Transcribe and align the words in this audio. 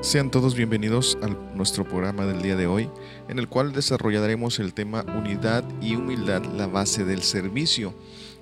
Sean 0.00 0.30
todos 0.30 0.54
bienvenidos 0.54 1.18
a 1.20 1.26
nuestro 1.26 1.84
programa 1.84 2.24
del 2.24 2.40
día 2.40 2.56
de 2.56 2.66
hoy, 2.66 2.88
en 3.28 3.38
el 3.38 3.46
cual 3.46 3.74
desarrollaremos 3.74 4.58
el 4.58 4.72
tema 4.72 5.04
Unidad 5.18 5.64
y 5.82 5.96
Humildad, 5.96 6.44
la 6.44 6.66
base 6.66 7.04
del 7.04 7.22
servicio. 7.22 7.92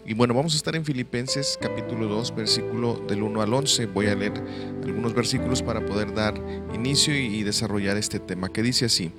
Y 0.06 0.14
bueno, 0.14 0.32
vamos 0.32 0.52
a 0.52 0.56
estar 0.56 0.76
en 0.76 0.84
Filipenses 0.84 1.58
capítulo 1.60 2.06
2, 2.06 2.36
versículo 2.36 3.02
del 3.08 3.24
1 3.24 3.42
al 3.42 3.52
11. 3.52 3.86
Voy 3.86 4.06
a 4.06 4.14
leer 4.14 4.34
algunos 4.84 5.12
versículos 5.12 5.60
para 5.60 5.84
poder 5.84 6.14
dar 6.14 6.34
inicio 6.72 7.16
y 7.16 7.42
desarrollar 7.42 7.96
este 7.96 8.20
tema, 8.20 8.52
que 8.52 8.62
dice 8.62 8.84
así. 8.84 9.10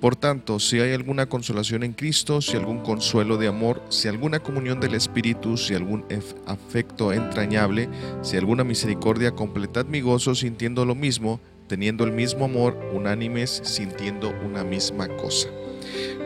Por 0.00 0.14
tanto, 0.14 0.60
si 0.60 0.78
hay 0.78 0.92
alguna 0.92 1.26
consolación 1.26 1.82
en 1.82 1.92
Cristo, 1.92 2.40
si 2.40 2.56
algún 2.56 2.78
consuelo 2.78 3.36
de 3.36 3.48
amor, 3.48 3.82
si 3.88 4.06
alguna 4.06 4.38
comunión 4.38 4.78
del 4.78 4.94
Espíritu, 4.94 5.56
si 5.56 5.74
algún 5.74 6.04
afecto 6.46 7.12
entrañable, 7.12 7.88
si 8.22 8.36
alguna 8.36 8.62
misericordia, 8.62 9.32
completad 9.32 9.86
mi 9.86 10.00
gozo 10.00 10.36
sintiendo 10.36 10.84
lo 10.84 10.94
mismo, 10.94 11.40
teniendo 11.66 12.04
el 12.04 12.12
mismo 12.12 12.44
amor, 12.44 12.78
unánimes, 12.92 13.60
sintiendo 13.64 14.32
una 14.46 14.62
misma 14.62 15.08
cosa. 15.16 15.48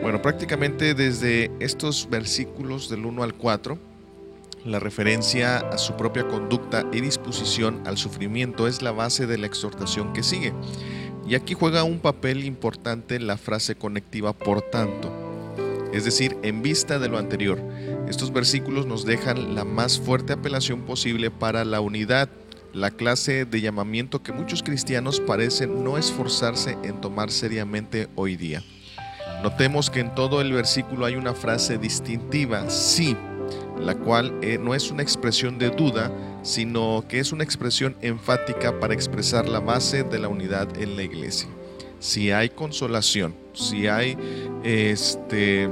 Bueno, 0.03 0.21
prácticamente 0.21 0.93
desde 0.93 1.51
estos 1.59 2.11
versículos 2.11 2.91
del 2.91 3.07
1 3.07 3.23
al 3.23 3.35
4, 3.35 3.79
la 4.65 4.79
referencia 4.81 5.59
a 5.59 5.79
su 5.79 5.97
propia 5.97 6.29
conducta 6.29 6.87
y 6.93 7.01
disposición 7.01 7.83
al 7.87 7.97
sufrimiento 7.97 8.69
es 8.69 8.83
la 8.83 8.93
base 8.93 9.27
de 9.27 9.39
la 9.39 9.47
exhortación 9.47 10.13
que 10.13 10.23
sigue. 10.23 10.53
Y 11.27 11.35
aquí 11.35 11.55
juega 11.55 11.85
un 11.85 12.01
papel 12.01 12.45
importante 12.45 13.21
la 13.21 13.37
frase 13.37 13.75
conectiva 13.75 14.33
por 14.33 14.63
tanto. 14.63 15.11
Es 15.93 16.05
decir, 16.05 16.37
en 16.43 16.63
vista 16.63 16.99
de 16.99 17.09
lo 17.09 17.19
anterior, 17.19 17.61
estos 18.09 18.33
versículos 18.33 18.87
nos 18.87 19.05
dejan 19.05 19.55
la 19.55 19.65
más 19.65 20.01
fuerte 20.01 20.33
apelación 20.33 20.83
posible 20.83 21.31
para 21.31 21.65
la 21.65 21.81
unidad, 21.81 22.31
la 22.73 22.91
clase 22.91 23.45
de 23.45 23.61
llamamiento 23.61 24.23
que 24.23 24.33
muchos 24.33 24.63
cristianos 24.63 25.21
parecen 25.21 25.85
no 25.85 25.99
esforzarse 25.99 26.79
en 26.83 27.01
tomar 27.01 27.31
seriamente 27.31 28.09
hoy 28.15 28.37
día. 28.37 28.63
Notemos 29.43 29.91
que 29.91 30.01
en 30.01 30.15
todo 30.15 30.41
el 30.41 30.53
versículo 30.53 31.05
hay 31.05 31.17
una 31.17 31.35
frase 31.35 31.77
distintiva, 31.77 32.71
sí, 32.71 33.17
la 33.79 33.95
cual 33.95 34.33
eh, 34.41 34.59
no 34.59 34.75
es 34.75 34.91
una 34.91 35.03
expresión 35.03 35.59
de 35.59 35.71
duda, 35.71 36.11
sino 36.43 37.05
que 37.09 37.19
es 37.19 37.33
una 37.33 37.45
expresión 37.45 37.97
enfática 38.01 38.79
para 38.81 38.95
expresar 38.95 39.49
la 39.49 39.61
base 39.61 40.03
de 40.03 40.19
la 40.19 40.29
unidad 40.29 40.69
en 40.79 40.97
la 40.97 41.03
iglesia. 41.03 41.49
Si 41.99 42.31
hay 42.31 42.49
consolación, 42.49 43.35
si 43.53 43.87
hay 43.87 44.17
este, 44.65 45.69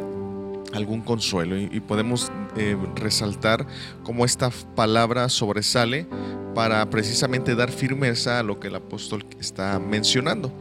algún 0.72 1.02
consuelo, 1.02 1.58
y, 1.58 1.80
podemos 1.80 2.30
eh, 2.56 2.76
resaltar 2.94 3.66
cómo 4.04 4.24
esta 4.24 4.50
palabra 4.76 5.28
sobresale 5.28 6.06
para 6.54 6.88
precisamente 6.88 7.54
dar 7.54 7.70
firmeza 7.70 8.38
a 8.38 8.42
lo 8.42 8.60
que 8.60 8.68
el 8.68 8.76
apóstol 8.76 9.24
está 9.40 9.78
mencionando. 9.78 10.52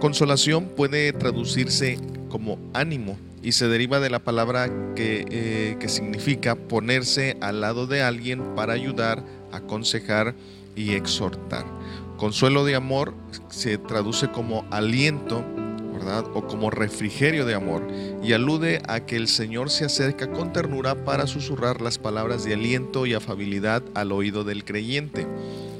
Consolación 0.00 0.68
puede 0.76 1.12
traducirse 1.12 1.98
como 2.28 2.58
ánimo, 2.74 3.16
y 3.44 3.52
se 3.52 3.68
deriva 3.68 4.00
de 4.00 4.08
la 4.08 4.20
palabra 4.20 4.68
eh, 4.96 5.76
que, 5.78 5.88
significa 5.88 6.56
ponerse 6.56 7.36
al 7.40 7.60
lado 7.60 7.86
de 7.86 8.02
alguien 8.02 8.54
para 8.56 8.72
ayudar, 8.72 9.22
aconsejar 9.56 10.34
y 10.76 10.94
exhortar. 10.94 11.64
Consuelo 12.16 12.64
de 12.64 12.74
amor 12.74 13.14
se 13.48 13.78
traduce 13.78 14.30
como 14.30 14.64
aliento, 14.70 15.44
¿verdad? 15.92 16.24
O 16.34 16.46
como 16.46 16.70
refrigerio 16.70 17.44
de 17.44 17.54
amor 17.54 17.86
y 18.22 18.32
alude 18.32 18.82
a 18.88 19.00
que 19.00 19.16
el 19.16 19.28
Señor 19.28 19.70
se 19.70 19.84
acerca 19.84 20.30
con 20.30 20.52
ternura 20.52 21.04
para 21.04 21.26
susurrar 21.26 21.80
las 21.80 21.98
palabras 21.98 22.44
de 22.44 22.54
aliento 22.54 23.06
y 23.06 23.14
afabilidad 23.14 23.82
al 23.94 24.12
oído 24.12 24.44
del 24.44 24.64
creyente. 24.64 25.26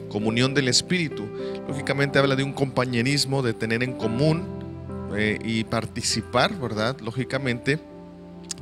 Comunión 0.08 0.54
del 0.54 0.68
Espíritu, 0.68 1.24
lógicamente 1.66 2.18
habla 2.18 2.36
de 2.36 2.44
un 2.44 2.52
compañerismo, 2.52 3.42
de 3.42 3.52
tener 3.52 3.82
en 3.82 3.94
común 3.94 4.44
eh, 5.16 5.38
y 5.44 5.64
participar, 5.64 6.58
¿verdad? 6.58 6.96
Lógicamente, 7.00 7.78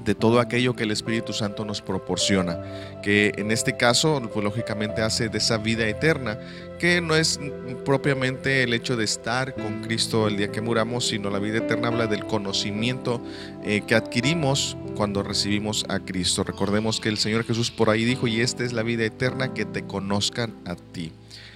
de 0.05 0.15
todo 0.15 0.41
aquello 0.41 0.75
que 0.75 0.83
el 0.85 0.91
Espíritu 0.91 1.33
Santo 1.33 1.65
nos 1.65 1.81
proporciona, 1.81 2.59
que 3.03 3.33
en 3.37 3.51
este 3.51 3.77
caso, 3.77 4.21
pues 4.33 4.45
lógicamente 4.45 5.03
hace 5.03 5.29
de 5.29 5.39
esa 5.39 5.59
vida 5.59 5.87
eterna, 5.87 6.39
que 6.79 7.01
no 7.01 7.15
es 7.15 7.39
propiamente 7.85 8.65
el 8.65 8.75
hecho 8.75 8.97
de 8.97 9.05
estar 9.05 9.55
con 9.55 9.83
Cristo 9.83 10.27
el 10.27 10.37
día 10.37 10.51
que 10.51 10.61
muramos, 10.61 11.07
sino 11.07 11.31
la 11.31 11.39
vida 11.39 11.59
eterna 11.59 11.89
habla 11.89 12.09
del 12.09 12.27
conocimiento 12.27 13.23
eh, 13.65 13.83
que 13.87 13.95
adquirimos 13.95 14.77
cuando 14.97 15.23
recibimos 15.23 15.85
a 15.89 16.01
Cristo. 16.01 16.43
Recordemos 16.43 16.99
que 16.99 17.09
el 17.09 17.19
Señor 17.19 17.45
Jesús 17.45 17.71
por 17.71 17.89
ahí 17.89 18.05
dijo, 18.05 18.27
y 18.27 18.41
esta 18.41 18.65
es 18.65 18.73
la 18.73 18.83
vida 18.83 19.05
eterna, 19.05 19.55
que 19.55 19.65
te 19.65 19.85
conozcan 19.85 20.55
a 20.67 20.75
ti. 20.75 21.13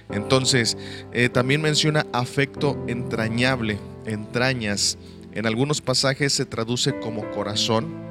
Entonces, 0.09 0.77
eh, 1.11 1.27
también 1.27 1.61
menciona 1.61 2.05
afecto 2.13 2.81
entrañable, 2.87 3.77
entrañas. 4.05 4.97
En 5.33 5.45
algunos 5.45 5.81
pasajes 5.81 6.31
se 6.31 6.45
traduce 6.45 6.97
como 6.99 7.29
corazón 7.31 8.06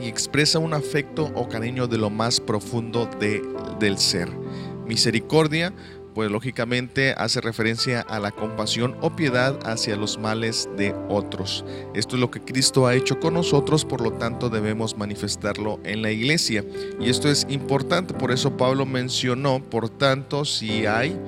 y 0.00 0.08
expresa 0.08 0.58
un 0.58 0.74
afecto 0.74 1.30
o 1.34 1.48
cariño 1.48 1.86
de 1.86 1.98
lo 1.98 2.10
más 2.10 2.40
profundo 2.40 3.08
de, 3.18 3.42
del 3.78 3.98
ser. 3.98 4.28
Misericordia 4.86 5.72
pues 6.14 6.30
lógicamente 6.30 7.14
hace 7.16 7.40
referencia 7.40 8.00
a 8.00 8.18
la 8.18 8.30
compasión 8.30 8.96
o 9.00 9.14
piedad 9.14 9.58
hacia 9.64 9.96
los 9.96 10.18
males 10.18 10.68
de 10.76 10.94
otros. 11.08 11.64
Esto 11.94 12.16
es 12.16 12.20
lo 12.20 12.30
que 12.30 12.40
Cristo 12.40 12.86
ha 12.86 12.94
hecho 12.94 13.20
con 13.20 13.34
nosotros, 13.34 13.84
por 13.84 14.00
lo 14.00 14.12
tanto 14.12 14.48
debemos 14.48 14.96
manifestarlo 14.96 15.80
en 15.84 16.02
la 16.02 16.10
iglesia. 16.10 16.64
Y 17.00 17.10
esto 17.10 17.28
es 17.28 17.46
importante, 17.48 18.14
por 18.14 18.32
eso 18.32 18.56
Pablo 18.56 18.86
mencionó, 18.86 19.62
por 19.62 19.88
tanto, 19.88 20.44
si 20.44 20.86
hay 20.86 21.18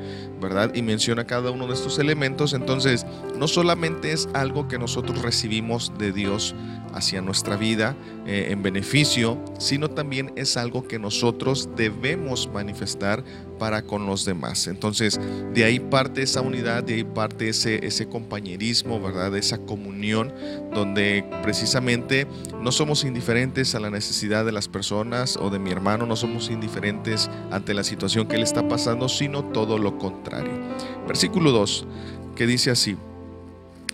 ¿verdad? 0.42 0.74
Y 0.74 0.82
menciona 0.82 1.24
cada 1.24 1.50
uno 1.52 1.68
de 1.68 1.74
estos 1.74 1.98
elementos. 1.98 2.52
Entonces, 2.52 3.06
no 3.38 3.48
solamente 3.48 4.12
es 4.12 4.28
algo 4.34 4.68
que 4.68 4.76
nosotros 4.76 5.22
recibimos 5.22 5.92
de 5.98 6.12
Dios 6.12 6.54
hacia 6.92 7.20
nuestra 7.20 7.56
vida 7.56 7.96
eh, 8.26 8.48
en 8.50 8.62
beneficio, 8.62 9.42
sino 9.58 9.88
también 9.88 10.32
es 10.36 10.56
algo 10.56 10.86
que 10.86 10.98
nosotros 10.98 11.68
debemos 11.76 12.48
manifestar 12.52 13.24
para 13.58 13.82
con 13.82 14.06
los 14.06 14.24
demás. 14.24 14.66
Entonces, 14.66 15.20
de 15.54 15.64
ahí 15.64 15.78
parte 15.78 16.22
esa 16.22 16.40
unidad, 16.40 16.82
de 16.82 16.94
ahí 16.94 17.04
parte 17.04 17.48
ese, 17.48 17.86
ese 17.86 18.08
compañerismo, 18.08 19.00
¿verdad? 19.00 19.36
Esa 19.36 19.58
comunión, 19.58 20.32
donde 20.74 21.24
precisamente 21.42 22.26
no 22.60 22.72
somos 22.72 23.04
indiferentes 23.04 23.74
a 23.74 23.80
la 23.80 23.90
necesidad 23.90 24.44
de 24.44 24.52
las 24.52 24.68
personas 24.68 25.36
o 25.36 25.48
de 25.50 25.58
mi 25.58 25.70
hermano, 25.70 26.06
no 26.06 26.16
somos 26.16 26.50
indiferentes 26.50 27.30
ante 27.50 27.72
la 27.72 27.84
situación 27.84 28.26
que 28.26 28.36
él 28.36 28.42
está 28.42 28.66
pasando, 28.66 29.08
sino 29.08 29.44
todo 29.44 29.78
lo 29.78 29.98
contrario. 29.98 30.52
Versículo 31.06 31.52
2, 31.52 31.86
que 32.34 32.46
dice 32.46 32.70
así, 32.70 32.96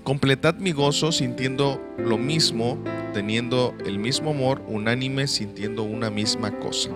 completad 0.08 0.54
mi 0.54 0.72
gozo 0.72 1.12
sintiendo 1.12 1.78
lo 1.98 2.16
mismo, 2.16 2.82
teniendo 3.12 3.74
el 3.84 3.98
mismo 3.98 4.30
amor, 4.30 4.62
unánime, 4.66 5.26
sintiendo 5.26 5.82
una 5.82 6.08
misma 6.08 6.58
cosa. 6.60 6.88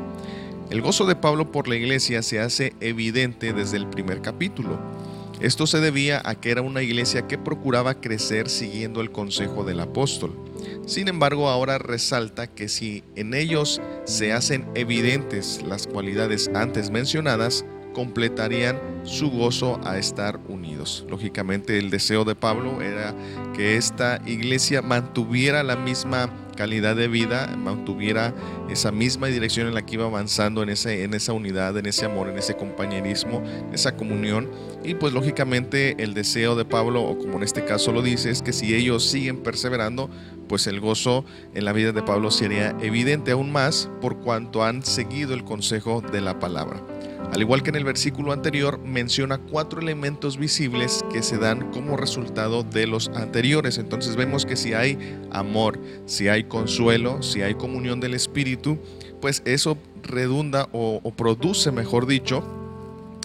El 0.70 0.80
gozo 0.80 1.04
de 1.04 1.14
Pablo 1.14 1.52
por 1.52 1.68
la 1.68 1.76
iglesia 1.76 2.22
se 2.22 2.40
hace 2.40 2.72
evidente 2.80 3.52
desde 3.52 3.76
el 3.76 3.86
primer 3.86 4.22
capítulo. 4.22 4.80
Esto 5.42 5.66
se 5.66 5.80
debía 5.80 6.22
a 6.24 6.36
que 6.36 6.52
era 6.52 6.62
una 6.62 6.80
iglesia 6.80 7.28
que 7.28 7.36
procuraba 7.36 8.00
crecer 8.00 8.48
siguiendo 8.48 9.02
el 9.02 9.12
consejo 9.12 9.62
del 9.62 9.80
apóstol. 9.80 10.34
Sin 10.86 11.06
embargo, 11.08 11.50
ahora 11.50 11.76
resalta 11.76 12.46
que 12.46 12.70
si 12.70 13.04
en 13.14 13.34
ellos 13.34 13.82
se 14.04 14.32
hacen 14.32 14.64
evidentes 14.74 15.62
las 15.68 15.86
cualidades 15.86 16.50
antes 16.54 16.90
mencionadas, 16.90 17.66
completarían 17.92 18.78
su 19.04 19.30
gozo 19.30 19.80
a 19.84 19.98
estar 19.98 20.40
unidos. 20.48 21.04
Lógicamente 21.08 21.78
el 21.78 21.90
deseo 21.90 22.24
de 22.24 22.34
Pablo 22.34 22.82
era 22.82 23.14
que 23.54 23.76
esta 23.76 24.20
iglesia 24.26 24.82
mantuviera 24.82 25.62
la 25.62 25.76
misma 25.76 26.30
calidad 26.56 26.96
de 26.96 27.08
vida, 27.08 27.54
mantuviera 27.56 28.34
esa 28.70 28.92
misma 28.92 29.28
dirección 29.28 29.68
en 29.68 29.74
la 29.74 29.84
que 29.84 29.94
iba 29.94 30.04
avanzando 30.04 30.62
en, 30.62 30.68
ese, 30.68 31.04
en 31.04 31.14
esa 31.14 31.32
unidad, 31.32 31.76
en 31.76 31.86
ese 31.86 32.04
amor, 32.04 32.28
en 32.28 32.38
ese 32.38 32.54
compañerismo, 32.54 33.42
esa 33.72 33.96
comunión. 33.96 34.50
Y 34.84 34.94
pues 34.94 35.12
lógicamente 35.12 36.02
el 36.02 36.14
deseo 36.14 36.54
de 36.54 36.64
Pablo, 36.64 37.02
o 37.02 37.18
como 37.18 37.38
en 37.38 37.42
este 37.42 37.64
caso 37.64 37.92
lo 37.92 38.02
dice, 38.02 38.30
es 38.30 38.42
que 38.42 38.52
si 38.52 38.74
ellos 38.74 39.04
siguen 39.04 39.42
perseverando, 39.42 40.10
pues 40.52 40.66
el 40.66 40.80
gozo 40.80 41.24
en 41.54 41.64
la 41.64 41.72
vida 41.72 41.92
de 41.92 42.02
Pablo 42.02 42.30
sería 42.30 42.76
evidente 42.82 43.30
aún 43.30 43.52
más 43.52 43.88
por 44.02 44.18
cuanto 44.18 44.62
han 44.62 44.84
seguido 44.84 45.32
el 45.32 45.44
consejo 45.44 46.02
de 46.02 46.20
la 46.20 46.38
palabra. 46.38 46.86
Al 47.32 47.40
igual 47.40 47.62
que 47.62 47.70
en 47.70 47.76
el 47.76 47.84
versículo 47.84 48.32
anterior, 48.32 48.78
menciona 48.78 49.38
cuatro 49.38 49.80
elementos 49.80 50.36
visibles 50.36 51.06
que 51.10 51.22
se 51.22 51.38
dan 51.38 51.70
como 51.72 51.96
resultado 51.96 52.64
de 52.64 52.86
los 52.86 53.08
anteriores. 53.14 53.78
Entonces 53.78 54.14
vemos 54.14 54.44
que 54.44 54.56
si 54.56 54.74
hay 54.74 54.98
amor, 55.30 55.80
si 56.04 56.28
hay 56.28 56.44
consuelo, 56.44 57.22
si 57.22 57.40
hay 57.40 57.54
comunión 57.54 57.98
del 58.00 58.12
Espíritu, 58.12 58.78
pues 59.22 59.40
eso 59.46 59.78
redunda 60.02 60.68
o, 60.72 61.00
produce, 61.16 61.72
mejor 61.72 62.06
dicho, 62.06 62.44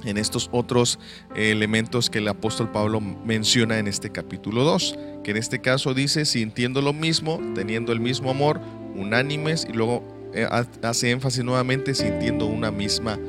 en 0.05 0.17
estos 0.17 0.47
otros 0.53 0.97
elementos 1.35 2.09
que 2.09 2.19
el 2.19 2.29
apóstol 2.29 2.71
Pablo 2.71 3.01
menciona 3.01 3.79
en 3.79 3.87
este 3.89 4.13
capítulo 4.13 4.63
2, 4.63 4.97
que 5.27 5.31
en 5.31 5.37
este 5.37 5.59
caso 5.59 5.93
dice, 5.93 6.23
sintiendo 6.23 6.81
lo 6.81 6.93
mismo, 6.93 7.41
teniendo 7.53 7.91
el 7.91 7.99
mismo 7.99 8.31
amor, 8.31 8.61
unánimes, 8.95 9.67
y 9.69 9.73
luego 9.73 10.01
eh, 10.33 10.47
hace 10.81 11.11
énfasis 11.11 11.43
nuevamente 11.43 11.93
sintiendo 11.95 12.45
una 12.45 12.71
misma 12.71 13.19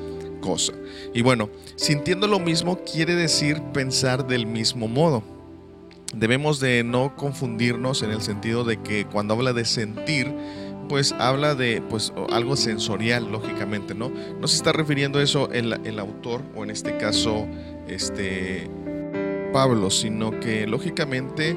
cosa. 0.41 0.75
Y 1.13 1.23
bueno, 1.23 1.51
sintiendo 1.75 2.29
lo 2.29 2.39
mismo 2.39 2.79
quiere 2.85 3.17
decir 3.17 3.61
pensar 3.75 4.29
del 4.29 4.47
mismo 4.47 4.87
modo. 4.87 5.25
Debemos 6.15 6.61
de 6.61 6.85
no 6.85 7.17
confundirnos 7.17 8.05
en 8.05 8.13
el 8.13 8.23
sentido 8.23 8.63
de 8.63 8.81
que 8.81 9.05
cuando 9.05 9.35
habla 9.35 9.53
de 9.53 9.65
sentir, 9.65 10.33
pues 10.89 11.11
habla 11.19 11.57
de 11.57 11.83
pues 11.83 12.13
algo 12.31 12.55
sensorial, 12.55 13.33
lógicamente, 13.33 13.97
¿no? 13.97 14.13
No 14.41 14.47
se 14.47 14.55
está 14.55 14.71
refiriendo 14.71 15.19
a 15.19 15.25
eso 15.25 15.51
el, 15.51 15.73
el 15.85 15.99
autor, 15.99 16.43
o 16.55 16.63
en 16.63 16.71
este 16.71 16.97
caso, 16.97 17.49
este 17.89 18.71
Pablo, 19.53 19.91
sino 19.91 20.39
que 20.41 20.67
lógicamente 20.67 21.57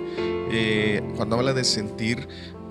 eh, 0.51 1.01
cuando 1.15 1.37
habla 1.37 1.53
de 1.53 1.63
sentir, 1.63 2.27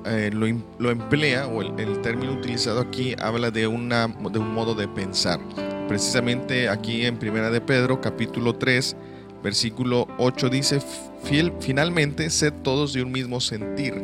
eh, 0.07 0.31
lo, 0.33 0.91
emplea, 0.91 1.47
o 1.47 1.61
el, 1.63 2.01
término 2.01 2.33
utilizado 2.33 2.81
aquí 2.81 3.15
habla 3.19 3.51
de, 3.51 3.67
una, 3.67 4.07
de 4.07 4.39
un 4.39 4.55
modo 4.55 4.75
de 4.75 4.89
pensar. 4.89 5.41
Precisamente 5.89 6.69
aquí 6.69 7.05
en 7.05 7.19
Primera 7.19 7.51
de 7.51 7.61
Pedro, 7.61 8.01
capítulo 8.01 8.55
3, 8.55 8.97
versículo 9.43 10.09
8 10.19 10.49
dice, 10.49 10.81
Fiel, 11.23 11.53
finalmente, 11.61 12.31
sed 12.31 12.53
todos 12.63 12.93
de 12.93 13.03
un 13.03 13.13
mismo 13.13 13.41
sentir, 13.41 13.95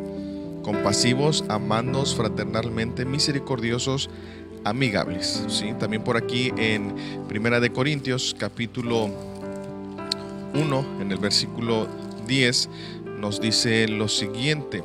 compasivos, 0.63 1.45
amándoos 1.49 2.15
fraternalmente, 2.15 3.05
misericordiosos, 3.05 4.09
amigables. 4.65 5.45
¿sí? 5.47 5.73
También 5.79 6.03
por 6.03 6.17
aquí 6.17 6.51
en 6.57 6.93
Primera 7.27 7.59
de 7.59 7.71
Corintios, 7.71 8.35
capítulo 8.37 9.09
1, 10.57 11.01
en 11.01 11.11
el 11.11 11.17
versículo 11.17 11.87
10, 12.27 12.69
nos 13.19 13.39
dice 13.39 13.87
lo 13.87 14.07
siguiente. 14.07 14.83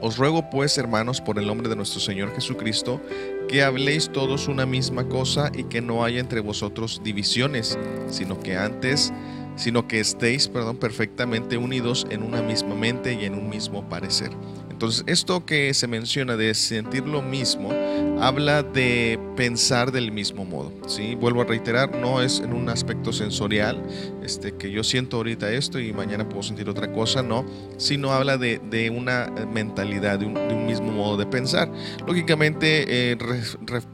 Os 0.00 0.18
ruego 0.18 0.50
pues, 0.50 0.76
hermanos, 0.76 1.20
por 1.20 1.38
el 1.38 1.46
nombre 1.46 1.68
de 1.68 1.76
nuestro 1.76 2.00
Señor 2.00 2.34
Jesucristo, 2.34 3.00
que 3.48 3.62
habléis 3.62 4.10
todos 4.10 4.48
una 4.48 4.66
misma 4.66 5.08
cosa 5.08 5.50
y 5.54 5.64
que 5.64 5.80
no 5.80 6.04
haya 6.04 6.20
entre 6.20 6.40
vosotros 6.40 7.00
divisiones, 7.02 7.78
sino 8.08 8.38
que 8.40 8.56
antes, 8.56 9.12
sino 9.56 9.88
que 9.88 10.00
estéis, 10.00 10.48
perdón, 10.48 10.76
perfectamente 10.76 11.56
unidos 11.56 12.06
en 12.10 12.22
una 12.22 12.42
misma 12.42 12.74
mente 12.74 13.14
y 13.14 13.24
en 13.24 13.34
un 13.34 13.48
mismo 13.48 13.88
parecer. 13.88 14.30
Entonces, 14.70 15.04
esto 15.06 15.46
que 15.46 15.72
se 15.72 15.86
menciona 15.86 16.36
de 16.36 16.52
sentir 16.54 17.06
lo 17.06 17.22
mismo, 17.22 17.70
habla 18.20 18.62
de 18.62 19.18
pensar 19.36 19.92
del 19.92 20.12
mismo 20.12 20.44
modo. 20.44 20.72
¿sí? 20.86 21.14
Vuelvo 21.14 21.42
a 21.42 21.44
reiterar, 21.44 21.94
no 21.96 22.20
es 22.22 22.40
en 22.40 22.52
un 22.52 22.68
aspecto 22.68 23.12
sensorial, 23.12 23.82
este, 24.22 24.56
que 24.56 24.70
yo 24.70 24.84
siento 24.84 25.16
ahorita 25.18 25.50
esto 25.50 25.78
y 25.78 25.92
mañana 25.92 26.28
puedo 26.28 26.42
sentir 26.42 26.68
otra 26.68 26.92
cosa, 26.92 27.22
no, 27.22 27.44
sino 27.76 28.12
habla 28.12 28.38
de, 28.38 28.92
una 28.94 29.32
mentalidad, 29.52 30.18
de 30.18 30.26
un, 30.26 30.66
mismo 30.66 30.92
modo 30.92 31.16
de 31.16 31.26
pensar. 31.26 31.70
Lógicamente, 32.06 33.12
eh, 33.12 33.18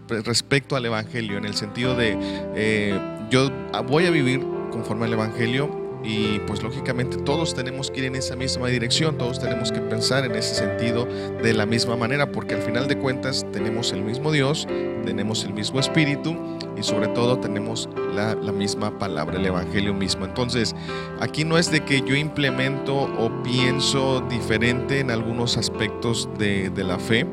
respecto 0.09 0.77
al 0.77 0.87
Evangelio, 0.87 1.37
en 1.37 1.45
el 1.45 1.55
sentido 1.55 1.97
de 1.97 2.17
eh, 2.55 2.99
yo 3.31 3.51
voy 3.89 4.07
a 4.07 4.11
vivir 4.11 4.41
conforme 4.71 5.07
al 5.07 5.13
Evangelio, 5.13 5.80
y 6.02 6.38
pues 6.41 6.62
lógicamente 6.62 7.19
todos 7.19 7.55
tenemos 7.55 7.91
que 7.91 8.00
ir 8.00 8.06
en 8.06 8.17
esa 8.17 8.37
misma 8.37 8.69
dirección, 8.69 9.19
todos 9.19 9.38
tenemos 9.38 9.70
que 9.70 9.81
pensar 9.81 10.25
en 10.25 10.35
ese 10.35 10.55
sentido 10.55 11.06
de 11.43 11.52
la 11.52 11.67
misma 11.67 11.97
manera, 11.97 12.32
porque 12.32 12.55
al 12.55 12.62
final 12.62 12.88
de 12.88 12.99
cuentas 12.99 13.47
tenemos 13.52 13.93
el 13.93 14.02
mismo 14.02 14.32
Dios, 14.32 14.67
tenemos 15.05 15.44
el 15.44 15.52
mismo 15.52 15.81
Espíritu 15.81 16.37
y 16.76 16.82
sobre 16.82 17.08
todo 17.08 17.38
tenemos 17.38 17.88
la, 18.14 18.35
misma 18.52 18.99
palabra, 18.99 19.38
el 19.38 19.47
Evangelio 19.47 19.94
mismo. 19.94 20.25
Entonces, 20.25 20.75
aquí 21.20 21.44
no 21.44 21.58
es 21.58 21.70
de 21.70 21.85
que 21.85 22.00
yo 22.00 22.14
implemento 22.14 22.94
o 22.94 23.43
pienso 23.43 24.20
diferente 24.29 25.00
en 25.00 25.11
algunos 25.11 25.56
aspectos 25.56 26.29
de, 26.38 26.70
la 26.76 26.99
fe, 26.99 27.26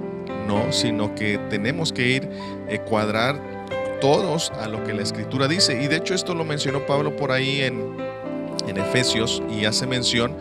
no, 0.48 0.72
sino 0.72 1.16
que 1.16 1.40
tenemos 1.50 1.94
que 1.94 2.08
ir 2.08 2.30
eh, 2.68 2.80
cuadrar 2.80 3.42
todos 4.02 4.52
a 4.52 4.68
lo 4.68 4.84
que 4.84 4.94
la 4.94 5.02
Escritura 5.02 5.48
dice. 5.48 5.82
Y 5.82 5.88
de 5.88 5.98
hecho 5.98 6.14
esto 6.14 6.36
lo 6.36 6.44
mencionó 6.44 6.86
Pablo 6.86 7.16
por 7.16 7.32
ahí 7.32 7.62
en 7.62 8.07
en 8.68 8.78
Efesios 8.78 9.42
y 9.52 9.66
hace 9.66 9.86
mención 9.86 10.36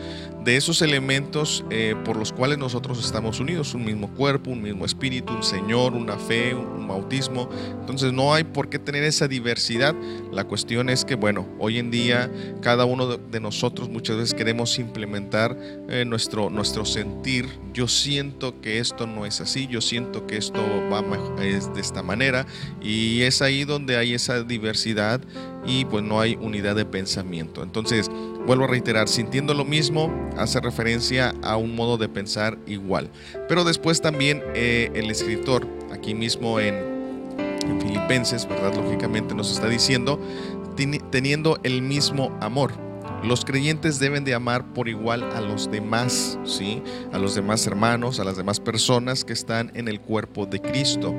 de 0.46 0.56
esos 0.56 0.80
elementos 0.80 1.64
eh, 1.70 1.96
por 2.04 2.16
los 2.16 2.32
cuales 2.32 2.56
nosotros 2.56 3.04
estamos 3.04 3.40
unidos, 3.40 3.74
un 3.74 3.84
mismo 3.84 4.14
cuerpo, 4.14 4.52
un 4.52 4.62
mismo 4.62 4.84
espíritu, 4.84 5.32
un 5.32 5.42
Señor, 5.42 5.92
una 5.92 6.16
fe, 6.16 6.54
un, 6.54 6.86
bautismo. 6.86 7.50
Entonces 7.80 8.12
no 8.12 8.32
hay 8.32 8.44
por 8.44 8.68
qué 8.68 8.78
tener 8.78 9.02
esa 9.02 9.26
diversidad. 9.26 9.92
La 10.30 10.44
cuestión 10.44 10.88
es 10.88 11.04
que, 11.04 11.16
bueno, 11.16 11.48
hoy 11.58 11.78
en 11.78 11.90
día 11.90 12.30
cada 12.62 12.84
uno 12.84 13.16
de 13.16 13.40
nosotros 13.40 13.88
muchas 13.88 14.18
veces 14.18 14.34
queremos 14.34 14.78
implementar 14.78 15.58
eh, 15.88 16.04
nuestro, 16.06 16.48
nuestro 16.48 16.84
sentir. 16.84 17.48
Yo 17.74 17.88
siento 17.88 18.60
que 18.60 18.78
esto 18.78 19.08
no 19.08 19.26
es 19.26 19.40
así, 19.40 19.66
yo 19.66 19.80
siento 19.80 20.28
que 20.28 20.36
esto 20.36 20.60
va 20.92 21.04
es 21.42 21.74
de 21.74 21.80
esta 21.80 22.04
manera 22.04 22.46
y 22.80 23.22
es 23.22 23.42
ahí 23.42 23.64
donde 23.64 23.96
hay 23.96 24.14
esa 24.14 24.44
diversidad 24.44 25.20
y 25.66 25.84
pues 25.86 26.04
no 26.04 26.20
hay 26.20 26.36
unidad 26.36 26.76
de 26.76 26.84
pensamiento. 26.84 27.64
Entonces, 27.64 28.08
vuelvo 28.46 28.64
a 28.64 28.68
reiterar, 28.68 29.08
sintiendo 29.08 29.54
lo 29.54 29.64
mismo 29.64 30.12
hace 30.36 30.60
referencia 30.60 31.34
a 31.42 31.56
un 31.56 31.74
modo 31.74 31.98
de 31.98 32.08
pensar 32.08 32.58
igual. 32.66 33.10
Pero 33.48 33.64
después 33.64 34.00
también 34.00 34.42
eh, 34.54 34.90
el 34.94 35.10
escritor, 35.10 35.66
aquí 35.92 36.14
mismo 36.14 36.60
en, 36.60 36.74
en 37.36 37.80
Filipenses, 37.80 38.48
¿verdad? 38.48 38.74
Lógicamente 38.74 39.34
nos 39.34 39.50
está 39.50 39.68
diciendo, 39.68 40.20
teniendo 41.10 41.58
el 41.64 41.82
mismo 41.82 42.36
amor. 42.40 42.85
Los 43.26 43.44
creyentes 43.44 43.98
deben 43.98 44.22
de 44.22 44.34
amar 44.34 44.72
por 44.72 44.88
igual 44.88 45.24
a 45.34 45.40
los 45.40 45.68
demás, 45.68 46.38
¿sí? 46.44 46.80
A 47.12 47.18
los 47.18 47.34
demás 47.34 47.66
hermanos, 47.66 48.20
a 48.20 48.24
las 48.24 48.36
demás 48.36 48.60
personas 48.60 49.24
que 49.24 49.32
están 49.32 49.72
en 49.74 49.88
el 49.88 50.00
cuerpo 50.00 50.46
de 50.46 50.60
Cristo. 50.60 51.12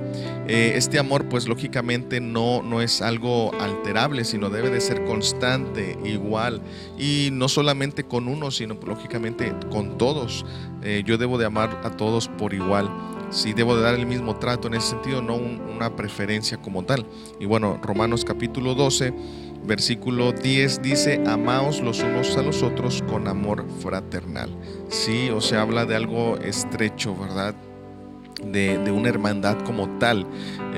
Eh, 0.47 0.71
este 0.75 0.99
amor, 0.99 1.27
pues 1.27 1.49
lógicamente 1.49 2.21
no, 2.21 2.61
no 2.63 2.81
es 2.81 3.01
algo 3.01 3.53
alterable, 3.59 4.23
sino 4.23 4.49
debe 4.49 4.69
de 4.69 4.79
ser 4.79 5.03
constante, 5.03 5.99
igual. 6.05 6.61
Y 6.97 7.27
no 7.33 7.49
solamente 7.49 8.05
con 8.05 8.29
uno, 8.29 8.51
sino 8.51 8.79
lógicamente 8.85 9.53
con 9.69 9.97
todos. 9.97 10.45
Eh, 10.83 11.03
yo 11.05 11.17
debo 11.17 11.37
de 11.37 11.45
amar 11.45 11.81
a 11.83 11.89
todos 11.89 12.29
por 12.29 12.53
igual. 12.53 12.89
Sí, 13.31 13.51
debo 13.51 13.75
de 13.75 13.81
dar 13.81 13.95
el 13.95 14.05
mismo 14.05 14.37
trato 14.37 14.69
en 14.69 14.75
ese 14.75 14.91
sentido, 14.91 15.21
no 15.21 15.35
una 15.35 15.93
preferencia 15.97 16.57
como 16.57 16.85
tal. 16.85 17.05
Y 17.41 17.45
bueno, 17.45 17.77
Romanos 17.83 18.23
capítulo 18.23 18.73
12 18.73 19.13
versículo 19.65 20.31
10 20.31 20.81
dice, 20.81 21.21
amaos 21.27 21.81
los 21.81 22.01
unos 22.01 22.35
a 22.37 22.41
los 22.41 22.63
otros 22.63 23.03
con 23.07 23.27
amor 23.27 23.65
fraternal. 23.81 24.49
Sí, 24.89 25.29
o 25.29 25.41
sea, 25.41 25.61
habla 25.61 25.85
de 25.85 25.95
algo 25.95 26.37
estrecho, 26.37 27.15
¿verdad? 27.15 27.55
De, 28.43 28.77
una 28.91 29.09
hermandad 29.09 29.57
como 29.63 29.89
tal. 29.99 30.25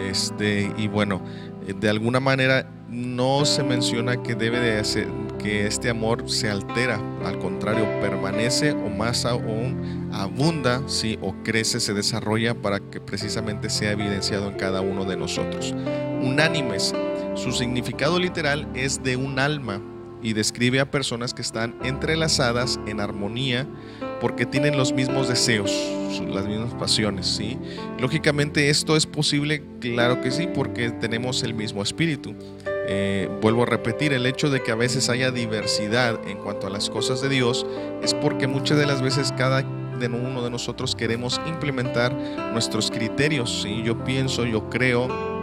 Este, 0.10 0.72
y 0.78 0.88
bueno, 0.88 1.22
de 1.80 1.90
alguna 1.90 2.20
manera 2.20 2.70
no 2.90 3.46
se 3.46 3.64
menciona 3.64 4.24
que 4.24 4.34
debe 4.36 4.60
de 4.60 4.80
hacer, 4.80 5.08
que 5.38 5.68
este 5.68 5.90
amor 5.90 6.30
se 6.30 6.50
altera, 6.50 7.00
al 7.24 7.38
contrario, 7.40 7.86
permanece 8.02 8.72
o 8.72 8.90
más 8.90 9.26
aún 9.26 10.10
abunda, 10.12 10.82
sí, 10.88 11.18
o 11.22 11.36
crece, 11.44 11.80
se 11.80 11.94
desarrolla 11.94 12.56
para 12.56 12.80
que 12.80 13.00
precisamente 13.00 13.70
sea 13.70 13.92
evidenciado 13.92 14.50
en 14.50 14.56
cada 14.56 14.82
uno 14.82 15.06
de 15.06 15.18
nosotros. 15.18 15.76
Unánimes, 16.22 16.94
su 17.42 17.54
significado 17.54 18.20
literal 18.20 18.68
es 18.76 19.02
de 19.02 19.16
un 19.16 19.40
alma 19.40 19.82
y 20.22 20.34
describe 20.34 20.82
a 20.82 20.92
personas 20.92 21.34
que 21.34 21.42
están 21.42 21.76
entrelazadas 21.84 22.80
en 22.86 23.00
armonía 23.00 23.66
porque 24.20 24.46
tienen 24.46 24.78
los 24.78 24.92
mismos 24.92 25.30
deseos, 25.30 25.72
las 26.28 26.46
mismas 26.46 26.74
pasiones, 26.74 27.26
¿sí? 27.28 27.58
Lógicamente 28.00 28.70
esto 28.70 28.98
es 28.98 29.06
posible, 29.06 29.64
claro 29.80 30.20
que 30.22 30.32
sí, 30.32 30.50
porque 30.54 30.92
tenemos 30.92 31.44
el 31.44 31.54
mismo 31.54 31.82
espíritu. 31.82 32.36
Eh, 32.92 33.30
vuelvo 33.42 33.64
a 33.64 33.66
repetir, 33.66 34.12
el 34.12 34.26
hecho 34.26 34.50
de 34.50 34.62
que 34.62 34.72
a 34.72 34.76
veces 34.76 35.08
haya 35.08 35.32
diversidad 35.32 36.20
en 36.28 36.38
cuanto 36.40 36.68
a 36.68 36.70
las 36.70 36.90
cosas 36.90 37.22
de 37.22 37.30
Dios 37.30 37.66
es 38.04 38.14
porque 38.14 38.48
muchas 38.48 38.78
de 38.78 38.86
las 38.86 39.02
veces 39.02 39.32
cada 39.38 39.62
de 39.62 40.08
uno 40.08 40.42
de 40.42 40.50
nosotros 40.50 40.96
queremos 40.96 41.40
implementar 41.46 42.14
nuestros 42.54 42.90
criterios, 42.90 43.62
¿sí? 43.64 43.84
Yo 43.84 44.04
pienso, 44.04 44.46
yo 44.46 44.70
creo, 44.70 45.39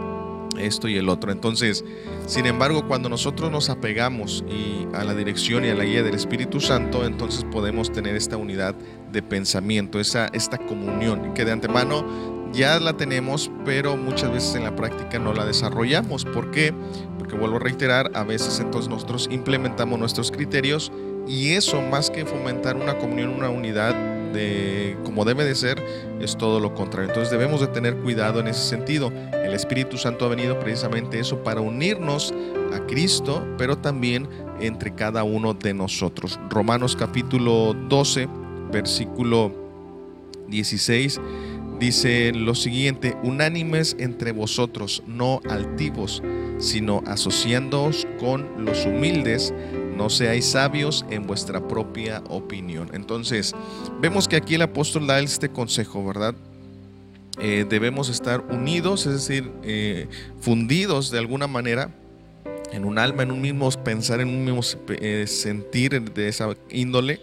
esto 0.59 0.89
y 0.89 0.97
el 0.97 1.09
otro. 1.09 1.33
Entonces, 1.33 1.85
sin 2.27 2.47
embargo, 2.47 2.87
cuando 2.87 3.09
nosotros 3.09 3.51
nos 3.51 3.71
apegamos 3.71 4.45
y 4.49 4.87
a 4.95 5.05
la 5.05 5.15
dirección 5.15 5.65
y 5.65 5.69
a 5.69 5.75
la 5.75 5.85
guía 5.85 6.03
del 6.03 6.15
Espíritu 6.15 6.61
Santo, 6.61 7.05
entonces 7.05 7.45
podemos 7.45 7.93
tener 7.93 8.17
esta 8.17 8.37
unidad 8.37 8.75
de 9.13 9.23
pensamiento, 9.23 10.01
esa, 10.01 10.27
esta 10.29 10.59
comunión, 10.59 11.35
que 11.35 11.45
de 11.45 11.53
antemano 11.53 12.05
ya 12.53 12.81
la 12.81 12.97
tenemos, 12.97 13.51
pero 13.65 13.97
muchas 13.97 14.33
veces 14.33 14.55
en 14.55 14.65
la 14.65 14.75
práctica 14.75 15.19
no 15.19 15.33
la 15.33 15.45
desarrollamos. 15.45 16.25
¿Por 16.25 16.51
qué? 16.51 16.73
Porque 17.19 17.37
vuelvo 17.37 17.57
a 17.57 17.61
reiterar, 17.61 18.11
a 18.15 18.25
veces 18.25 18.61
entonces 18.61 18.89
nosotros 18.89 19.29
implementamos 19.31 19.99
nuestros 19.99 20.31
criterios 20.31 20.91
y 21.27 21.53
eso 21.53 21.83
más 21.83 22.11
que 22.11 22.25
fomentar 22.25 22.77
una 22.77 22.99
comunión, 22.99 23.31
una 23.31 23.51
unidad, 23.51 23.95
como 25.05 25.25
debe 25.25 25.45
de 25.45 25.55
ser, 25.55 25.83
es 26.21 26.37
todo 26.37 26.61
lo 26.61 26.75
contrario. 26.75 27.09
Entonces 27.09 27.31
debemos 27.31 27.61
de 27.61 27.69
tener 27.69 27.97
cuidado 27.97 28.41
en 28.41 28.49
ese 28.49 28.63
sentido. 28.63 29.13
El 29.33 29.55
Espíritu 29.55 29.97
Santo 29.99 30.25
ha 30.25 30.29
venido 30.29 30.59
precisamente 30.59 31.19
eso 31.19 31.43
para 31.43 31.61
unirnos 31.61 32.35
a 32.75 32.81
Cristo, 32.87 33.47
pero 33.59 33.79
también 33.79 34.29
entre 34.61 34.95
cada 34.95 35.25
uno 35.25 35.55
de 35.55 35.75
nosotros. 35.75 36.39
Romanos 36.51 36.97
capítulo 36.97 37.75
12, 37.89 38.29
versículo 38.71 39.53
16 40.49 41.21
dice 41.79 42.33
lo 42.33 42.55
siguiente, 42.55 43.17
unánimes 43.23 43.97
entre 43.99 44.33
vosotros, 44.33 45.03
no 45.07 45.41
altivos, 45.49 46.23
sino 46.59 47.03
asociándoos 47.07 48.07
con 48.19 48.65
los 48.65 48.87
humildes, 48.87 49.53
no 49.97 50.11
seáis 50.11 50.45
sabios 50.45 51.05
en 51.11 51.27
vuestra 51.27 51.67
propia 51.67 52.23
opinión. 52.29 52.91
Entonces, 52.93 53.55
vemos 54.01 54.29
que 54.29 54.37
aquí 54.37 54.55
el 54.55 54.63
apóstol 54.63 55.07
da 55.07 55.19
este 55.21 55.49
consejo, 55.49 56.05
¿verdad? 56.05 56.35
Eh, 57.39 57.67
debemos 57.69 58.09
estar 58.09 58.41
unidos, 58.51 59.07
es 59.07 59.13
decir, 59.13 59.51
eh, 59.63 60.09
fundidos 60.41 61.11
de 61.11 61.19
alguna 61.19 61.47
manera 61.47 61.91
en 62.73 62.85
un 62.85 62.99
alma, 62.99 63.23
en 63.23 63.31
un 63.31 63.41
mismo 63.43 63.71
pensar, 63.71 64.21
en 64.21 64.29
un 64.29 64.45
mismo 64.45 64.61
eh, 64.89 65.27
sentir 65.27 66.13
de 66.13 66.29
esa 66.29 66.49
índole. 66.71 67.21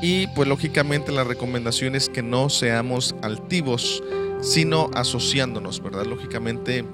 Y 0.00 0.28
pues 0.28 0.48
lógicamente 0.48 1.10
la 1.10 1.24
recomendación 1.24 1.96
es 1.96 2.08
que 2.08 2.22
no 2.22 2.50
seamos 2.50 3.16
altivos, 3.22 4.02
sino 4.40 4.90
asociándonos, 4.94 5.82
¿verdad? 5.82 6.06
Lógicamente 6.06 6.84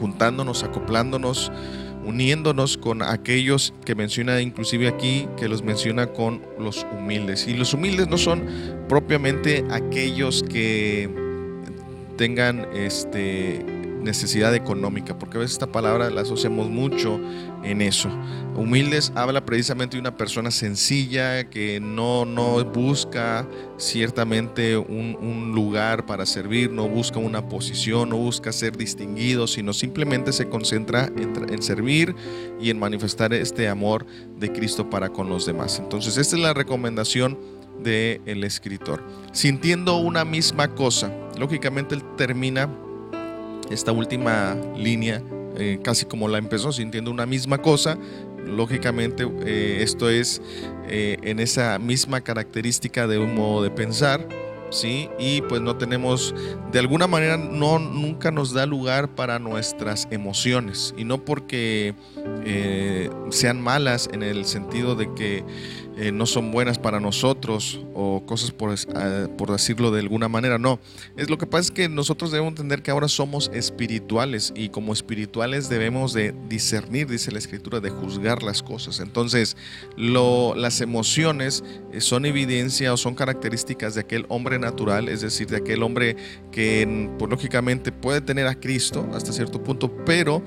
juntándonos, 0.00 0.64
acoplándonos 0.64 1.52
uniéndonos 2.04 2.76
con 2.76 3.02
aquellos 3.02 3.74
que 3.84 3.94
menciona 3.94 4.40
inclusive 4.40 4.88
aquí, 4.88 5.26
que 5.36 5.48
los 5.48 5.62
menciona 5.62 6.06
con 6.08 6.42
los 6.58 6.86
humildes. 6.92 7.46
Y 7.46 7.54
los 7.54 7.74
humildes 7.74 8.08
no 8.08 8.18
son 8.18 8.46
propiamente 8.88 9.64
aquellos 9.70 10.42
que 10.42 11.08
tengan 12.16 12.66
este 12.74 13.64
necesidad 14.02 14.54
económica, 14.54 15.18
porque 15.18 15.36
a 15.36 15.40
veces 15.40 15.52
esta 15.52 15.70
palabra 15.70 16.10
la 16.10 16.22
asociamos 16.22 16.68
mucho 16.68 17.20
en 17.62 17.82
eso. 17.82 18.08
Humildes 18.56 19.12
habla 19.14 19.44
precisamente 19.44 19.96
de 19.96 20.00
una 20.00 20.16
persona 20.16 20.50
sencilla 20.50 21.48
que 21.48 21.80
no, 21.80 22.24
no 22.24 22.64
busca 22.64 23.46
ciertamente 23.76 24.76
un, 24.76 25.16
un, 25.20 25.52
lugar 25.52 26.06
para 26.06 26.26
servir, 26.26 26.70
no 26.70 26.88
busca 26.88 27.18
una 27.18 27.48
posición, 27.48 28.10
no 28.10 28.16
busca 28.16 28.52
ser 28.52 28.76
distinguido, 28.76 29.46
sino 29.46 29.72
simplemente 29.72 30.32
se 30.32 30.48
concentra 30.48 31.06
en, 31.06 31.52
en 31.52 31.62
servir 31.62 32.14
y 32.60 32.70
en 32.70 32.78
manifestar 32.78 33.32
este 33.32 33.68
amor 33.68 34.06
de 34.38 34.52
Cristo 34.52 34.90
para 34.90 35.10
con 35.10 35.28
los 35.28 35.46
demás. 35.46 35.78
Entonces, 35.78 36.16
esta 36.16 36.36
es 36.36 36.42
la 36.42 36.54
recomendación 36.54 37.38
del 37.82 38.20
el 38.26 38.44
escritor. 38.44 39.02
Sintiendo 39.32 39.96
una 39.96 40.24
misma 40.24 40.74
cosa, 40.74 41.12
lógicamente 41.38 41.94
él 41.94 42.02
termina 42.16 42.68
esta 43.70 43.92
última 43.92 44.56
línea, 44.76 45.22
eh, 45.56 45.78
casi 45.82 46.04
como 46.04 46.28
la 46.28 46.38
empezó, 46.38 46.72
sintiendo 46.72 47.10
una 47.10 47.26
misma 47.26 47.58
cosa. 47.58 47.96
Lógicamente, 48.44 49.28
eh, 49.44 49.78
esto 49.82 50.08
es 50.08 50.42
eh, 50.88 51.18
en 51.22 51.40
esa 51.40 51.78
misma 51.78 52.20
característica 52.20 53.06
de 53.06 53.18
un 53.18 53.34
modo 53.34 53.62
de 53.62 53.70
pensar. 53.70 54.26
¿sí? 54.70 55.08
Y 55.18 55.42
pues 55.42 55.60
no 55.60 55.76
tenemos, 55.76 56.34
de 56.70 56.78
alguna 56.78 57.06
manera, 57.06 57.36
no, 57.36 57.78
nunca 57.78 58.30
nos 58.30 58.52
da 58.52 58.66
lugar 58.66 59.14
para 59.14 59.38
nuestras 59.38 60.06
emociones. 60.10 60.94
Y 60.96 61.04
no 61.04 61.24
porque 61.24 61.94
sean 63.30 63.60
malas 63.60 64.08
en 64.12 64.22
el 64.22 64.44
sentido 64.44 64.94
de 64.94 65.12
que 65.14 65.44
eh, 66.00 66.12
no 66.12 66.24
son 66.24 66.50
buenas 66.50 66.78
para 66.78 66.98
nosotros 66.98 67.78
o 67.92 68.24
cosas 68.24 68.52
por, 68.52 68.74
ah, 68.94 69.28
por, 69.36 69.52
decirlo 69.52 69.90
de 69.90 70.00
alguna 70.00 70.30
manera, 70.30 70.58
no. 70.58 70.80
Es 71.18 71.28
lo 71.28 71.36
que 71.36 71.44
pasa 71.44 71.64
es 71.64 71.70
que 71.70 71.90
nosotros 71.90 72.30
debemos 72.30 72.52
entender 72.52 72.80
que 72.80 72.90
ahora 72.90 73.06
somos 73.06 73.50
espirituales 73.52 74.50
y 74.56 74.70
como 74.70 74.94
espirituales 74.94 75.68
debemos 75.68 76.14
de 76.14 76.34
discernir, 76.48 77.06
dice 77.06 77.32
la 77.32 77.38
escritura, 77.38 77.80
de 77.80 77.90
juzgar 77.90 78.42
las 78.42 78.62
cosas. 78.62 78.98
Entonces, 79.00 79.58
las 79.98 80.80
emociones 80.80 81.62
eh, 81.92 82.00
son 82.00 82.24
evidencia 82.24 82.94
o 82.94 82.96
son 82.96 83.14
características 83.14 83.94
de 83.94 84.00
aquel 84.00 84.24
hombre 84.30 84.58
natural, 84.58 85.06
es 85.06 85.20
decir, 85.20 85.48
de 85.48 85.58
aquel 85.58 85.82
hombre 85.82 86.16
que 86.50 87.10
pues, 87.18 87.30
lógicamente 87.30 87.92
puede 87.92 88.22
tener 88.22 88.46
a 88.46 88.54
Cristo 88.54 89.06
hasta 89.12 89.34
cierto 89.34 89.62
punto, 89.62 89.94
pero 90.06 90.42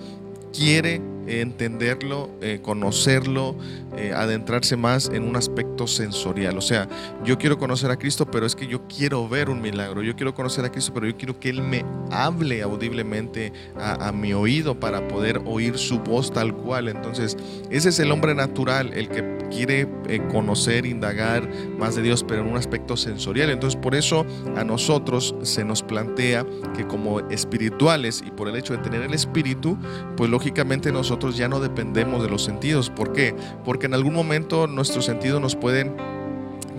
quiere 0.51 0.99
entenderlo, 1.27 2.29
eh, 2.41 2.59
conocerlo, 2.61 3.55
eh, 3.95 4.11
adentrarse 4.15 4.75
más 4.75 5.09
en 5.13 5.23
un 5.23 5.35
aspecto 5.35 5.87
sensorial. 5.87 6.57
O 6.57 6.61
sea, 6.61 6.87
yo 7.23 7.37
quiero 7.37 7.57
conocer 7.57 7.91
a 7.91 7.97
Cristo, 7.97 8.25
pero 8.25 8.45
es 8.45 8.55
que 8.55 8.67
yo 8.67 8.87
quiero 8.87 9.27
ver 9.29 9.49
un 9.49 9.61
milagro. 9.61 10.01
Yo 10.01 10.15
quiero 10.15 10.33
conocer 10.33 10.65
a 10.65 10.71
Cristo, 10.71 10.93
pero 10.93 11.07
yo 11.07 11.15
quiero 11.15 11.39
que 11.39 11.49
Él 11.49 11.61
me 11.61 11.85
hable 12.11 12.61
audiblemente 12.61 13.53
a, 13.79 14.11
mi 14.11 14.33
oído 14.33 14.79
para 14.79 15.07
poder 15.07 15.41
oír 15.45 15.77
su 15.77 15.99
voz 15.99 16.31
tal 16.31 16.55
cual. 16.55 16.87
Entonces, 16.87 17.37
ese 17.69 17.89
es 17.89 17.99
el 17.99 18.11
hombre 18.11 18.35
natural, 18.35 18.91
el 18.93 19.09
que 19.09 19.37
quiere 19.49 19.87
eh, 20.07 20.21
conocer, 20.31 20.85
indagar 20.85 21.47
más 21.77 21.95
de 21.95 22.01
Dios, 22.01 22.23
pero 22.27 22.41
en 22.41 22.47
un 22.47 22.57
aspecto 22.57 22.97
sensorial. 22.97 23.49
Entonces, 23.49 23.79
por 23.79 23.95
eso 23.95 24.25
a 24.55 24.63
nosotros 24.63 25.35
se 25.43 25.63
nos 25.63 25.83
plantea 25.83 26.45
que 26.75 26.87
como 26.87 27.19
espirituales 27.29 28.23
y 28.25 28.31
por 28.31 28.47
el 28.47 28.55
hecho 28.55 28.75
de 28.75 28.79
tener 28.79 29.01
el 29.01 29.13
espíritu, 29.13 29.77
pues 30.17 30.29
lógicamente 30.29 30.91
nosotros 30.91 31.12
nosotros 31.13 31.37
ya 31.37 31.47
no 31.47 31.59
dependemos 31.59 32.23
de 32.23 32.29
los 32.29 32.43
sentidos. 32.43 32.89
¿Por 32.89 33.13
qué? 33.13 33.35
Porque 33.63 33.85
en 33.85 33.93
algún 33.93 34.15
momento 34.15 34.65
nuestros 34.65 35.05
sentidos 35.05 35.39
nos 35.39 35.55
pueden 35.55 35.95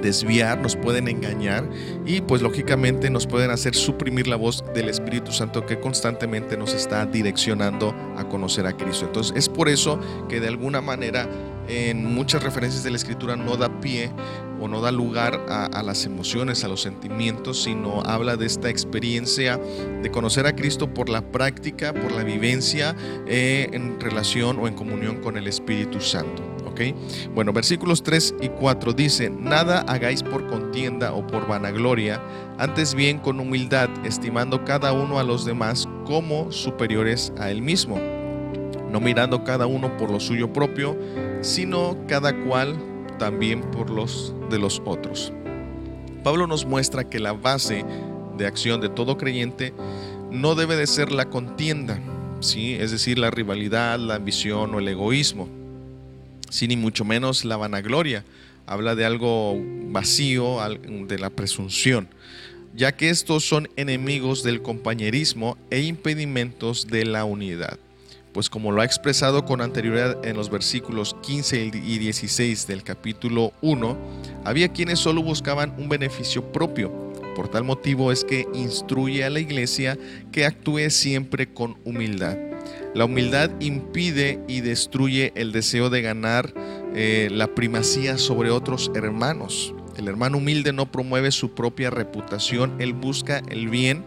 desviar, 0.02 0.58
nos 0.60 0.74
pueden 0.74 1.06
engañar 1.06 1.70
y 2.04 2.20
pues 2.20 2.42
lógicamente 2.42 3.10
nos 3.10 3.28
pueden 3.28 3.52
hacer 3.52 3.76
suprimir 3.76 4.26
la 4.26 4.34
voz 4.34 4.64
del 4.74 4.88
Espíritu 4.88 5.30
Santo 5.30 5.64
que 5.66 5.78
constantemente 5.78 6.56
nos 6.56 6.74
está 6.74 7.06
direccionando 7.06 7.94
a 8.16 8.28
conocer 8.28 8.66
a 8.66 8.76
Cristo. 8.76 9.06
Entonces 9.06 9.36
es 9.36 9.48
por 9.48 9.68
eso 9.68 10.00
que 10.28 10.40
de 10.40 10.48
alguna 10.48 10.80
manera 10.80 11.28
en 11.68 12.12
muchas 12.12 12.42
referencias 12.42 12.82
de 12.82 12.90
la 12.90 12.96
Escritura 12.96 13.36
no 13.36 13.56
da 13.56 13.80
pie 13.80 14.10
o 14.64 14.68
no 14.68 14.80
da 14.80 14.90
lugar 14.90 15.44
a, 15.50 15.82
las 15.82 16.06
emociones, 16.06 16.64
a 16.64 16.68
los 16.68 16.80
sentimientos, 16.80 17.64
sino 17.64 18.00
habla 18.00 18.38
de 18.38 18.46
esta 18.46 18.70
experiencia 18.70 19.60
de 20.02 20.10
conocer 20.10 20.46
a 20.46 20.56
Cristo 20.56 20.94
por 20.94 21.10
la 21.10 21.20
práctica, 21.20 21.92
por 21.92 22.12
la 22.12 22.22
vivencia 22.22 22.96
eh, 23.26 23.68
en 23.72 24.00
relación 24.00 24.58
o 24.58 24.66
en 24.66 24.74
comunión 24.74 25.20
con 25.20 25.36
el 25.36 25.48
Espíritu 25.48 26.00
Santo. 26.00 26.42
Bueno, 27.34 27.52
versículos 27.52 28.02
3 28.02 28.36
y 28.40 28.48
4 28.48 28.94
dice, 28.94 29.30
nada 29.30 29.82
hagáis 29.82 30.22
por 30.24 30.46
contienda 30.48 31.12
o 31.12 31.24
por 31.24 31.46
vanagloria, 31.46 32.20
antes 32.58 32.94
bien 32.94 33.18
con 33.18 33.38
humildad, 33.38 33.88
estimando 34.04 34.64
cada 34.64 34.92
uno 34.92 35.20
a 35.20 35.24
los 35.24 35.44
demás 35.44 35.88
como 36.04 36.50
superiores 36.50 37.32
a 37.38 37.50
él 37.50 37.62
mismo, 37.62 38.00
no 38.90 38.98
mirando 38.98 39.44
cada 39.44 39.66
uno 39.66 39.96
por 39.96 40.10
lo 40.10 40.18
suyo 40.18 40.52
propio, 40.52 40.98
sino 41.42 41.96
cada 42.08 42.34
cual 42.44 42.76
también 43.18 43.60
por 43.70 43.90
los 43.90 44.34
de 44.50 44.58
los 44.58 44.82
otros. 44.84 45.32
Pablo 46.22 46.46
nos 46.46 46.64
muestra 46.64 47.08
que 47.08 47.18
la 47.18 47.32
base 47.32 47.84
de 48.36 48.46
acción 48.46 48.80
de 48.80 48.88
todo 48.88 49.18
creyente 49.18 49.72
no 50.30 50.54
debe 50.54 50.76
de 50.76 50.86
ser 50.86 51.12
la 51.12 51.26
contienda, 51.26 52.00
¿sí? 52.40 52.74
es 52.74 52.90
decir, 52.90 53.18
la 53.18 53.30
rivalidad, 53.30 53.98
la 53.98 54.16
ambición 54.16 54.74
o 54.74 54.78
el 54.78 54.88
egoísmo, 54.88 55.48
sin 56.50 56.68
ni 56.68 56.76
mucho 56.76 57.04
menos 57.04 57.44
la 57.44 57.56
vanagloria. 57.56 58.24
Habla 58.66 58.94
de 58.94 59.04
algo 59.04 59.56
vacío, 59.88 60.58
de 61.06 61.18
la 61.18 61.28
presunción, 61.28 62.08
ya 62.74 62.92
que 62.92 63.10
estos 63.10 63.46
son 63.46 63.68
enemigos 63.76 64.42
del 64.42 64.62
compañerismo 64.62 65.58
e 65.70 65.82
impedimentos 65.82 66.86
de 66.86 67.04
la 67.04 67.24
unidad 67.24 67.78
pues 68.34 68.50
como 68.50 68.72
lo 68.72 68.82
ha 68.82 68.84
expresado 68.84 69.44
con 69.44 69.60
anterioridad 69.60 70.26
en 70.26 70.36
los 70.36 70.50
versículos 70.50 71.16
15 71.22 71.70
y 71.72 71.98
16 71.98 72.66
del 72.66 72.82
capítulo 72.82 73.52
1, 73.62 73.96
había 74.44 74.72
quienes 74.72 74.98
solo 74.98 75.22
buscaban 75.22 75.72
un 75.78 75.88
beneficio 75.88 76.52
propio. 76.52 76.92
Por 77.36 77.48
tal 77.48 77.62
motivo 77.62 78.10
es 78.10 78.24
que 78.24 78.46
instruye 78.52 79.24
a 79.24 79.30
la 79.30 79.38
iglesia 79.38 79.96
que 80.32 80.46
actúe 80.46 80.90
siempre 80.90 81.54
con 81.54 81.78
humildad. 81.84 82.36
La 82.92 83.04
humildad 83.04 83.50
impide 83.60 84.40
y 84.48 84.60
destruye 84.60 85.32
el 85.36 85.52
deseo 85.52 85.88
de 85.88 86.02
ganar 86.02 86.52
eh, 86.94 87.28
la 87.30 87.54
primacía 87.54 88.18
sobre 88.18 88.50
otros 88.50 88.90
hermanos. 88.94 89.73
El 89.96 90.08
hermano 90.08 90.38
humilde 90.38 90.72
no 90.72 90.90
promueve 90.90 91.30
su 91.30 91.54
propia 91.54 91.90
reputación, 91.90 92.80
él 92.80 92.92
busca 92.92 93.42
el 93.48 93.68
bien 93.68 94.04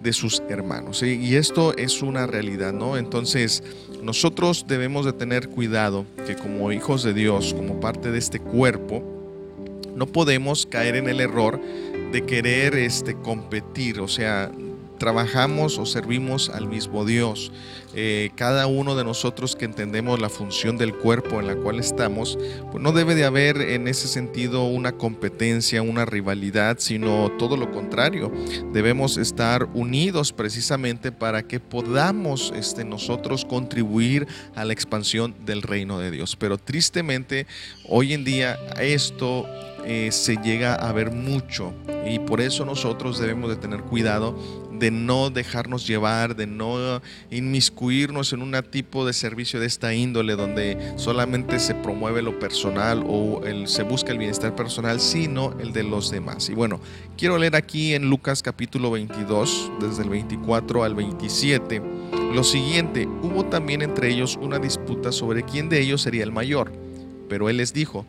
de 0.00 0.12
sus 0.12 0.42
hermanos. 0.48 1.02
Y 1.02 1.36
esto 1.36 1.76
es 1.76 2.02
una 2.02 2.26
realidad, 2.26 2.72
¿no? 2.72 2.96
Entonces, 2.96 3.62
nosotros 4.02 4.66
debemos 4.68 5.04
de 5.04 5.12
tener 5.12 5.48
cuidado 5.48 6.06
que 6.26 6.36
como 6.36 6.72
hijos 6.72 7.02
de 7.02 7.14
Dios, 7.14 7.54
como 7.54 7.80
parte 7.80 8.10
de 8.10 8.18
este 8.18 8.40
cuerpo, 8.40 9.02
no 9.94 10.06
podemos 10.06 10.66
caer 10.66 10.96
en 10.96 11.08
el 11.08 11.20
error 11.20 11.60
de 12.12 12.24
querer 12.24 12.74
este, 12.74 13.14
competir, 13.14 14.00
o 14.00 14.08
sea, 14.08 14.50
trabajamos 15.00 15.78
o 15.78 15.86
servimos 15.86 16.50
al 16.50 16.68
mismo 16.68 17.06
Dios. 17.06 17.50
Eh, 17.94 18.30
cada 18.36 18.68
uno 18.68 18.94
de 18.94 19.02
nosotros 19.02 19.56
que 19.56 19.64
entendemos 19.64 20.20
la 20.20 20.28
función 20.28 20.76
del 20.76 20.94
cuerpo 20.94 21.40
en 21.40 21.48
la 21.48 21.56
cual 21.56 21.80
estamos, 21.80 22.38
pues 22.70 22.82
no 22.82 22.92
debe 22.92 23.14
de 23.14 23.24
haber 23.24 23.60
en 23.62 23.88
ese 23.88 24.06
sentido 24.06 24.64
una 24.64 24.92
competencia, 24.92 25.82
una 25.82 26.04
rivalidad, 26.04 26.76
sino 26.78 27.32
todo 27.38 27.56
lo 27.56 27.72
contrario. 27.72 28.30
Debemos 28.72 29.16
estar 29.16 29.68
unidos 29.72 30.32
precisamente 30.32 31.10
para 31.10 31.42
que 31.42 31.58
podamos 31.58 32.52
este, 32.54 32.84
nosotros 32.84 33.46
contribuir 33.46 34.28
a 34.54 34.66
la 34.66 34.74
expansión 34.74 35.34
del 35.46 35.62
reino 35.62 35.98
de 35.98 36.10
Dios. 36.10 36.36
Pero 36.36 36.58
tristemente, 36.58 37.46
hoy 37.88 38.12
en 38.12 38.24
día 38.24 38.58
esto 38.78 39.46
eh, 39.84 40.10
se 40.12 40.36
llega 40.36 40.74
a 40.74 40.92
ver 40.92 41.10
mucho 41.10 41.72
y 42.06 42.18
por 42.18 42.40
eso 42.40 42.66
nosotros 42.66 43.18
debemos 43.18 43.48
de 43.48 43.56
tener 43.56 43.80
cuidado 43.80 44.36
de 44.80 44.90
no 44.90 45.30
dejarnos 45.30 45.86
llevar, 45.86 46.34
de 46.34 46.46
no 46.46 47.00
inmiscuirnos 47.30 48.32
en 48.32 48.42
un 48.42 48.50
tipo 48.70 49.06
de 49.06 49.12
servicio 49.12 49.60
de 49.60 49.66
esta 49.66 49.94
índole 49.94 50.34
donde 50.34 50.94
solamente 50.96 51.60
se 51.60 51.74
promueve 51.74 52.22
lo 52.22 52.38
personal 52.38 53.04
o 53.06 53.42
se 53.66 53.82
busca 53.84 54.10
el 54.10 54.18
bienestar 54.18 54.56
personal, 54.56 55.00
sino 55.00 55.56
el 55.60 55.72
de 55.72 55.84
los 55.84 56.10
demás. 56.10 56.48
Y 56.48 56.54
bueno, 56.54 56.80
quiero 57.16 57.38
leer 57.38 57.54
aquí 57.54 57.94
en 57.94 58.08
Lucas 58.08 58.42
capítulo 58.42 58.90
22, 58.90 59.70
desde 59.80 60.02
el 60.02 60.08
24 60.08 60.82
al 60.82 60.94
27, 60.94 61.82
lo 62.34 62.42
siguiente, 62.42 63.06
hubo 63.22 63.44
también 63.44 63.82
entre 63.82 64.08
ellos 64.08 64.38
una 64.40 64.58
disputa 64.58 65.12
sobre 65.12 65.42
quién 65.42 65.68
de 65.68 65.80
ellos 65.80 66.02
sería 66.02 66.24
el 66.24 66.32
mayor, 66.32 66.72
pero 67.28 67.50
él 67.50 67.58
les 67.58 67.72
dijo, 67.74 68.06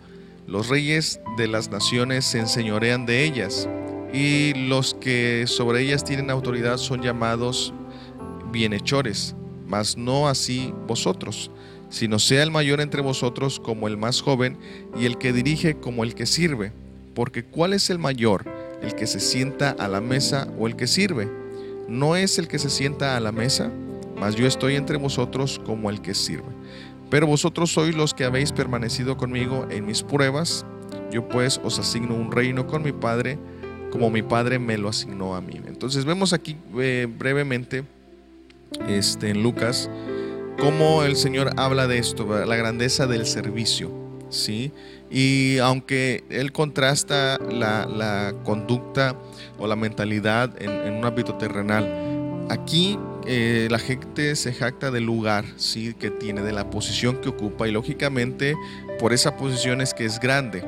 los 0.48 0.70
reyes 0.70 1.20
de 1.38 1.48
las 1.48 1.70
naciones 1.70 2.26
se 2.26 2.40
enseñorean 2.40 3.06
de 3.06 3.24
ellas 3.24 3.68
y 4.14 4.54
los 4.54 4.94
que 4.94 5.46
sobre 5.48 5.82
ellas 5.82 6.04
tienen 6.04 6.30
autoridad 6.30 6.78
son 6.78 7.02
llamados 7.02 7.74
bienhechores, 8.52 9.36
mas 9.68 9.98
no 9.98 10.28
así 10.28 10.74
vosotros, 10.88 11.50
sino 11.90 12.20
sea 12.20 12.44
el 12.44 12.52
mayor 12.52 12.82
entre 12.82 13.02
vosotros 13.02 13.60
como 13.60 13.88
el 13.88 13.98
más 13.98 14.22
joven 14.22 14.58
y 14.98 15.06
el 15.06 15.18
que 15.18 15.34
dirige 15.34 15.76
como 15.76 16.04
el 16.04 16.14
que 16.14 16.26
sirve. 16.26 16.74
Porque 17.14 17.44
¿cuál 17.44 17.74
es 17.74 17.90
el 17.90 18.00
mayor? 18.00 18.46
¿El 18.82 18.96
que 18.96 19.08
se 19.08 19.20
sienta 19.20 19.72
a 19.72 19.88
la 19.88 20.02
mesa 20.02 20.48
o 20.58 20.68
el 20.68 20.76
que 20.76 20.88
sirve? 20.88 21.30
¿No 21.88 22.16
es 22.16 22.40
el 22.40 22.48
que 22.48 22.60
se 22.60 22.70
sienta 22.70 23.16
a 23.16 23.20
la 23.20 23.32
mesa? 23.32 23.72
Mas 24.18 24.36
yo 24.36 24.48
estoy 24.48 24.76
entre 24.76 24.98
vosotros 24.98 25.60
como 25.66 25.90
el 25.90 26.02
que 26.02 26.14
sirve. 26.14 26.50
Pero 27.10 27.28
vosotros 27.28 27.72
sois 27.72 27.96
los 27.96 28.14
que 28.14 28.24
habéis 28.24 28.52
permanecido 28.52 29.18
conmigo 29.18 29.68
en 29.70 29.86
mis 29.86 30.04
pruebas. 30.04 30.66
Yo 31.12 31.28
pues 31.28 31.60
os 31.64 31.80
asigno 31.80 32.16
un 32.16 32.32
reino 32.32 32.68
con 32.68 32.84
mi 32.84 32.94
Padre 32.94 33.38
como 33.92 34.10
mi 34.10 34.24
padre 34.24 34.58
me 34.58 34.78
lo 34.78 34.90
asignó 34.90 35.36
a 35.36 35.42
mí. 35.42 35.62
Entonces 35.68 36.06
vemos 36.06 36.34
aquí 36.34 36.58
eh, 36.80 37.08
brevemente 37.10 37.84
este, 38.88 39.30
en 39.30 39.44
Lucas 39.44 39.90
cómo 40.60 41.04
el 41.04 41.16
Señor 41.16 41.52
habla 41.58 41.88
de 41.88 41.98
esto, 41.98 42.46
la 42.46 42.56
grandeza 42.56 43.08
del 43.08 43.26
servicio. 43.26 43.92
¿sí? 44.30 44.72
Y 45.10 45.58
aunque 45.58 46.24
Él 46.30 46.52
contrasta 46.52 47.38
la, 47.38 48.34
conducta 48.44 49.16
o 49.58 49.68
la 49.68 49.76
mentalidad 49.76 50.62
en, 50.62 50.94
un 50.94 51.06
ámbito 51.06 51.36
terrenal, 51.36 52.48
aquí 52.50 52.98
eh, 53.26 53.68
la 53.70 53.80
gente 53.80 54.36
se 54.36 54.54
jacta 54.54 54.92
del 54.92 55.04
lugar 55.04 55.46
¿sí? 55.58 55.94
que 55.94 56.12
tiene, 56.12 56.42
de 56.42 56.52
la 56.54 56.70
posición 56.70 57.18
que 57.18 57.30
ocupa 57.30 57.68
y 57.68 57.72
lógicamente 57.72 58.56
por 59.00 59.14
esa 59.14 59.36
posición 59.38 59.82
es 59.82 59.94
que 59.94 60.06
es 60.06 60.20
grande 60.20 60.64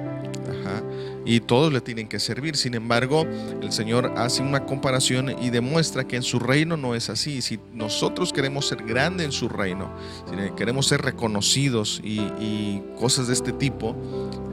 y 1.25 1.39
todos 1.39 1.71
le 1.71 1.81
tienen 1.81 2.07
que 2.07 2.19
servir. 2.19 2.55
Sin 2.55 2.73
embargo, 2.73 3.25
el 3.61 3.71
Señor 3.71 4.13
hace 4.17 4.41
una 4.41 4.65
comparación 4.65 5.35
y 5.41 5.49
demuestra 5.49 6.07
que 6.07 6.15
en 6.15 6.23
su 6.23 6.39
reino 6.39 6.77
no 6.77 6.95
es 6.95 7.09
así. 7.09 7.41
Si 7.41 7.59
nosotros 7.73 8.33
queremos 8.33 8.67
ser 8.67 8.83
grandes 8.83 9.25
en 9.25 9.31
su 9.31 9.49
reino, 9.49 9.91
queremos 10.57 10.87
ser 10.87 11.01
reconocidos 11.01 12.01
y, 12.03 12.19
y, 12.39 12.83
cosas 12.99 13.27
de 13.27 13.33
este 13.33 13.51
tipo, 13.51 13.95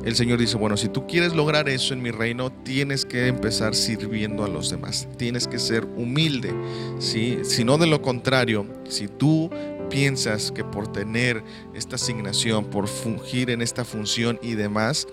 el 0.04 0.16
Señor 0.16 0.38
dice, 0.38 0.56
bueno, 0.56 0.76
si 0.76 0.88
tú 0.88 1.06
quieres 1.06 1.34
lograr 1.34 1.68
eso 1.68 1.94
en 1.94 2.02
mi 2.02 2.10
reino, 2.10 2.50
tienes 2.50 3.04
que 3.04 3.26
empezar 3.26 3.74
sirviendo 3.74 4.44
a 4.44 4.48
los 4.48 4.70
demás. 4.70 5.08
Tienes 5.16 5.46
que 5.46 5.58
ser 5.58 5.84
humilde. 5.84 6.52
¿sí? 6.98 7.38
Si 7.44 7.64
no 7.64 7.78
de 7.78 7.86
lo 7.86 8.00
contrario, 8.00 8.66
si 8.88 9.08
tú 9.08 9.50
piensas 9.90 10.52
que 10.52 10.64
por 10.64 10.90
tener 10.90 11.42
esta 11.74 11.96
asignación, 11.96 12.64
por 12.64 12.88
fungir 12.88 13.50
en 13.50 13.60
esta 13.60 13.84
función 13.84 14.38
y 14.40 14.54
demás, 14.54 15.06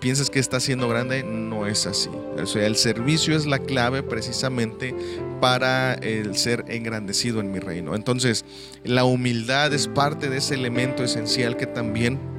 piensas 0.00 0.30
que 0.30 0.38
está 0.38 0.60
siendo 0.60 0.88
grande, 0.88 1.22
no 1.22 1.66
es 1.66 1.86
así. 1.86 2.10
O 2.40 2.46
sea, 2.46 2.66
el 2.66 2.76
servicio 2.76 3.36
es 3.36 3.46
la 3.46 3.58
clave 3.58 4.02
precisamente 4.02 4.94
para 5.40 5.94
el 5.94 6.36
ser 6.36 6.64
engrandecido 6.68 7.40
en 7.40 7.52
mi 7.52 7.58
reino. 7.58 7.94
Entonces, 7.94 8.44
la 8.84 9.04
humildad 9.04 9.72
es 9.72 9.88
parte 9.88 10.28
de 10.28 10.38
ese 10.38 10.54
elemento 10.54 11.04
esencial 11.04 11.56
que 11.56 11.66
también 11.66 12.37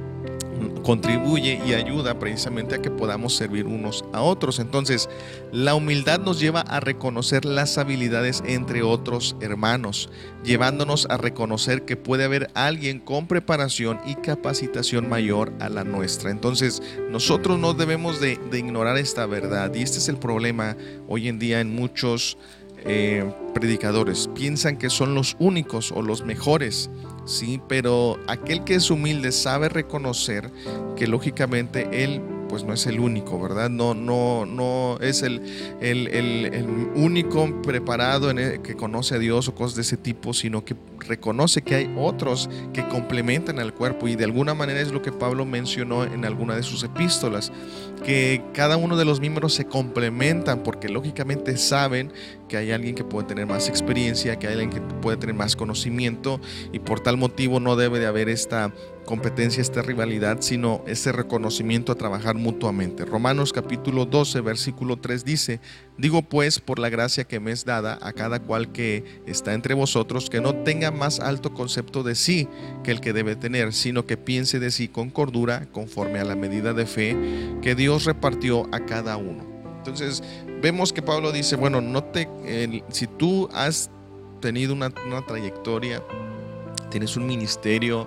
contribuye 0.82 1.60
y 1.66 1.74
ayuda 1.74 2.18
precisamente 2.18 2.74
a 2.74 2.82
que 2.82 2.90
podamos 2.90 3.36
servir 3.36 3.66
unos 3.66 4.04
a 4.12 4.22
otros. 4.22 4.58
Entonces, 4.58 5.08
la 5.52 5.74
humildad 5.74 6.20
nos 6.20 6.40
lleva 6.40 6.60
a 6.60 6.80
reconocer 6.80 7.44
las 7.44 7.78
habilidades 7.78 8.42
entre 8.46 8.82
otros 8.82 9.36
hermanos, 9.40 10.10
llevándonos 10.44 11.06
a 11.10 11.16
reconocer 11.16 11.84
que 11.84 11.96
puede 11.96 12.24
haber 12.24 12.50
alguien 12.54 13.00
con 13.00 13.26
preparación 13.26 14.00
y 14.06 14.14
capacitación 14.16 15.08
mayor 15.08 15.52
a 15.60 15.68
la 15.68 15.84
nuestra. 15.84 16.30
Entonces, 16.30 16.82
nosotros 17.10 17.58
no 17.58 17.74
debemos 17.74 18.20
de, 18.20 18.38
ignorar 18.52 18.98
esta 18.98 19.26
verdad 19.26 19.74
y 19.74 19.82
este 19.82 19.98
es 19.98 20.08
el 20.08 20.18
problema 20.18 20.76
hoy 21.08 21.28
en 21.28 21.38
día 21.38 21.60
en 21.60 21.74
muchos 21.74 22.36
eh, 22.84 23.30
predicadores. 23.54 24.28
Piensan 24.34 24.76
que 24.76 24.90
son 24.90 25.14
los 25.14 25.36
únicos 25.38 25.92
o 25.92 26.02
los 26.02 26.24
mejores 26.24 26.90
sí, 27.24 27.60
pero 27.68 28.18
aquel 28.26 28.64
que 28.64 28.74
es 28.74 28.90
humilde 28.90 29.32
sabe 29.32 29.68
reconocer 29.68 30.50
que 30.96 31.06
lógicamente 31.06 32.04
él 32.04 32.22
pues 32.50 32.64
no 32.64 32.74
es 32.74 32.84
el 32.86 32.98
único, 32.98 33.40
¿verdad? 33.40 33.70
No, 33.70 33.94
no, 33.94 34.44
no 34.44 34.98
es 35.00 35.22
el, 35.22 35.40
el, 35.80 36.90
único 36.96 37.62
preparado 37.62 38.28
en 38.28 38.40
el, 38.40 38.60
que 38.60 38.74
conoce 38.74 39.14
a 39.14 39.18
Dios 39.18 39.46
o 39.46 39.54
cosas 39.54 39.76
de 39.76 39.82
ese 39.82 39.96
tipo, 39.96 40.34
sino 40.34 40.64
que 40.64 40.74
reconoce 40.98 41.62
que 41.62 41.76
hay 41.76 41.94
otros 41.96 42.50
que 42.72 42.86
complementan 42.88 43.60
al 43.60 43.72
cuerpo 43.72 44.08
y 44.08 44.16
de 44.16 44.24
alguna 44.24 44.52
manera 44.54 44.80
es 44.80 44.90
lo 44.90 45.00
que 45.00 45.12
Pablo 45.12 45.46
mencionó 45.46 46.02
en 46.02 46.24
alguna 46.24 46.56
de 46.56 46.64
sus 46.64 46.82
epístolas, 46.82 47.52
que 48.04 48.42
cada 48.52 48.76
uno 48.76 48.96
de 48.96 49.04
los 49.04 49.20
miembros 49.20 49.54
se 49.54 49.66
complementan 49.66 50.64
porque 50.64 50.88
lógicamente 50.88 51.56
saben 51.56 52.12
que 52.50 52.56
hay 52.56 52.72
alguien 52.72 52.96
que 52.96 53.04
puede 53.04 53.28
tener 53.28 53.46
más 53.46 53.68
experiencia, 53.68 54.36
que 54.36 54.48
hay 54.48 54.54
alguien 54.54 54.70
que 54.70 54.80
puede 54.80 55.16
tener 55.16 55.36
más 55.36 55.54
conocimiento 55.54 56.40
y 56.72 56.80
por 56.80 56.98
tal 56.98 57.16
motivo 57.16 57.60
no 57.60 57.76
debe 57.76 58.00
de 58.00 58.06
haber 58.06 58.28
esta 58.28 58.74
competencia, 59.06 59.62
esta 59.62 59.82
rivalidad, 59.82 60.38
sino 60.40 60.82
ese 60.88 61.12
reconocimiento 61.12 61.92
a 61.92 61.94
trabajar 61.94 62.34
mutuamente. 62.34 63.04
Romanos 63.04 63.52
capítulo 63.52 64.04
12, 64.04 64.40
versículo 64.40 64.96
3 64.96 65.24
dice, 65.24 65.60
digo 65.96 66.22
pues 66.22 66.58
por 66.58 66.80
la 66.80 66.88
gracia 66.88 67.22
que 67.22 67.38
me 67.38 67.52
es 67.52 67.64
dada 67.64 68.00
a 68.02 68.12
cada 68.14 68.40
cual 68.40 68.72
que 68.72 69.04
está 69.26 69.54
entre 69.54 69.74
vosotros, 69.74 70.28
que 70.28 70.40
no 70.40 70.56
tenga 70.56 70.90
más 70.90 71.20
alto 71.20 71.54
concepto 71.54 72.02
de 72.02 72.16
sí 72.16 72.48
que 72.82 72.90
el 72.90 73.00
que 73.00 73.12
debe 73.12 73.36
tener, 73.36 73.72
sino 73.72 74.06
que 74.06 74.16
piense 74.16 74.58
de 74.58 74.72
sí 74.72 74.88
con 74.88 75.10
cordura, 75.10 75.68
conforme 75.70 76.18
a 76.18 76.24
la 76.24 76.34
medida 76.34 76.72
de 76.72 76.86
fe 76.86 77.16
que 77.62 77.76
Dios 77.76 78.06
repartió 78.06 78.66
a 78.72 78.86
cada 78.86 79.16
uno. 79.16 79.48
Entonces, 79.78 80.22
vemos 80.60 80.92
que 80.92 81.02
Pablo 81.02 81.32
dice, 81.32 81.56
bueno, 81.56 81.80
no 81.80 82.04
te, 82.04 82.28
si 82.90 83.06
tú 83.06 83.48
has 83.52 83.90
tenido 84.40 84.74
una, 84.74 84.90
trayectoria, 85.26 86.02
tienes 86.90 87.16
un 87.16 87.26
ministerio, 87.26 88.06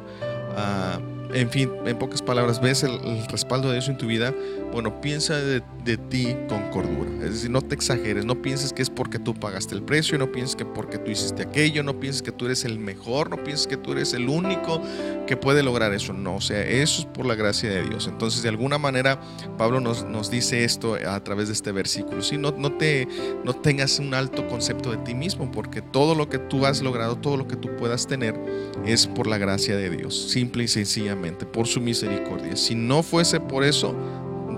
ah, 0.56 1.00
en 1.34 1.50
fin, 1.50 1.72
en 1.86 1.98
pocas 1.98 2.22
palabras, 2.22 2.62
ves 2.62 2.84
el, 2.84 3.26
respaldo 3.28 3.72
de 3.72 3.80
eso 3.80 3.92
en 3.92 3.98
tu 3.98 4.08
vida, 4.08 4.34
bueno, 4.72 5.02
piensa 5.02 5.38
de, 5.38 5.63
ti 5.84 6.36
con 6.48 6.69
cordura. 6.72 7.12
Es 7.24 7.34
decir, 7.34 7.50
no 7.50 7.62
te 7.62 7.76
exageres, 7.76 8.26
no 8.26 8.41
pienses 8.41 8.74
que 8.74 8.82
es 8.82 8.89
porque 8.89 9.19
tú 9.19 9.34
pagaste 9.34 9.76
el 9.76 9.84
precio, 9.84 10.17
no 10.17 10.32
pienses 10.32 10.56
que 10.56 10.65
porque 10.65 10.98
tú 10.98 11.12
hiciste 11.12 11.43
aquello, 11.43 11.84
no 11.84 12.00
pienses 12.00 12.22
que 12.22 12.32
tú 12.32 12.46
eres 12.46 12.65
el 12.65 12.80
mejor, 12.80 13.30
no 13.30 13.43
pienses 13.43 13.67
que 13.67 13.78
tú 13.78 13.91
eres 13.91 14.13
el 14.13 14.30
único 14.30 14.82
que 15.28 15.38
puede 15.38 15.63
lograr 15.63 15.93
eso. 15.93 16.13
No, 16.13 16.36
o 16.36 16.41
sea, 16.41 16.62
eso 16.65 17.02
es 17.02 17.06
por 17.06 17.26
la 17.26 17.36
gracia 17.36 17.69
de 17.69 17.84
Dios. 17.84 18.08
Entonces, 18.08 18.43
de 18.43 18.50
alguna 18.50 18.78
manera, 18.78 19.19
Pablo 19.58 19.80
nos, 19.80 20.06
nos 20.06 20.32
dice 20.32 20.63
esto 20.63 20.96
a 20.96 21.24
través 21.24 21.48
de 21.48 21.54
este 21.54 21.72
versículo. 21.72 22.22
Si 22.22 22.38
no, 22.38 22.52
no, 22.52 22.74
te, 22.78 23.08
no 23.43 23.54
tengas 23.54 24.00
un 24.00 24.13
alto 24.13 24.48
concepto 24.48 24.91
de 24.91 24.98
ti 24.98 25.13
mismo, 25.13 25.52
porque 25.52 25.82
todo 25.82 26.15
lo 26.15 26.30
que 26.30 26.39
tú 26.39 26.65
has 26.65 26.82
logrado, 26.82 27.17
todo 27.17 27.38
lo 27.38 27.48
que 27.48 27.56
tú 27.56 27.69
puedas 27.78 28.08
tener, 28.08 28.39
es 28.86 29.08
por 29.08 29.28
la 29.28 29.38
gracia 29.38 29.76
de 29.76 29.89
Dios, 29.89 30.30
simple 30.32 30.63
y 30.63 30.67
sencillamente 30.67 31.46
por 31.46 31.67
su 31.67 31.82
misericordia. 31.82 32.56
Si 32.56 32.76
no 32.76 33.04
fuese 33.04 33.39
por 33.39 33.63
eso, 33.63 33.96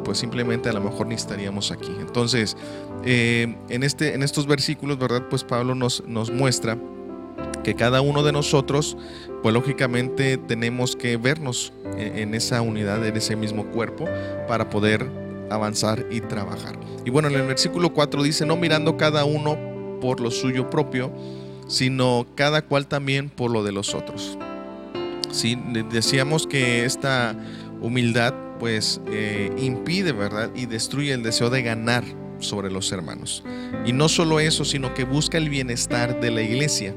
pues 0.05 0.19
simplemente 0.19 0.69
a 0.69 0.73
lo 0.73 0.79
mejor 0.79 1.07
ni 1.07 1.15
estaríamos 1.15 1.71
aquí. 1.71 1.91
Entonces, 1.99 2.55
eh, 3.03 3.55
en, 3.67 3.83
este, 3.83 4.13
en 4.13 4.23
estos 4.23 4.47
versículos, 4.47 4.97
¿verdad? 4.97 5.23
Pues 5.29 5.43
Pablo 5.43 5.75
nos, 5.75 6.03
nos 6.07 6.31
muestra 6.31 6.77
que 7.65 7.75
cada 7.75 7.99
uno 8.01 8.21
de 8.23 8.31
nosotros, 8.31 8.95
pues 9.41 9.53
lógicamente 9.53 10.37
tenemos 10.37 10.95
que 10.95 11.17
vernos 11.17 11.73
en, 11.97 12.35
esa 12.35 12.61
unidad, 12.61 13.05
en 13.05 13.17
ese 13.17 13.35
mismo 13.35 13.65
cuerpo, 13.65 14.05
para 14.47 14.69
poder 14.69 15.09
avanzar 15.49 16.05
y 16.11 16.21
trabajar. 16.21 16.77
Y 17.05 17.09
bueno, 17.09 17.27
en 17.27 17.35
el 17.35 17.47
versículo 17.47 17.91
4 17.91 18.21
dice, 18.21 18.45
no 18.45 18.55
mirando 18.55 18.97
cada 18.97 19.25
uno 19.25 19.57
por 19.99 20.19
lo 20.19 20.29
suyo 20.29 20.69
propio, 20.69 21.11
sino 21.67 22.27
cada 22.35 22.61
cual 22.61 22.85
también 22.85 23.29
por 23.29 23.49
lo 23.49 23.63
de 23.63 23.71
los 23.71 23.95
otros. 23.95 24.37
¿sí? 25.31 25.57
Decíamos 25.89 26.45
que 26.45 26.85
esta 26.85 27.35
humildad 27.81 28.33
pues 28.59 29.01
eh, 29.07 29.51
impide, 29.57 30.11
¿verdad? 30.11 30.51
Y 30.55 30.65
destruye 30.65 31.13
el 31.13 31.23
deseo 31.23 31.49
de 31.49 31.61
ganar 31.61 32.03
sobre 32.39 32.71
los 32.71 32.91
hermanos. 32.91 33.43
Y 33.85 33.93
no 33.93 34.09
solo 34.09 34.39
eso, 34.39 34.65
sino 34.65 34.93
que 34.93 35.03
busca 35.03 35.37
el 35.37 35.49
bienestar 35.49 36.19
de 36.19 36.31
la 36.31 36.41
iglesia, 36.41 36.95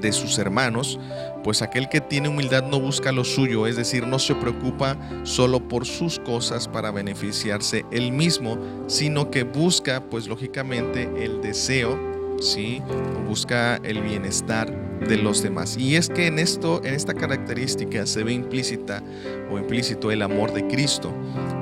de 0.00 0.12
sus 0.12 0.38
hermanos, 0.38 0.98
pues 1.42 1.62
aquel 1.62 1.88
que 1.88 2.00
tiene 2.00 2.28
humildad 2.28 2.64
no 2.64 2.78
busca 2.78 3.10
lo 3.10 3.24
suyo, 3.24 3.66
es 3.66 3.76
decir, 3.76 4.06
no 4.06 4.18
se 4.18 4.34
preocupa 4.34 4.98
solo 5.22 5.66
por 5.66 5.86
sus 5.86 6.18
cosas 6.18 6.68
para 6.68 6.90
beneficiarse 6.90 7.84
él 7.90 8.12
mismo, 8.12 8.58
sino 8.86 9.30
que 9.30 9.44
busca, 9.44 10.04
pues 10.10 10.28
lógicamente, 10.28 11.10
el 11.18 11.40
deseo 11.40 12.13
¿sí? 12.40 12.82
busca 13.26 13.76
el 13.76 14.02
bienestar 14.02 14.72
de 15.00 15.16
los 15.16 15.42
demás. 15.42 15.76
Y 15.76 15.96
es 15.96 16.08
que 16.08 16.26
en 16.26 16.38
esto, 16.38 16.80
en 16.84 16.94
esta 16.94 17.14
característica 17.14 18.06
se 18.06 18.22
ve 18.24 18.32
implícita 18.32 19.02
o 19.50 19.58
implícito 19.58 20.10
el 20.10 20.22
amor 20.22 20.52
de 20.52 20.66
Cristo. 20.66 21.12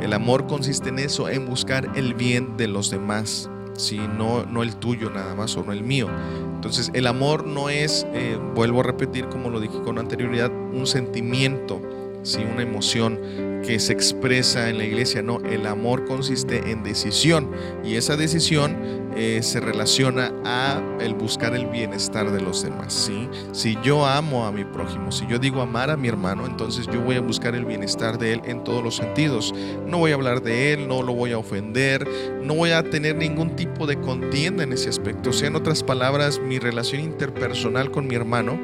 El 0.01 0.13
amor 0.13 0.47
consiste 0.47 0.91
en 0.91 0.99
eso, 0.99 1.29
en 1.29 1.47
buscar 1.47 1.91
el 1.95 2.15
bien 2.15 2.57
de 2.57 2.69
los 2.69 2.91
demás, 2.91 3.51
¿sí? 3.75 3.99
no, 4.19 4.45
no 4.45 4.63
el 4.63 4.77
tuyo 4.77 5.11
nada 5.11 5.35
más 5.35 5.57
o 5.57 5.65
no 5.65 5.73
el 5.73 5.83
mío. 5.83 6.09
Entonces 6.55 6.91
el 6.95 7.07
amor 7.07 7.47
no 7.47 7.71
es, 7.71 8.07
eh, 8.15 8.39
vuelvo 8.55 8.81
a 8.81 8.85
repetir 8.85 9.29
como 9.29 9.51
lo 9.51 9.61
dije 9.61 9.81
con 9.83 9.99
anterioridad, 9.99 10.51
un 10.51 10.87
sentimiento, 10.87 11.81
¿sí? 12.23 12.39
una 12.39 12.63
emoción 12.63 13.19
que 13.63 13.79
se 13.79 13.93
expresa 13.93 14.69
en 14.69 14.79
la 14.79 14.85
iglesia, 14.85 15.23
no, 15.23 15.41
el 15.41 15.67
amor 15.67 16.05
consiste 16.05 16.71
en 16.71 16.83
decisión 16.83 17.51
y 17.85 17.95
esa 17.95 18.17
decisión 18.17 18.77
eh, 19.15 19.41
se 19.43 19.61
relaciona 19.61 20.33
a 20.45 20.83
el 21.01 21.15
buscar 21.15 21.55
el 21.55 21.67
bienestar 21.67 22.33
de 22.33 22.41
los 22.41 22.63
demás, 22.63 22.93
¿sí? 22.93 23.29
Si 23.53 23.77
yo 23.85 24.07
amo 24.07 24.47
a 24.47 24.53
mi 24.53 24.65
prójimo, 24.65 25.13
si 25.13 25.27
yo 25.27 25.39
digo 25.39 25.61
amar 25.61 25.91
a 25.91 25.97
mi 25.97 26.09
hermano, 26.09 26.47
entonces 26.47 26.87
yo 26.87 27.01
voy 27.03 27.17
a 27.17 27.21
buscar 27.21 27.55
el 27.55 27.65
bienestar 27.65 28.19
de 28.19 28.33
él 28.33 28.43
en 28.47 28.65
todos 28.65 28.83
los 28.83 28.97
sentidos. 28.97 29.55
No 29.87 29.99
voy 29.99 30.13
a 30.13 30.15
hablar 30.15 30.43
de 30.43 30.73
él, 30.73 30.89
no 30.89 31.03
lo 31.03 31.13
voy 31.13 31.33
a 31.33 31.39
ofender, 31.39 32.09
no 32.43 32.55
voy 32.55 32.71
a 32.71 32.83
tener 32.83 33.17
ningún 33.17 33.55
tipo 33.55 33.87
de 33.87 34.01
contienda 34.01 34.65
en 34.65 34.73
ese 34.73 34.89
aspecto. 34.89 35.31
O 35.31 35.33
sea, 35.33 35.49
en 35.49 35.57
otras 35.57 35.83
palabras, 35.83 36.41
mi 36.41 36.59
relación 36.59 37.03
interpersonal 37.03 37.91
con 37.91 38.07
mi 38.07 38.15
hermano, 38.15 38.59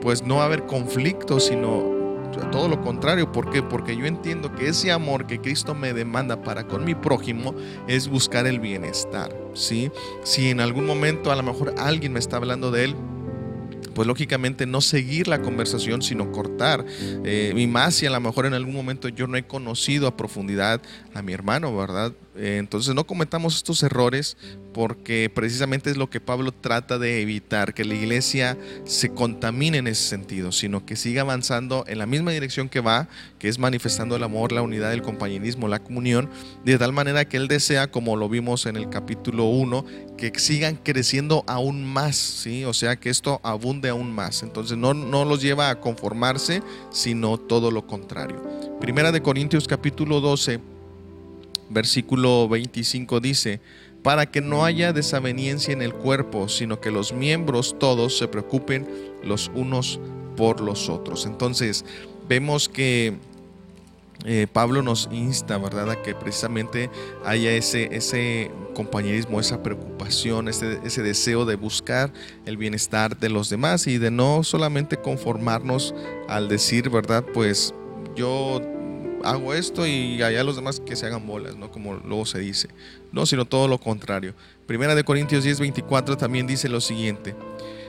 pues 0.00 0.24
no 0.24 0.36
va 0.36 0.44
a 0.44 0.46
haber 0.46 0.64
conflicto, 0.64 1.40
sino 1.40 1.99
todo 2.50 2.68
lo 2.68 2.80
contrario. 2.82 3.30
¿Por 3.32 3.50
qué? 3.50 3.62
Porque 3.62 3.96
yo 3.96 4.06
entiendo 4.06 4.54
que 4.54 4.68
ese 4.68 4.92
amor 4.92 5.26
que 5.26 5.40
Cristo 5.40 5.74
me 5.74 5.92
demanda 5.92 6.42
para 6.42 6.66
con 6.66 6.84
mi 6.84 6.94
prójimo 6.94 7.54
es 7.88 8.08
buscar 8.08 8.46
el 8.46 8.60
bienestar. 8.60 9.34
¿sí? 9.54 9.90
Si 10.24 10.50
en 10.50 10.60
algún 10.60 10.86
momento 10.86 11.30
a 11.30 11.36
lo 11.36 11.42
mejor 11.42 11.74
alguien 11.78 12.12
me 12.12 12.18
está 12.18 12.36
hablando 12.36 12.70
de 12.70 12.84
él, 12.84 12.96
pues 13.94 14.06
lógicamente 14.06 14.66
no 14.66 14.80
seguir 14.80 15.28
la 15.28 15.42
conversación, 15.42 16.02
sino 16.02 16.32
cortar. 16.32 16.84
Eh, 17.24 17.52
y 17.54 17.66
más 17.66 17.96
si 17.96 18.06
a 18.06 18.10
lo 18.10 18.20
mejor 18.20 18.46
en 18.46 18.54
algún 18.54 18.74
momento 18.74 19.08
yo 19.08 19.26
no 19.26 19.36
he 19.36 19.42
conocido 19.42 20.06
a 20.06 20.16
profundidad 20.16 20.80
a 21.14 21.22
mi 21.22 21.32
hermano, 21.32 21.76
¿verdad? 21.76 22.12
Eh, 22.40 22.56
entonces 22.56 22.94
no 22.94 23.06
cometamos 23.06 23.54
estos 23.54 23.82
errores 23.82 24.38
porque 24.72 25.30
precisamente 25.34 25.90
es 25.90 25.98
lo 25.98 26.08
que 26.08 26.20
Pablo 26.20 26.52
trata 26.52 26.98
de 26.98 27.20
evitar, 27.20 27.74
que 27.74 27.84
la 27.84 27.94
iglesia 27.94 28.56
se 28.84 29.10
contamine 29.10 29.76
en 29.76 29.86
ese 29.86 30.08
sentido, 30.08 30.50
sino 30.50 30.86
que 30.86 30.96
siga 30.96 31.20
avanzando 31.20 31.84
en 31.86 31.98
la 31.98 32.06
misma 32.06 32.30
dirección 32.30 32.70
que 32.70 32.80
va, 32.80 33.08
que 33.38 33.48
es 33.48 33.58
manifestando 33.58 34.16
el 34.16 34.22
amor, 34.22 34.52
la 34.52 34.62
unidad, 34.62 34.94
el 34.94 35.02
compañerismo, 35.02 35.68
la 35.68 35.80
comunión, 35.80 36.30
de 36.64 36.78
tal 36.78 36.94
manera 36.94 37.26
que 37.26 37.36
él 37.36 37.46
desea, 37.46 37.90
como 37.90 38.16
lo 38.16 38.30
vimos 38.30 38.64
en 38.64 38.76
el 38.76 38.88
capítulo 38.88 39.44
1, 39.44 39.84
que 40.16 40.32
sigan 40.38 40.76
creciendo 40.76 41.44
aún 41.46 41.84
más, 41.84 42.16
¿sí? 42.16 42.64
O 42.64 42.72
sea, 42.72 42.96
que 42.96 43.10
esto 43.10 43.42
abunde 43.42 43.90
aún 43.90 44.14
más. 44.14 44.42
Entonces 44.42 44.78
no, 44.78 44.94
no 44.94 45.26
los 45.26 45.42
lleva 45.42 45.68
a 45.68 45.78
conformarse, 45.78 46.62
sino 46.90 47.36
todo 47.36 47.70
lo 47.70 47.86
contrario. 47.86 48.42
Primera 48.80 49.12
de 49.12 49.20
Corintios 49.20 49.68
capítulo 49.68 50.22
12 50.22 50.79
versículo 51.70 52.48
25 52.48 53.20
dice, 53.20 53.60
para 54.02 54.26
que 54.26 54.40
no 54.40 54.64
haya 54.64 54.92
desaveniencia 54.92 55.72
en 55.72 55.82
el 55.82 55.94
cuerpo, 55.94 56.48
sino 56.48 56.80
que 56.80 56.90
los 56.90 57.12
miembros 57.12 57.76
todos 57.78 58.16
se 58.18 58.28
preocupen 58.28 58.88
los 59.22 59.50
unos 59.54 60.00
por 60.36 60.60
los 60.60 60.88
otros. 60.88 61.26
Entonces, 61.26 61.84
vemos 62.28 62.68
que 62.68 63.18
eh, 64.24 64.46
Pablo 64.52 64.82
nos 64.82 65.08
insta, 65.12 65.56
¿verdad?, 65.58 65.90
a 65.90 66.02
que 66.02 66.14
precisamente 66.14 66.90
haya 67.24 67.52
ese, 67.52 67.94
ese 67.94 68.50
compañerismo, 68.74 69.40
esa 69.40 69.62
preocupación, 69.62 70.48
ese, 70.48 70.78
ese 70.84 71.02
deseo 71.02 71.44
de 71.46 71.56
buscar 71.56 72.12
el 72.44 72.56
bienestar 72.56 73.18
de 73.18 73.30
los 73.30 73.48
demás 73.48 73.86
y 73.86 73.98
de 73.98 74.10
no 74.10 74.42
solamente 74.44 74.98
conformarnos 74.98 75.94
al 76.28 76.48
decir, 76.48 76.90
¿verdad?, 76.90 77.24
pues 77.32 77.74
yo 78.14 78.60
hago 79.24 79.54
esto 79.54 79.86
y 79.86 80.22
allá 80.22 80.44
los 80.44 80.56
demás 80.56 80.80
que 80.80 80.96
se 80.96 81.06
hagan 81.06 81.26
bolas, 81.26 81.56
¿no? 81.56 81.70
Como 81.70 81.94
luego 81.94 82.26
se 82.26 82.38
dice. 82.38 82.68
No, 83.12 83.26
sino 83.26 83.44
todo 83.44 83.68
lo 83.68 83.78
contrario. 83.78 84.34
Primera 84.66 84.94
de 84.94 85.04
Corintios 85.04 85.44
10, 85.44 85.60
24 85.60 86.16
también 86.16 86.46
dice 86.46 86.68
lo 86.68 86.80
siguiente. 86.80 87.34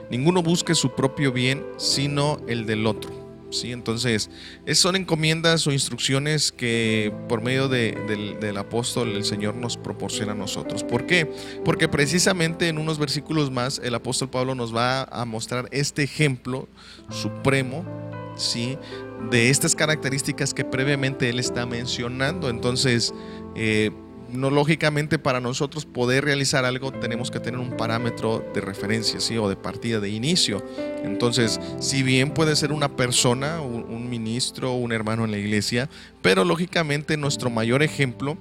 Ninguno 0.09 0.43
busque 0.43 0.75
su 0.75 0.93
propio 0.93 1.31
bien, 1.31 1.63
sino 1.77 2.41
el 2.47 2.65
del 2.65 2.85
otro. 2.85 3.21
¿Sí? 3.49 3.73
Entonces, 3.73 4.29
son 4.73 4.95
encomiendas 4.95 5.67
o 5.67 5.73
instrucciones 5.73 6.53
que 6.53 7.13
por 7.27 7.41
medio 7.41 7.67
del, 7.67 8.39
del, 8.39 8.57
apóstol 8.57 9.09
el 9.09 9.25
Señor 9.25 9.55
nos 9.55 9.75
proporciona 9.75 10.31
a 10.31 10.35
nosotros. 10.35 10.85
¿Por 10.85 11.05
qué? 11.05 11.29
Porque 11.65 11.89
precisamente 11.89 12.69
en 12.69 12.77
unos 12.77 12.97
versículos 12.97 13.51
más 13.51 13.81
el 13.83 13.93
apóstol 13.93 14.29
Pablo 14.29 14.55
nos 14.55 14.73
va 14.73 15.03
a 15.03 15.25
mostrar 15.25 15.67
este 15.71 16.03
ejemplo 16.03 16.69
supremo, 17.09 17.85
¿sí? 18.35 18.77
de 19.29 19.49
estas 19.49 19.75
características 19.75 20.53
que 20.53 20.65
previamente 20.65 21.29
él 21.29 21.39
está 21.39 21.65
mencionando. 21.65 22.49
Entonces, 22.49 23.13
eh, 23.55 23.91
no 24.31 24.49
lógicamente 24.49 25.19
para 25.19 25.41
nosotros 25.41 25.85
poder 25.85 26.23
realizar 26.23 26.63
algo 26.63 26.91
tenemos 26.93 27.29
que 27.29 27.39
tener 27.39 27.59
un 27.59 27.75
parámetro 27.75 28.43
de 28.53 28.61
referencia, 28.61 29.19
¿sí? 29.19 29.37
O 29.37 29.49
de 29.49 29.57
partida, 29.57 29.99
de 29.99 30.09
inicio. 30.09 30.63
Entonces, 31.03 31.59
si 31.79 32.01
bien 32.01 32.33
puede 32.33 32.55
ser 32.55 32.71
una 32.71 32.95
persona, 32.95 33.61
un, 33.61 33.83
un 33.83 34.09
ministro, 34.09 34.73
un 34.73 34.93
hermano 34.93 35.25
en 35.25 35.31
la 35.31 35.37
iglesia, 35.37 35.89
pero 36.21 36.45
lógicamente 36.45 37.17
nuestro 37.17 37.49
mayor 37.49 37.83
ejemplo 37.83 38.37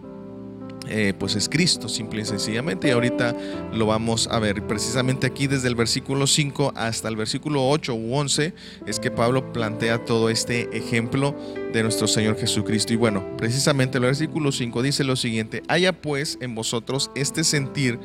eh, 0.91 1.15
pues 1.19 1.37
es 1.37 1.49
Cristo, 1.49 1.89
simple 1.89 2.23
y 2.23 2.25
sencillamente. 2.25 2.89
Y 2.89 2.91
ahorita 2.91 3.35
lo 3.73 3.87
vamos 3.87 4.29
a 4.31 4.39
ver. 4.39 4.67
Precisamente 4.67 5.27
aquí 5.27 5.47
desde 5.47 5.69
el 5.69 5.75
versículo 5.75 6.27
5 6.27 6.73
hasta 6.75 7.09
el 7.09 7.17
versículo 7.17 7.69
8 7.69 7.95
u 7.95 8.15
11 8.15 8.53
es 8.87 8.99
que 8.99 9.11
Pablo 9.11 9.53
plantea 9.53 10.05
todo 10.05 10.29
este 10.29 10.69
ejemplo 10.77 11.35
de 11.73 11.83
nuestro 11.83 12.09
Señor 12.09 12.37
Jesucristo. 12.37 12.93
Y 12.93 12.97
bueno, 12.97 13.25
precisamente 13.37 13.99
el 13.99 14.05
versículo 14.05 14.53
5 14.53 14.83
dice 14.83 15.05
lo 15.05 15.17
siguiente, 15.17 15.63
haya 15.69 15.93
pues 15.93 16.39
en 16.41 16.55
vosotros 16.55 17.11
este 17.15 17.45
sentir 17.45 17.99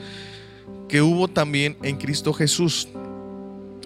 que 0.88 1.02
hubo 1.02 1.28
también 1.28 1.78
en 1.82 1.98
Cristo 1.98 2.34
Jesús 2.34 2.88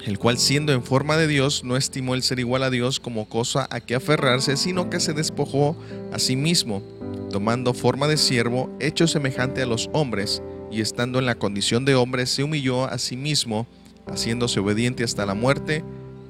el 0.06 0.18
cual 0.20 0.38
siendo 0.38 0.72
en 0.74 0.84
forma 0.84 1.18
de 1.18 1.28
Dios 1.28 1.64
no 1.64 1.78
estimó 1.78 2.16
el 2.16 2.24
ser 2.24 2.40
igual 2.40 2.64
a 2.64 2.70
Dios 2.70 3.00
como 3.00 3.28
cosa 3.28 3.68
a 3.70 3.80
que 3.82 3.96
aferrarse, 3.96 4.58
sino 4.58 4.90
que 4.90 5.00
se 5.00 5.14
despojó 5.14 5.76
a 6.12 6.20
sí 6.20 6.36
mismo 6.36 6.82
tomando 7.30 7.74
forma 7.74 8.08
de 8.08 8.18
siervo, 8.18 8.70
hecho 8.80 9.08
semejante 9.08 9.62
a 9.62 9.66
los 9.66 9.90
hombres, 9.94 10.42
y 10.72 10.82
estando 10.82 11.20
en 11.20 11.26
la 11.26 11.36
condición 11.36 11.86
de 11.86 11.96
hombre, 11.96 12.26
se 12.26 12.44
humilló 12.44 12.86
a 12.86 12.98
sí 12.98 13.16
mismo, 13.16 13.68
haciéndose 14.08 14.60
obediente 14.60 15.04
hasta 15.04 15.26
la 15.26 15.34
muerte 15.34 15.84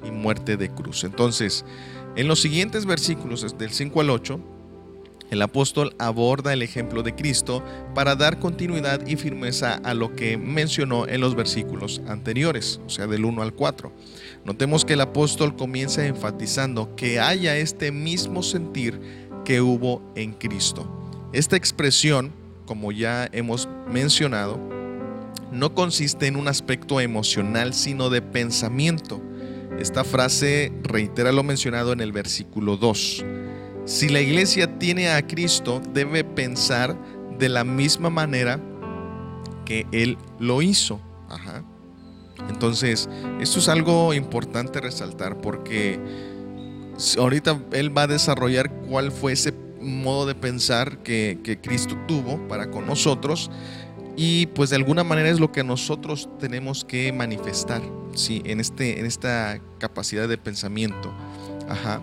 y 0.06 0.10
muerte 0.10 0.56
de 0.56 0.70
cruz. 0.70 1.04
Entonces, 1.04 1.64
en 2.16 2.28
los 2.28 2.40
siguientes 2.40 2.86
versículos, 2.86 3.58
del 3.58 3.70
5 3.70 4.00
al 4.00 4.10
8, 4.10 4.40
el 5.30 5.42
apóstol 5.42 5.94
aborda 5.98 6.52
el 6.52 6.62
ejemplo 6.62 7.02
de 7.02 7.14
Cristo 7.14 7.64
para 7.94 8.16
dar 8.16 8.40
continuidad 8.40 9.06
y 9.06 9.16
firmeza 9.16 9.80
a 9.84 9.94
lo 9.94 10.14
que 10.16 10.36
mencionó 10.36 11.06
en 11.06 11.20
los 11.20 11.36
versículos 11.36 12.02
anteriores, 12.08 12.80
o 12.84 12.90
sea, 12.90 13.06
del 13.06 13.24
1 13.24 13.40
al 13.40 13.54
4. 13.54 13.92
Notemos 14.44 14.84
que 14.84 14.94
el 14.94 15.00
apóstol 15.00 15.54
comienza 15.54 16.04
enfatizando 16.04 16.96
que 16.96 17.20
haya 17.20 17.56
este 17.56 17.92
mismo 17.92 18.42
sentir 18.42 19.00
que 19.44 19.60
hubo 19.60 20.02
en 20.16 20.32
Cristo. 20.32 20.88
Esta 21.32 21.56
expresión, 21.56 22.32
como 22.66 22.90
ya 22.90 23.28
hemos 23.32 23.68
mencionado, 23.88 24.58
no 25.52 25.74
consiste 25.74 26.26
en 26.26 26.36
un 26.36 26.48
aspecto 26.48 27.00
emocional, 27.00 27.72
sino 27.72 28.10
de 28.10 28.22
pensamiento. 28.22 29.20
Esta 29.78 30.02
frase 30.04 30.72
reitera 30.82 31.30
lo 31.30 31.42
mencionado 31.42 31.92
en 31.92 32.00
el 32.00 32.12
versículo 32.12 32.76
2. 32.76 33.24
Si 33.90 34.08
la 34.08 34.20
iglesia 34.20 34.78
tiene 34.78 35.10
a 35.10 35.26
Cristo, 35.26 35.82
debe 35.92 36.22
pensar 36.22 36.96
de 37.40 37.48
la 37.48 37.64
misma 37.64 38.08
manera 38.08 38.60
que 39.64 39.84
Él 39.90 40.16
lo 40.38 40.62
hizo. 40.62 41.00
Entonces, 42.48 43.08
esto 43.40 43.58
es 43.58 43.68
algo 43.68 44.14
importante 44.14 44.80
resaltar 44.80 45.40
porque 45.40 45.98
ahorita 47.18 47.60
él 47.72 47.96
va 47.96 48.02
a 48.02 48.06
desarrollar 48.06 48.70
cuál 48.88 49.10
fue 49.10 49.32
ese 49.32 49.52
modo 49.80 50.24
de 50.24 50.36
pensar 50.36 50.98
que, 51.02 51.58
Cristo 51.60 51.98
tuvo 52.06 52.46
para 52.46 52.70
con 52.70 52.86
nosotros 52.86 53.50
y 54.16 54.46
pues 54.46 54.70
de 54.70 54.76
alguna 54.76 55.02
manera 55.02 55.30
es 55.30 55.40
lo 55.40 55.50
que 55.50 55.64
nosotros 55.64 56.28
tenemos 56.38 56.84
que 56.84 57.12
manifestar 57.12 57.82
¿sí? 58.14 58.40
en, 58.44 58.60
este, 58.60 59.00
en 59.00 59.06
esta 59.06 59.60
capacidad 59.78 60.28
de 60.28 60.38
pensamiento. 60.38 61.12
Ajá. 61.68 62.00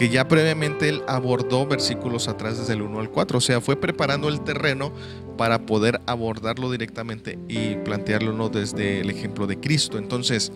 Que 0.00 0.08
ya 0.08 0.26
previamente 0.28 0.88
él 0.88 1.02
abordó 1.06 1.66
versículos 1.66 2.26
atrás 2.26 2.56
desde 2.56 2.72
el 2.72 2.80
1 2.80 3.00
al 3.00 3.10
4, 3.10 3.36
o 3.36 3.40
sea, 3.42 3.60
fue 3.60 3.76
preparando 3.76 4.30
el 4.30 4.40
terreno 4.40 4.94
para 5.36 5.66
poder 5.66 6.00
abordarlo 6.06 6.70
directamente 6.70 7.38
y 7.48 7.74
plantearlo 7.84 8.48
desde 8.48 9.00
el 9.02 9.10
ejemplo 9.10 9.46
de 9.46 9.60
Cristo. 9.60 9.98
Entonces, 9.98 10.52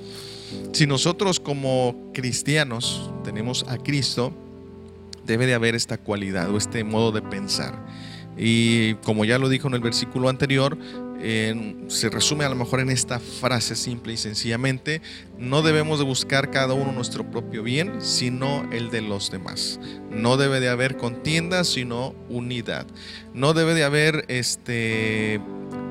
si 0.73 0.87
nosotros 0.87 1.41
como 1.41 2.11
cristianos 2.15 3.11
tenemos 3.23 3.67
a 3.69 3.77
Cristo, 3.77 4.33
debe 5.27 5.45
de 5.45 5.53
haber 5.53 5.75
esta 5.75 5.99
cualidad 5.99 6.49
o 6.49 6.57
este 6.57 6.83
modo 6.83 7.13
de 7.13 7.21
pensar. 7.21 7.79
Y 8.39 8.95
como 9.05 9.27
ya 9.27 9.39
lo 9.39 9.51
dijo 9.51 9.69
en 9.69 9.75
el 9.75 9.81
versículo 9.81 10.31
anterior, 10.31 10.79
se 11.89 12.11
resume 12.11 12.45
a 12.45 12.51
lo 12.51 12.55
mejor 12.55 12.81
en 12.81 12.91
esta 12.91 13.19
frase 13.19 13.77
simple 13.77 14.13
y 14.13 14.17
sencillamente, 14.17 15.01
no 15.39 15.63
debemos 15.63 15.99
de 15.99 16.05
buscar 16.05 16.51
cada 16.51 16.75
uno 16.75 16.93
nuestro 16.93 17.31
propio 17.31 17.63
bien, 17.63 18.03
sino 18.03 18.71
el 18.73 18.91
de 18.91 19.01
los 19.01 19.31
demás. 19.31 19.81
No 20.11 20.37
debe 20.37 20.61
de 20.61 20.69
haber 20.69 20.97
contienda, 20.97 21.65
sino 21.65 22.15
unidad. 22.29 22.87
No 23.33 23.55
debe 23.55 23.73
de 23.75 23.85
haber 23.85 24.27
este 24.29 25.41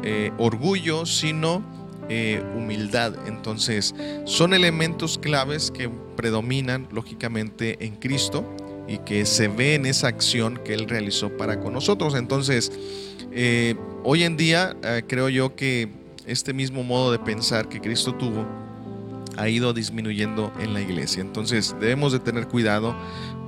eh, 0.04 0.32
orgullo, 0.38 1.06
sino 1.08 1.64
eh, 2.10 2.44
humildad. 2.56 3.16
Entonces, 3.28 3.96
son 4.26 4.54
elementos 4.54 5.18
claves 5.18 5.72
que 5.72 5.90
predominan 6.16 6.88
lógicamente 6.92 7.84
en 7.86 7.96
Cristo 7.96 8.46
y 8.88 9.00
que 9.00 9.26
se 9.26 9.48
ve 9.48 9.76
en 9.76 9.86
esa 9.86 10.08
acción 10.10 10.60
que 10.64 10.74
Él 10.74 10.88
realizó 10.88 11.36
para 11.38 11.60
con 11.60 11.74
nosotros. 11.74 12.16
Entonces, 12.16 12.72
eh, 13.36 13.76
hoy 14.04 14.24
en 14.24 14.38
día 14.38 14.76
eh, 14.84 15.04
creo 15.08 15.30
yo 15.30 15.56
que 15.56 15.90
este 16.26 16.54
mismo 16.54 16.84
modo 16.84 17.12
de 17.12 17.20
pensar 17.20 17.68
que 17.68 17.82
Cristo 17.82 18.14
tuvo 18.16 18.46
ha 19.38 19.50
ido 19.50 19.74
disminuyendo 19.74 20.54
en 20.60 20.74
la 20.74 20.82
iglesia. 20.82 21.22
Entonces 21.22 21.76
debemos 21.80 22.12
de 22.12 22.20
tener 22.20 22.48
cuidado 22.48 22.96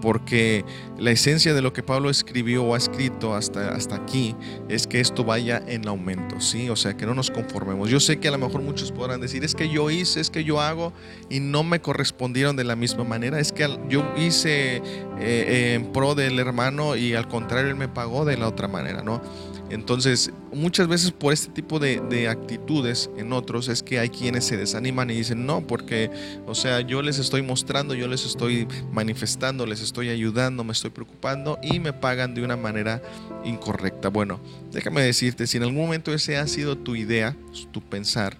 porque 0.01 0.65
la 0.97 1.11
esencia 1.11 1.53
de 1.53 1.61
lo 1.61 1.73
que 1.73 1.81
Pablo 1.81 2.09
escribió 2.09 2.63
o 2.63 2.75
ha 2.75 2.77
escrito 2.77 3.33
hasta, 3.33 3.69
hasta 3.69 3.95
aquí 3.95 4.35
es 4.69 4.87
que 4.87 4.99
esto 4.99 5.23
vaya 5.23 5.61
en 5.65 5.87
aumento, 5.87 6.39
¿sí? 6.41 6.69
O 6.69 6.75
sea, 6.75 6.95
que 6.95 7.05
no 7.05 7.13
nos 7.13 7.31
conformemos. 7.31 7.89
Yo 7.89 7.99
sé 7.99 8.19
que 8.19 8.27
a 8.27 8.31
lo 8.31 8.37
mejor 8.37 8.61
muchos 8.61 8.91
podrán 8.91 9.21
decir, 9.21 9.43
es 9.43 9.55
que 9.55 9.69
yo 9.69 9.89
hice, 9.89 10.19
es 10.19 10.29
que 10.29 10.43
yo 10.43 10.61
hago 10.61 10.93
y 11.29 11.39
no 11.39 11.63
me 11.63 11.81
correspondieron 11.81 12.55
de 12.55 12.65
la 12.65 12.75
misma 12.75 13.03
manera, 13.03 13.39
es 13.39 13.51
que 13.51 13.67
yo 13.89 14.03
hice 14.17 14.81
eh, 15.19 15.73
en 15.75 15.91
pro 15.91 16.13
del 16.13 16.39
hermano 16.39 16.95
y 16.95 17.15
al 17.15 17.27
contrario 17.27 17.69
él 17.69 17.75
me 17.75 17.87
pagó 17.87 18.25
de 18.25 18.37
la 18.37 18.47
otra 18.47 18.67
manera, 18.67 19.01
¿no? 19.01 19.21
Entonces, 19.69 20.31
muchas 20.53 20.87
veces 20.87 21.11
por 21.11 21.33
este 21.33 21.51
tipo 21.51 21.79
de, 21.79 22.27
actitudes 22.29 23.09
en 23.17 23.33
otros 23.33 23.67
es 23.67 23.83
que 23.83 23.99
hay 23.99 24.09
quienes 24.09 24.45
se 24.45 24.57
desaniman 24.57 25.09
y 25.09 25.15
dicen, 25.15 25.45
no, 25.45 25.65
porque, 25.65 26.09
o 26.45 26.55
sea, 26.55 26.81
yo 26.81 27.01
les 27.01 27.19
estoy 27.19 27.41
mostrando, 27.41 27.93
yo 27.93 28.07
les 28.07 28.25
estoy 28.25 28.67
manifestando, 28.91 29.65
les 29.65 29.81
estoy 29.81 30.09
ayudando, 30.09 30.63
me 30.63 30.71
estoy 30.71 30.91
preocupando 30.91 31.59
y 31.61 31.79
me 31.79 31.93
pagan 31.93 32.35
de 32.35 32.43
una 32.43 32.57
manera 32.57 33.01
incorrecta. 33.43 34.09
Bueno, 34.09 34.39
déjame 34.71 35.01
decirte, 35.01 35.47
si 35.47 35.57
en 35.57 35.63
algún 35.63 35.81
momento 35.81 36.13
ese 36.13 36.37
ha 36.37 36.47
sido 36.47 36.77
tu 36.77 36.95
idea, 36.95 37.35
tu 37.71 37.81
pensar, 37.81 38.37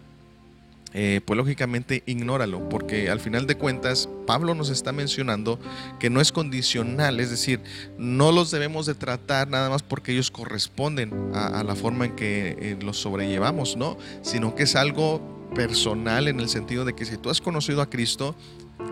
eh, 0.98 1.20
pues 1.26 1.36
lógicamente 1.36 2.04
ignóralo, 2.06 2.70
porque 2.70 3.10
al 3.10 3.20
final 3.20 3.48
de 3.48 3.58
cuentas 3.58 4.08
Pablo 4.26 4.56
nos 4.56 4.70
está 4.70 4.94
mencionando 4.94 5.60
que 6.00 6.10
no 6.10 6.22
es 6.22 6.32
condicional, 6.32 7.20
es 7.20 7.30
decir, 7.30 7.60
no 7.98 8.32
los 8.32 8.50
debemos 8.50 8.86
de 8.86 8.96
tratar 8.96 9.50
nada 9.50 9.70
más 9.70 9.84
porque 9.84 10.14
ellos 10.14 10.32
corresponden 10.32 11.12
a, 11.34 11.64
la 11.64 11.76
forma 11.76 12.06
en 12.06 12.16
que 12.16 12.56
eh, 12.58 12.78
los 12.82 12.98
sobrellevamos, 12.98 13.76
¿no? 13.76 13.98
Sino 14.22 14.56
que 14.56 14.64
es 14.64 14.78
algo 14.78 15.22
personal 15.54 16.30
en 16.30 16.40
el 16.40 16.48
sentido 16.48 16.86
de 16.86 16.94
que 16.94 17.04
si 17.04 17.18
tú 17.18 17.30
has 17.30 17.42
conocido 17.42 17.82
a 17.82 17.90
Cristo, 17.90 18.34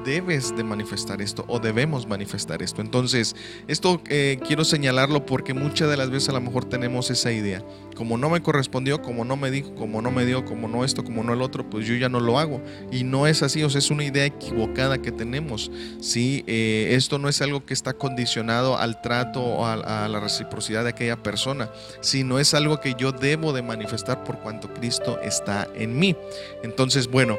debes 0.04 0.56
de 0.56 0.63
manifestar 0.63 1.22
esto 1.22 1.46
o 1.48 1.60
debemos 1.60 2.08
manifestar 2.08 2.62
esto. 2.62 2.82
Entonces, 2.82 3.36
esto 3.67 4.02
eh, 4.10 4.39
quiero 4.46 4.63
señalarlo 4.65 5.26
porque 5.26 5.54
muchas 5.54 5.89
de 5.89 5.98
las 5.98 6.10
veces 6.10 6.30
a 6.30 6.34
lo 6.34 6.41
mejor 6.41 6.65
tenemos 6.65 7.10
esa 7.10 7.32
idea. 7.32 7.63
Como 7.96 8.17
no 8.17 8.30
me 8.30 8.41
correspondió, 8.41 9.02
como 9.02 9.24
no 9.24 9.38
me 9.38 9.52
dijo, 9.52 9.76
como 9.76 10.02
no 10.02 10.12
me 10.12 10.26
dio, 10.26 10.46
como 10.46 10.67
no 10.67 10.84
esto, 10.84 11.04
como 11.04 11.24
no 11.24 11.34
el 11.34 11.41
otro, 11.41 11.69
pues 11.69 11.86
yo 11.86 11.96
ya 11.96 12.10
no 12.10 12.19
lo 12.19 12.39
hago. 12.39 12.62
Y 12.91 13.04
no 13.04 13.28
es 13.28 13.43
así, 13.43 13.63
o 13.63 13.69
sea, 13.69 13.80
es 13.80 13.91
una 13.91 14.04
idea 14.04 14.26
equivocada 14.26 15.02
que 15.02 15.12
tenemos. 15.12 15.72
¿sí? 16.00 16.43
Eh, 16.48 16.89
esto 16.91 17.19
no 17.19 17.30
es 17.30 17.41
algo 17.41 17.65
que 17.65 17.74
está 17.74 17.93
condicionado 17.93 18.78
al 18.78 19.02
trato 19.02 19.41
o 19.41 19.65
a, 19.65 20.08
la 20.08 20.19
reciprocidad 20.19 20.84
de 20.84 20.89
aquella 20.89 21.22
persona, 21.22 21.69
sino 22.02 22.39
es 22.39 22.54
algo 22.54 22.80
que 22.80 22.96
yo 22.98 23.12
debo 23.12 23.54
de 23.54 23.62
manifestar 23.62 24.24
por 24.24 24.39
cuanto 24.39 24.74
Cristo 24.74 25.19
está 25.22 25.67
en 25.76 25.98
mí. 25.98 26.15
Entonces, 26.63 27.08
bueno, 27.08 27.38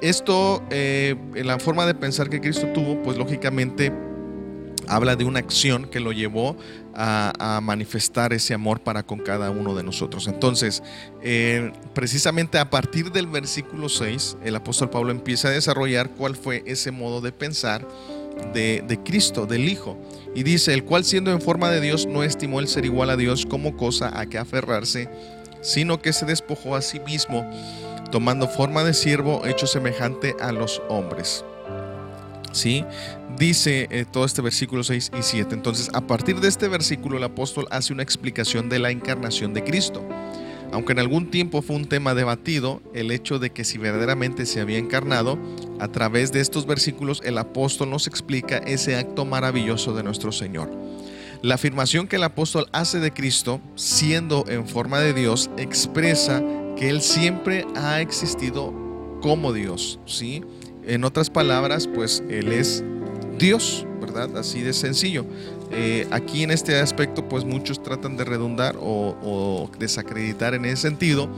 esto, 0.00 0.62
eh, 0.70 1.16
la 1.34 1.58
forma 1.58 1.71
de 1.86 1.94
pensar 1.94 2.28
que 2.30 2.40
Cristo 2.40 2.68
tuvo, 2.68 3.02
pues 3.02 3.16
lógicamente 3.16 3.92
habla 4.88 5.16
de 5.16 5.24
una 5.24 5.38
acción 5.38 5.86
que 5.86 6.00
lo 6.00 6.12
llevó 6.12 6.56
a, 6.94 7.60
manifestar 7.62 8.32
ese 8.32 8.54
amor 8.54 8.80
para 8.80 9.02
con 9.02 9.18
cada 9.20 9.50
uno 9.50 9.74
de 9.74 9.82
nosotros. 9.82 10.26
Entonces, 10.26 10.82
eh, 11.22 11.72
precisamente 11.94 12.58
a 12.58 12.70
partir 12.70 13.12
del 13.12 13.26
versículo 13.26 13.88
6, 13.88 14.38
el 14.44 14.56
apóstol 14.56 14.90
Pablo 14.90 15.12
empieza 15.12 15.48
a 15.48 15.52
desarrollar 15.52 16.10
cuál 16.10 16.36
fue 16.36 16.62
ese 16.66 16.90
modo 16.90 17.20
de 17.20 17.32
pensar 17.32 17.86
de, 18.52 18.84
de 18.86 18.98
Cristo, 18.98 19.46
del 19.46 19.68
Hijo. 19.68 19.96
Y 20.34 20.42
dice, 20.42 20.74
el 20.74 20.84
cual 20.84 21.04
siendo 21.04 21.30
en 21.30 21.40
forma 21.40 21.70
de 21.70 21.80
Dios 21.80 22.06
no 22.06 22.22
estimó 22.22 22.60
el 22.60 22.68
ser 22.68 22.84
igual 22.84 23.10
a 23.10 23.16
Dios 23.16 23.46
como 23.46 23.76
cosa 23.76 24.18
a 24.18 24.26
que 24.26 24.38
aferrarse, 24.38 25.08
sino 25.60 26.02
que 26.02 26.12
se 26.12 26.26
despojó 26.26 26.74
a 26.74 26.82
sí 26.82 27.00
mismo, 27.00 27.48
tomando 28.10 28.48
forma 28.48 28.82
de 28.84 28.94
siervo 28.94 29.46
hecho 29.46 29.66
semejante 29.66 30.34
a 30.40 30.52
los 30.52 30.82
hombres 30.88 31.44
¿sí? 32.52 32.84
Dice 33.38 33.88
eh, 33.90 34.04
todo 34.10 34.24
este 34.24 34.42
versículo 34.42 34.84
6 34.84 35.12
y 35.18 35.22
7. 35.22 35.54
Entonces, 35.54 35.90
a 35.92 36.02
partir 36.02 36.40
de 36.40 36.48
este 36.48 36.68
versículo, 36.68 37.18
el 37.18 37.24
apóstol 37.24 37.66
hace 37.70 37.92
una 37.92 38.02
explicación 38.02 38.68
de 38.68 38.78
la 38.78 38.90
encarnación 38.90 39.52
de 39.54 39.64
Cristo. 39.64 40.06
Aunque 40.72 40.92
en 40.92 41.00
algún 41.00 41.30
tiempo 41.30 41.60
fue 41.60 41.76
un 41.76 41.84
tema 41.84 42.14
debatido, 42.14 42.80
el 42.94 43.10
hecho 43.10 43.38
de 43.38 43.50
que 43.50 43.62
si 43.62 43.76
verdaderamente 43.76 44.46
se 44.46 44.60
había 44.60 44.78
encarnado, 44.78 45.38
a 45.78 45.88
través 45.88 46.32
de 46.32 46.40
estos 46.40 46.64
versículos 46.66 47.20
el 47.24 47.36
apóstol 47.36 47.90
nos 47.90 48.06
explica 48.06 48.56
ese 48.56 48.96
acto 48.96 49.26
maravilloso 49.26 49.92
de 49.92 50.02
nuestro 50.02 50.32
Señor. 50.32 50.70
La 51.42 51.56
afirmación 51.56 52.08
que 52.08 52.16
el 52.16 52.22
apóstol 52.22 52.68
hace 52.72 53.00
de 53.00 53.12
Cristo, 53.12 53.60
siendo 53.74 54.44
en 54.48 54.66
forma 54.66 55.00
de 55.00 55.12
Dios, 55.12 55.50
expresa 55.58 56.42
que 56.76 56.88
Él 56.88 57.02
siempre 57.02 57.66
ha 57.74 58.00
existido 58.00 58.72
como 59.20 59.52
Dios, 59.52 59.98
¿sí? 60.06 60.42
En 60.86 61.04
otras 61.04 61.30
palabras, 61.30 61.86
pues 61.86 62.22
Él 62.28 62.52
es 62.52 62.82
Dios, 63.38 63.86
¿verdad? 64.00 64.36
Así 64.36 64.62
de 64.62 64.72
sencillo. 64.72 65.24
Eh, 65.70 66.06
aquí 66.10 66.42
en 66.42 66.50
este 66.50 66.78
aspecto, 66.80 67.28
pues 67.28 67.44
muchos 67.44 67.82
tratan 67.82 68.16
de 68.16 68.24
redundar 68.24 68.76
o, 68.80 69.70
desacreditar 69.78 70.54
en 70.54 70.64
ese 70.64 70.82
sentido. 70.82 71.28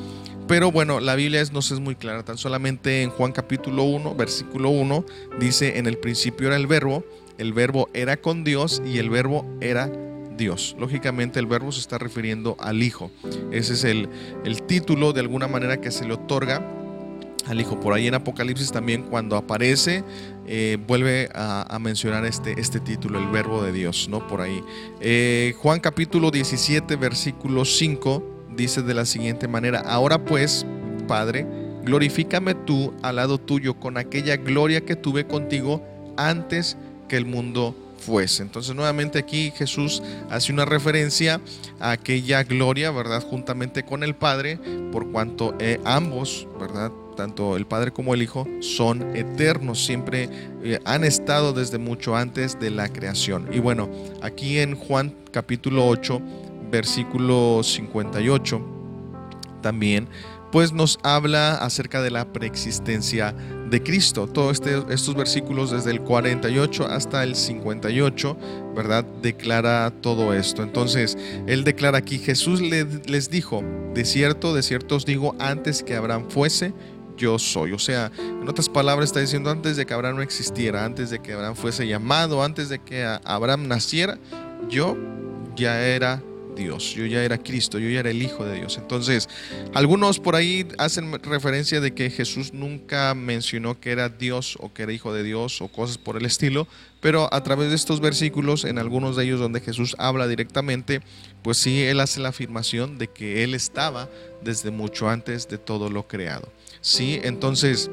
Pero 0.48 0.72
bueno, 0.72 1.00
la 1.00 1.14
Biblia 1.14 1.40
es, 1.40 1.52
nos 1.52 1.70
es 1.70 1.80
muy 1.80 1.94
clara. 1.94 2.24
Tan 2.24 2.36
solamente 2.36 3.02
en 3.02 3.10
Juan 3.10 3.32
capítulo 3.32 3.84
1, 3.84 4.14
versículo 4.14 4.70
1, 4.70 5.04
dice, 5.38 5.78
en 5.78 5.86
el 5.86 5.98
principio 5.98 6.48
era 6.48 6.56
el 6.56 6.66
verbo, 6.66 7.04
el 7.38 7.52
verbo 7.52 7.88
era 7.94 8.16
con 8.16 8.44
Dios 8.44 8.82
y 8.84 8.98
el 8.98 9.08
verbo 9.08 9.46
era 9.60 9.90
Dios. 10.36 10.76
Lógicamente 10.78 11.38
el 11.38 11.46
verbo 11.46 11.72
se 11.72 11.80
está 11.80 11.98
refiriendo 11.98 12.56
al 12.58 12.82
Hijo. 12.82 13.10
Ese 13.52 13.74
es 13.74 13.84
el, 13.84 14.08
el 14.44 14.62
título 14.62 15.12
de 15.12 15.20
alguna 15.20 15.48
manera 15.48 15.80
que 15.80 15.90
se 15.90 16.04
le 16.06 16.14
otorga 16.14 16.62
al 17.46 17.60
Hijo. 17.60 17.80
Por 17.80 17.92
ahí 17.92 18.06
en 18.06 18.14
Apocalipsis 18.14 18.72
también 18.72 19.02
cuando 19.02 19.36
aparece 19.36 20.04
eh, 20.46 20.78
vuelve 20.86 21.30
a, 21.34 21.78
mencionar 21.80 22.24
este, 22.24 22.60
este 22.60 22.80
título, 22.80 23.18
el 23.18 23.28
verbo 23.28 23.62
de 23.62 23.72
Dios, 23.72 24.08
¿no? 24.08 24.26
Por 24.26 24.40
ahí. 24.40 24.62
Eh, 25.00 25.54
Juan 25.58 25.80
capítulo 25.80 26.30
17, 26.30 26.96
versículo 26.96 27.64
5 27.64 28.50
dice 28.56 28.82
de 28.82 28.94
la 28.94 29.04
siguiente 29.04 29.48
manera, 29.48 29.80
ahora 29.80 30.24
pues, 30.24 30.66
Padre, 31.08 31.46
glorifícame 31.84 32.54
tú 32.54 32.94
al 33.02 33.16
lado 33.16 33.38
tuyo 33.38 33.74
con 33.74 33.96
aquella 33.96 34.36
gloria 34.36 34.82
que 34.82 34.96
tuve 34.96 35.26
contigo 35.26 35.82
antes 36.16 36.76
que 37.08 37.16
el 37.16 37.26
mundo 37.26 37.74
fuese. 37.98 38.42
Entonces 38.42 38.74
nuevamente 38.74 39.18
aquí 39.18 39.52
Jesús 39.56 40.02
hace 40.30 40.52
una 40.52 40.64
referencia 40.64 41.40
a 41.80 41.92
aquella 41.92 42.42
gloria, 42.44 42.90
¿verdad? 42.90 43.22
Juntamente 43.22 43.82
con 43.82 44.02
el 44.02 44.14
Padre, 44.14 44.58
por 44.92 45.10
cuanto 45.10 45.54
eh, 45.58 45.80
ambos, 45.84 46.46
¿verdad? 46.60 46.92
Tanto 47.14 47.56
el 47.56 47.66
Padre 47.66 47.92
como 47.92 48.14
el 48.14 48.22
Hijo, 48.22 48.46
son 48.60 49.16
eternos, 49.16 49.84
siempre 49.84 50.28
eh, 50.62 50.80
han 50.84 51.04
estado 51.04 51.52
desde 51.52 51.78
mucho 51.78 52.16
antes 52.16 52.58
de 52.58 52.70
la 52.70 52.88
creación. 52.88 53.48
Y 53.52 53.60
bueno, 53.60 53.88
aquí 54.22 54.58
en 54.58 54.76
Juan 54.76 55.14
capítulo 55.30 55.86
8, 55.86 56.20
versículo 56.70 57.62
58, 57.62 58.60
también, 59.62 60.08
pues 60.54 60.72
nos 60.72 61.00
habla 61.02 61.56
acerca 61.56 62.00
de 62.00 62.12
la 62.12 62.32
preexistencia 62.32 63.34
de 63.70 63.82
Cristo. 63.82 64.28
Todos 64.28 64.52
este, 64.52 64.84
estos 64.88 65.16
versículos 65.16 65.72
desde 65.72 65.90
el 65.90 66.00
48 66.00 66.86
hasta 66.86 67.24
el 67.24 67.34
58, 67.34 68.36
¿verdad? 68.76 69.04
Declara 69.20 69.92
todo 70.00 70.32
esto. 70.32 70.62
Entonces, 70.62 71.18
él 71.48 71.64
declara 71.64 71.98
aquí, 71.98 72.20
Jesús 72.20 72.60
les 72.60 73.30
dijo, 73.30 73.64
de 73.94 74.04
cierto, 74.04 74.54
de 74.54 74.62
cierto 74.62 74.94
os 74.94 75.04
digo, 75.04 75.34
antes 75.40 75.82
que 75.82 75.96
Abraham 75.96 76.26
fuese, 76.28 76.72
yo 77.16 77.38
soy. 77.38 77.72
O 77.72 77.78
sea, 77.78 78.10
en 78.18 78.48
otras 78.48 78.68
palabras 78.68 79.10
está 79.10 79.20
diciendo 79.20 79.50
antes 79.50 79.76
de 79.76 79.86
que 79.86 79.94
Abraham 79.94 80.16
no 80.16 80.22
existiera, 80.22 80.84
antes 80.84 81.10
de 81.10 81.20
que 81.20 81.32
Abraham 81.32 81.56
fuese 81.56 81.86
llamado, 81.86 82.42
antes 82.42 82.68
de 82.68 82.78
que 82.78 83.04
Abraham 83.24 83.68
naciera, 83.68 84.18
yo 84.68 84.96
ya 85.56 85.80
era 85.86 86.22
Dios, 86.54 86.94
yo 86.94 87.04
ya 87.06 87.22
era 87.24 87.38
Cristo, 87.38 87.78
yo 87.78 87.88
ya 87.88 88.00
era 88.00 88.10
el 88.10 88.22
Hijo 88.22 88.44
de 88.44 88.56
Dios. 88.56 88.78
Entonces, 88.78 89.28
algunos 89.74 90.20
por 90.20 90.36
ahí 90.36 90.66
hacen 90.78 91.12
referencia 91.22 91.80
de 91.80 91.92
que 91.94 92.10
Jesús 92.10 92.52
nunca 92.52 93.14
mencionó 93.14 93.80
que 93.80 93.90
era 93.90 94.08
Dios 94.08 94.56
o 94.60 94.72
que 94.72 94.84
era 94.84 94.92
Hijo 94.92 95.12
de 95.12 95.22
Dios 95.22 95.60
o 95.60 95.68
cosas 95.68 95.98
por 95.98 96.16
el 96.16 96.24
estilo, 96.24 96.66
pero 97.00 97.32
a 97.32 97.42
través 97.42 97.70
de 97.70 97.76
estos 97.76 98.00
versículos, 98.00 98.64
en 98.64 98.78
algunos 98.78 99.16
de 99.16 99.24
ellos 99.24 99.40
donde 99.40 99.60
Jesús 99.60 99.96
habla 99.98 100.26
directamente, 100.26 101.02
pues 101.42 101.58
sí, 101.58 101.82
él 101.82 102.00
hace 102.00 102.20
la 102.20 102.30
afirmación 102.30 102.98
de 102.98 103.08
que 103.08 103.44
él 103.44 103.54
estaba 103.54 104.08
desde 104.42 104.70
mucho 104.70 105.08
antes 105.08 105.48
de 105.48 105.58
todo 105.58 105.90
lo 105.90 106.06
creado. 106.06 106.50
Sí, 106.84 107.18
entonces 107.24 107.90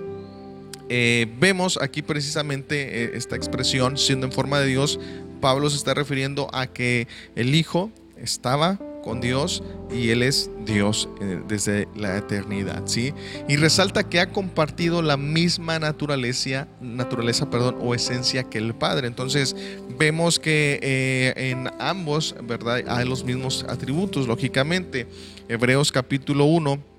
eh, 0.90 1.26
vemos 1.40 1.80
aquí 1.82 2.02
precisamente 2.02 3.06
eh, 3.06 3.12
esta 3.14 3.38
expresión, 3.38 3.98
siendo 3.98 4.26
en 4.26 4.34
forma 4.34 4.60
de 4.60 4.68
Dios, 4.68 5.00
Pablo 5.40 5.70
se 5.70 5.78
está 5.78 5.94
refiriendo 5.94 6.50
a 6.52 6.68
que 6.68 7.08
el 7.38 7.56
Hijo 7.56 7.90
estaba 8.18 8.78
con 9.02 9.22
Dios 9.22 9.64
y 9.90 10.10
Él 10.10 10.24
es 10.24 10.52
Dios 10.66 11.08
eh, 11.22 11.40
desde 11.48 11.88
la 11.96 12.18
eternidad, 12.18 12.84
¿sí? 12.86 13.14
Y 13.48 13.56
resalta 13.56 14.10
que 14.10 14.20
ha 14.20 14.30
compartido 14.34 15.02
la 15.02 15.16
misma 15.16 15.80
naturaleza, 15.80 16.68
naturaleza, 16.82 17.50
perdón, 17.50 17.78
o 17.80 17.96
esencia 17.96 18.44
que 18.44 18.58
el 18.58 18.76
Padre. 18.76 19.08
Entonces 19.08 19.56
vemos 19.98 20.38
que 20.38 21.34
en 21.38 21.70
ambos, 21.80 22.36
¿verdad? 22.44 22.84
Hay 22.90 23.08
los 23.08 23.24
mismos 23.24 23.66
atributos, 23.70 24.28
lógicamente. 24.28 25.08
Hebreos 25.48 25.94
capítulo 25.94 26.44
1, 26.44 26.91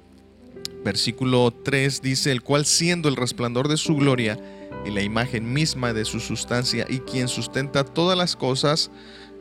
versículo 0.85 1.53
3 1.63 2.03
dice, 2.03 2.33
el 2.33 2.43
cual 2.43 2.65
siendo 2.65 3.09
el 3.09 3.17
resplandor 3.17 3.69
de 3.69 3.77
su 3.77 3.97
gloria 3.97 4.39
y 4.85 4.91
la 4.91 5.03
imagen 5.03 5.53
misma 5.53 5.93
de 5.93 6.05
su 6.05 6.21
sustancia 6.21 6.87
y 6.89 7.01
quien 7.01 7.29
sustenta 7.29 7.85
todas 7.85 8.19
las 8.19 8.37
cosas, 8.37 8.91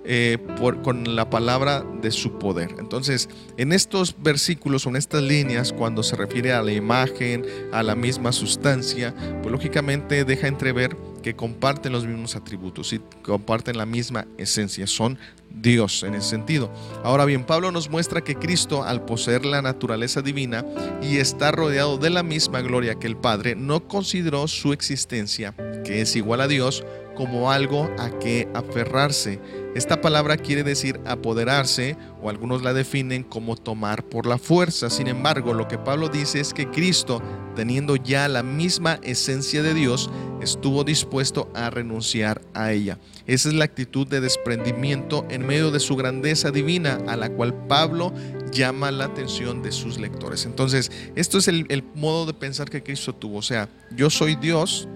eh, 0.04 0.40
por, 0.58 0.82
con 0.82 1.16
la 1.16 1.30
palabra 1.30 1.86
de 2.02 2.10
su 2.10 2.40
poder. 2.40 2.74
Entonces, 2.80 3.30
en 3.58 3.72
estos 3.72 4.16
versículos 4.20 4.88
o 4.88 4.90
en 4.90 4.96
estas 4.96 5.22
líneas, 5.22 5.72
cuando 5.72 6.02
se 6.02 6.16
refiere 6.16 6.54
a 6.54 6.64
la 6.64 6.72
imagen, 6.72 7.46
a 7.72 7.84
la 7.84 7.94
misma 7.94 8.32
sustancia, 8.32 9.14
pues 9.44 9.52
lógicamente 9.52 10.26
deja 10.26 10.48
entrever 10.48 10.98
que 11.22 11.36
comparten 11.36 11.92
los 11.92 12.06
mismos 12.06 12.36
atributos 12.36 12.94
y 12.94 13.00
comparten 13.22 13.78
la 13.78 13.86
misma 13.86 14.28
esencia, 14.38 14.88
son 14.88 15.18
Dios 15.50 16.04
en 16.04 16.16
ese 16.16 16.30
sentido. 16.30 16.72
Ahora 17.04 17.26
bien, 17.26 17.46
Pablo 17.46 17.72
nos 17.72 17.90
muestra 17.90 18.22
que 18.22 18.36
Cristo, 18.36 18.84
al 18.84 19.06
poseer 19.06 19.46
la 19.46 19.62
naturaleza 19.62 20.22
divina 20.22 20.66
y 21.02 21.18
estar 21.18 21.56
rodeado 21.56 21.98
de 21.98 22.10
la 22.10 22.24
misma 22.24 22.62
gloria 22.62 22.96
que 22.96 23.08
el 23.08 23.18
Padre, 23.18 23.56
no 23.56 23.88
consideró 23.88 24.48
su 24.48 24.74
existencia, 24.74 25.54
que 25.84 26.02
es 26.02 26.16
igual 26.16 26.42
a 26.42 26.48
Dios, 26.48 26.84
como 27.16 27.52
algo 27.52 27.90
a 28.00 28.10
que 28.20 28.48
aferrarse. 28.54 29.40
Esta 29.74 30.02
palabra 30.02 30.36
quiere 30.36 30.64
decir 30.64 31.00
apoderarse 31.06 31.96
o 32.22 32.30
algunos 32.30 32.62
la 32.62 32.74
definen 32.74 33.24
como 33.24 33.56
tomar 33.56 34.04
por 34.04 34.26
la 34.26 34.38
fuerza. 34.38 34.90
Sin 34.90 35.08
embargo, 35.08 35.54
lo 35.54 35.70
que 35.70 35.78
Pablo 35.78 36.10
dice 36.10 36.42
es 36.42 36.54
que 36.54 36.70
Cristo, 36.70 37.22
teniendo 37.56 37.96
ya 37.96 38.28
la 38.28 38.44
misma 38.44 39.00
esencia 39.02 39.64
de 39.64 39.74
Dios, 39.74 40.10
estuvo 40.42 40.84
dispuesto 40.84 41.50
a 41.54 41.70
renunciar 41.70 42.42
a 42.54 42.74
ella. 42.74 43.00
Esa 43.28 43.48
es 43.48 43.56
la 43.56 43.64
actitud 43.64 44.06
de 44.08 44.20
desprendimiento 44.20 45.26
en 45.30 45.48
medio 45.48 45.72
de 45.72 45.80
su 45.80 45.96
grandeza 45.96 46.52
divina 46.52 47.00
a 47.08 47.16
la 47.16 47.30
cual 47.30 47.54
Pablo 47.68 48.14
llama 48.52 48.92
la 48.92 49.06
atención 49.06 49.62
de 49.62 49.72
sus 49.72 50.00
lectores. 50.00 50.46
Entonces, 50.46 50.92
esto 51.16 51.38
es 51.38 51.48
el, 51.48 51.84
modo 51.96 52.26
de 52.26 52.34
pensar 52.34 52.70
que 52.70 52.84
Cristo 52.84 53.14
tuvo. 53.14 53.38
O 53.38 53.42
sea, 53.42 53.70
yo 53.96 54.10
soy 54.10 54.36
Dios, 54.36 54.90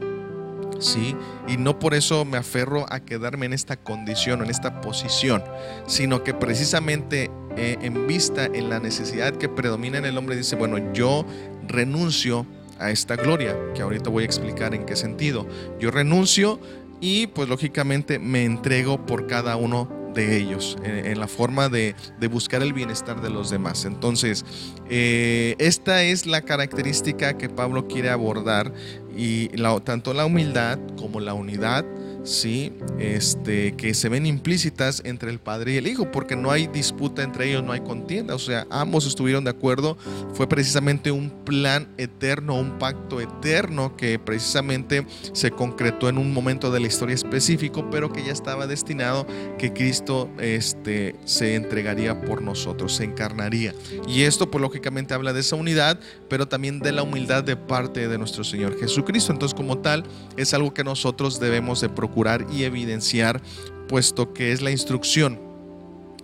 ¿sí? 0.80 1.16
Y 1.48 1.58
no 1.58 1.80
por 1.80 1.94
eso 1.94 2.26
me 2.26 2.38
aferro 2.38 2.86
a 2.90 3.00
quedarme 3.00 3.46
en 3.46 3.54
esta 3.54 3.78
condición, 3.78 4.44
en 4.44 4.50
esta 4.50 4.82
posición, 4.82 5.44
sino 5.88 6.24
que 6.24 6.34
precisamente 6.34 7.30
eh, 7.58 7.78
en 7.82 8.08
vista 8.08 8.46
en 8.46 8.70
la 8.70 8.80
necesidad 8.80 9.36
que 9.36 9.50
predomina 9.50 9.98
en 9.98 10.06
el 10.06 10.18
hombre, 10.18 10.36
dice, 10.36 10.56
bueno, 10.56 10.94
yo 10.94 11.26
renuncio 11.68 12.46
a 12.80 12.92
esta 12.92 13.16
gloria, 13.16 13.56
que 13.74 13.82
ahorita 13.82 14.10
voy 14.10 14.24
a 14.24 14.26
explicar 14.26 14.74
en 14.76 14.86
qué 14.86 14.96
sentido. 14.96 15.48
Yo 15.80 15.92
renuncio 15.92 16.60
y 17.00 17.28
pues 17.28 17.48
lógicamente 17.48 18.20
me 18.20 18.44
entrego 18.44 19.06
por 19.06 19.28
cada 19.28 19.56
uno 19.56 20.05
de 20.16 20.38
ellos, 20.38 20.78
en, 20.84 21.20
la 21.20 21.28
forma 21.28 21.70
de, 21.70 21.96
buscar 22.32 22.64
el 22.64 22.74
bienestar 22.74 23.22
de 23.22 23.30
los 23.30 23.50
demás. 23.50 23.86
Entonces, 23.86 24.46
eh, 24.90 25.56
esta 25.60 26.04
es 26.04 26.26
la 26.26 26.42
característica 26.42 27.38
que 27.38 27.50
Pablo 27.50 27.88
quiere 27.88 28.10
abordar 28.10 28.74
y 29.16 29.50
tanto 29.84 30.14
la 30.14 30.26
humildad 30.26 30.80
como 30.98 31.20
la 31.20 31.34
unidad 31.34 31.86
¿sí? 32.26 32.74
Este, 33.00 33.76
que 33.76 33.94
se 33.94 34.10
ven 34.10 34.26
implícitas 34.26 35.02
entre 35.06 35.32
el 35.32 35.40
Padre 35.40 35.74
y 35.74 35.78
el 35.78 35.88
Hijo, 35.88 36.12
porque 36.12 36.36
no 36.36 36.52
hay 36.52 36.68
disputa 36.68 37.24
entre 37.24 37.50
ellos, 37.50 37.64
no 37.64 37.72
hay 37.72 37.82
contienda, 37.82 38.36
o 38.36 38.40
sea, 38.40 38.68
ambos 38.70 39.06
estuvieron 39.06 39.44
de 39.44 39.52
acuerdo, 39.52 39.98
fue 40.34 40.50
precisamente 40.50 41.12
un 41.12 41.30
plan 41.30 41.88
eterno, 41.98 42.56
un 42.56 42.78
pacto 42.80 43.22
eterno 43.22 43.96
que 43.96 44.20
precisamente 44.20 45.06
se 45.34 45.52
concretó 45.52 46.10
en 46.10 46.18
un 46.18 46.34
momento 46.34 46.72
de 46.72 46.80
la 46.80 46.88
historia 46.88 47.16
específico, 47.16 47.90
pero 47.90 48.12
que 48.12 48.24
ya 48.24 48.34
estaba 48.34 48.68
destinado 48.68 49.28
que 49.58 49.72
Cristo 49.72 50.30
este, 50.40 51.16
se 51.26 51.56
entregaría 51.56 52.22
por 52.22 52.42
nosotros, 52.42 52.96
se 52.96 53.04
encarnaría. 53.04 53.74
Y 54.08 54.24
esto, 54.24 54.50
pues 54.50 54.62
lógicamente 54.62 55.14
habla 55.14 55.34
de 55.34 55.42
esa 55.42 55.56
unidad, 55.56 56.00
pero 56.28 56.48
también 56.48 56.80
de 56.80 56.92
la 56.92 57.04
humildad 57.04 57.44
de 57.44 57.56
parte 57.56 58.08
de 58.08 58.18
nuestro 58.18 58.44
Señor 58.44 58.80
Jesucristo. 58.80 59.32
Entonces, 59.32 59.56
como 59.56 59.78
tal, 59.78 60.04
es 60.38 60.54
algo 60.54 60.74
que 60.74 60.84
nosotros 60.84 61.40
debemos 61.40 61.82
de 61.82 61.90
procurar 61.90 62.15
y 62.52 62.64
evidenciar, 62.64 63.42
puesto 63.88 64.34
que 64.34 64.52
es 64.52 64.62
la 64.62 64.72
instrucción 64.72 65.46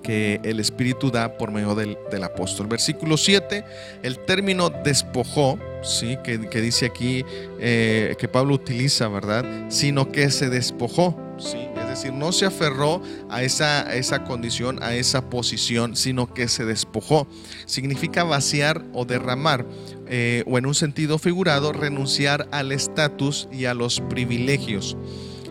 que 0.01 0.39
el 0.43 0.59
Espíritu 0.59 1.11
da 1.11 1.37
por 1.37 1.51
medio 1.51 1.75
del, 1.75 1.97
apóstol. 2.23 2.67
Versículo 2.67 3.17
7, 3.17 3.63
el 4.03 4.19
término 4.19 4.69
despojó, 4.69 5.59
¿sí? 5.83 6.17
que, 6.23 6.37
dice 6.37 6.85
aquí 6.87 7.25
eh, 7.59 8.15
que 8.17 8.27
Pablo 8.27 8.55
utiliza, 8.55 9.07
¿verdad? 9.07 9.45
Sino 9.69 10.11
que 10.11 10.29
se 10.31 10.49
despojó, 10.49 11.17
¿sí? 11.37 11.57
es 11.79 11.87
decir, 11.87 12.13
no 12.13 12.31
se 12.31 12.45
aferró 12.45 13.01
a 13.29 13.43
esa, 13.43 13.93
esa 13.93 14.23
condición, 14.23 14.81
a 14.81 14.95
esa 14.95 15.29
posición, 15.29 15.95
sino 15.95 16.33
que 16.33 16.47
se 16.47 16.65
despojó. 16.65 17.27
Significa 17.65 18.23
vaciar 18.23 18.83
o 18.93 19.05
derramar. 19.05 19.65
Eh, 20.07 20.43
o 20.45 20.57
en 20.57 20.65
un 20.65 20.75
sentido 20.75 21.19
figurado, 21.19 21.71
renunciar 21.71 22.47
al 22.51 22.71
estatus 22.71 23.47
y 23.51 23.65
a 23.65 23.73
los 23.73 24.01
privilegios. 24.01 24.97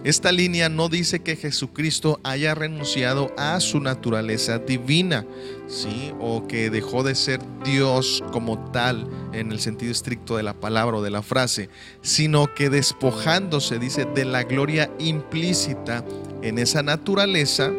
Esta 0.02 0.32
línea 0.32 0.70
no 0.70 0.88
dice 0.88 1.20
que 1.20 1.36
Jesucristo 1.36 2.20
haya 2.24 2.54
renunciado 2.54 3.34
a 3.36 3.60
su 3.60 3.80
naturaleza 3.80 4.58
divina, 4.58 5.26
¿sí? 5.66 6.14
o 6.18 6.46
que 6.46 6.70
dejó 6.70 7.02
de 7.02 7.14
ser 7.14 7.38
Dios 7.64 8.24
como 8.32 8.58
tal 8.72 9.06
en 9.34 9.52
el 9.52 9.60
sentido 9.60 9.92
estricto 9.92 10.38
de 10.38 10.42
la 10.42 10.54
palabra 10.54 10.96
o 10.96 11.02
de 11.02 11.10
la 11.10 11.20
frase, 11.20 11.68
sino 12.00 12.54
que 12.54 12.70
despojándose, 12.70 13.78
dice, 13.78 14.06
de 14.06 14.24
la 14.24 14.44
gloria 14.44 14.90
implícita 14.98 16.02
en 16.40 16.58
esa 16.58 16.82
naturaleza, 16.82 17.70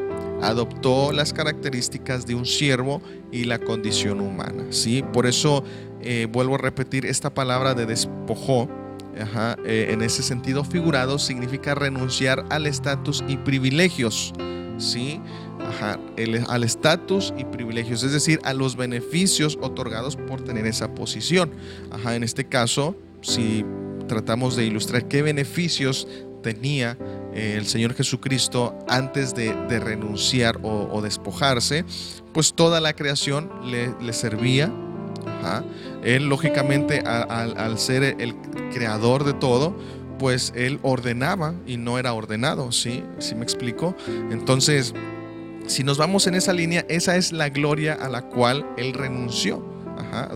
adoptó 0.44 1.12
las 1.12 1.34
características 1.34 2.28
de 2.28 2.36
un 2.36 2.46
siervo 2.46 3.02
y 3.32 3.46
la 3.46 3.58
condición 3.58 4.22
humana. 4.22 4.66
¿sí? 4.70 5.04
Por 5.12 5.26
eso 5.26 5.64
eh, 6.02 6.28
vuelvo 6.32 6.54
a 6.54 6.60
repetir 6.60 7.08
esta 7.08 7.34
palabra 7.34 7.74
de 7.74 7.88
despojó 7.88 8.70
eh, 9.66 9.88
en 9.90 10.02
ese 10.02 10.24
sentido 10.24 10.64
figurado 10.64 11.20
significa 11.20 11.76
renunciar 11.76 12.46
al 12.50 12.68
estatus 12.68 13.24
y 13.28 13.38
privilegios, 13.38 14.34
¿sí? 14.78 15.22
al 16.48 16.64
estatus 16.64 17.34
y 17.38 17.46
privilegios, 17.46 18.04
es 18.04 18.12
decir, 18.12 18.40
a 18.44 18.54
los 18.54 18.76
beneficios 18.76 19.58
otorgados 19.62 20.16
por 20.16 20.42
tener 20.42 20.66
esa 20.66 20.94
posición. 20.94 21.52
Ajá, 21.92 22.16
en 22.16 22.24
este 22.24 22.46
caso, 22.46 22.96
si 23.22 23.64
tratamos 24.08 24.56
de 24.56 24.66
ilustrar 24.66 25.08
qué 25.08 25.22
beneficios 25.22 26.08
tenía 26.44 26.98
eh, 27.34 27.56
el 27.58 27.68
Señor 27.68 27.94
Jesucristo 27.94 28.78
antes 28.88 29.36
de, 29.36 29.54
renunciar 29.80 30.60
o, 30.64 31.02
despojarse, 31.02 31.86
pues 32.34 32.54
toda 32.54 32.82
la 32.82 32.94
creación 32.94 33.50
le 33.64 34.14
servía 34.14 34.72
él 36.04 36.30
lógicamente 36.30 37.00
al, 37.00 37.78
ser 37.78 38.04
el 38.04 38.36
creador 38.74 39.24
de 39.24 39.34
todo, 39.34 39.76
pues 40.20 40.54
él 40.56 40.80
ordenaba 40.84 41.54
y 41.66 41.78
no 41.78 41.98
era 41.98 42.14
ordenado, 42.14 42.72
¿sí? 42.72 43.04
¿Sí 43.20 43.36
me 43.36 43.44
explico? 43.44 43.96
Entonces, 44.30 44.94
si 45.68 45.84
nos 45.84 45.98
vamos 45.98 46.28
en 46.28 46.36
esa 46.36 46.54
línea, 46.54 46.86
esa 46.90 47.16
es 47.16 47.32
la 47.32 47.50
gloria 47.50 47.94
a 47.94 48.10
la 48.10 48.24
cual 48.24 48.66
él 48.78 48.94
renunció 48.94 49.72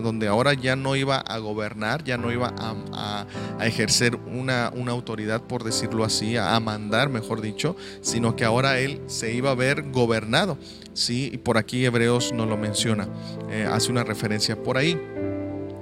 donde 0.02 0.28
ahora 0.28 0.54
ya 0.54 0.76
no 0.76 0.96
iba 0.96 1.18
a 1.18 1.38
gobernar, 1.38 2.04
ya 2.04 2.16
no 2.16 2.32
iba 2.32 2.54
a, 2.58 3.26
ejercer 3.64 4.16
una, 4.16 4.70
una, 4.74 4.92
autoridad, 4.92 5.42
por 5.42 5.64
decirlo 5.64 6.04
así, 6.04 6.36
a, 6.36 6.58
mandar, 6.60 7.08
mejor 7.08 7.40
dicho, 7.40 7.76
sino 8.00 8.36
que 8.36 8.44
ahora 8.44 8.78
él 8.78 9.00
se 9.06 9.32
iba 9.32 9.50
a 9.50 9.54
ver 9.54 9.90
gobernado. 9.90 10.58
¿sí? 10.94 11.30
Y 11.32 11.38
por 11.38 11.58
aquí 11.58 11.84
Hebreos 11.84 12.32
no 12.32 12.46
lo 12.46 12.56
menciona, 12.56 13.08
eh, 13.50 13.68
hace 13.70 13.90
una 13.90 14.04
referencia 14.04 14.62
por 14.62 14.78
ahí. 14.78 14.98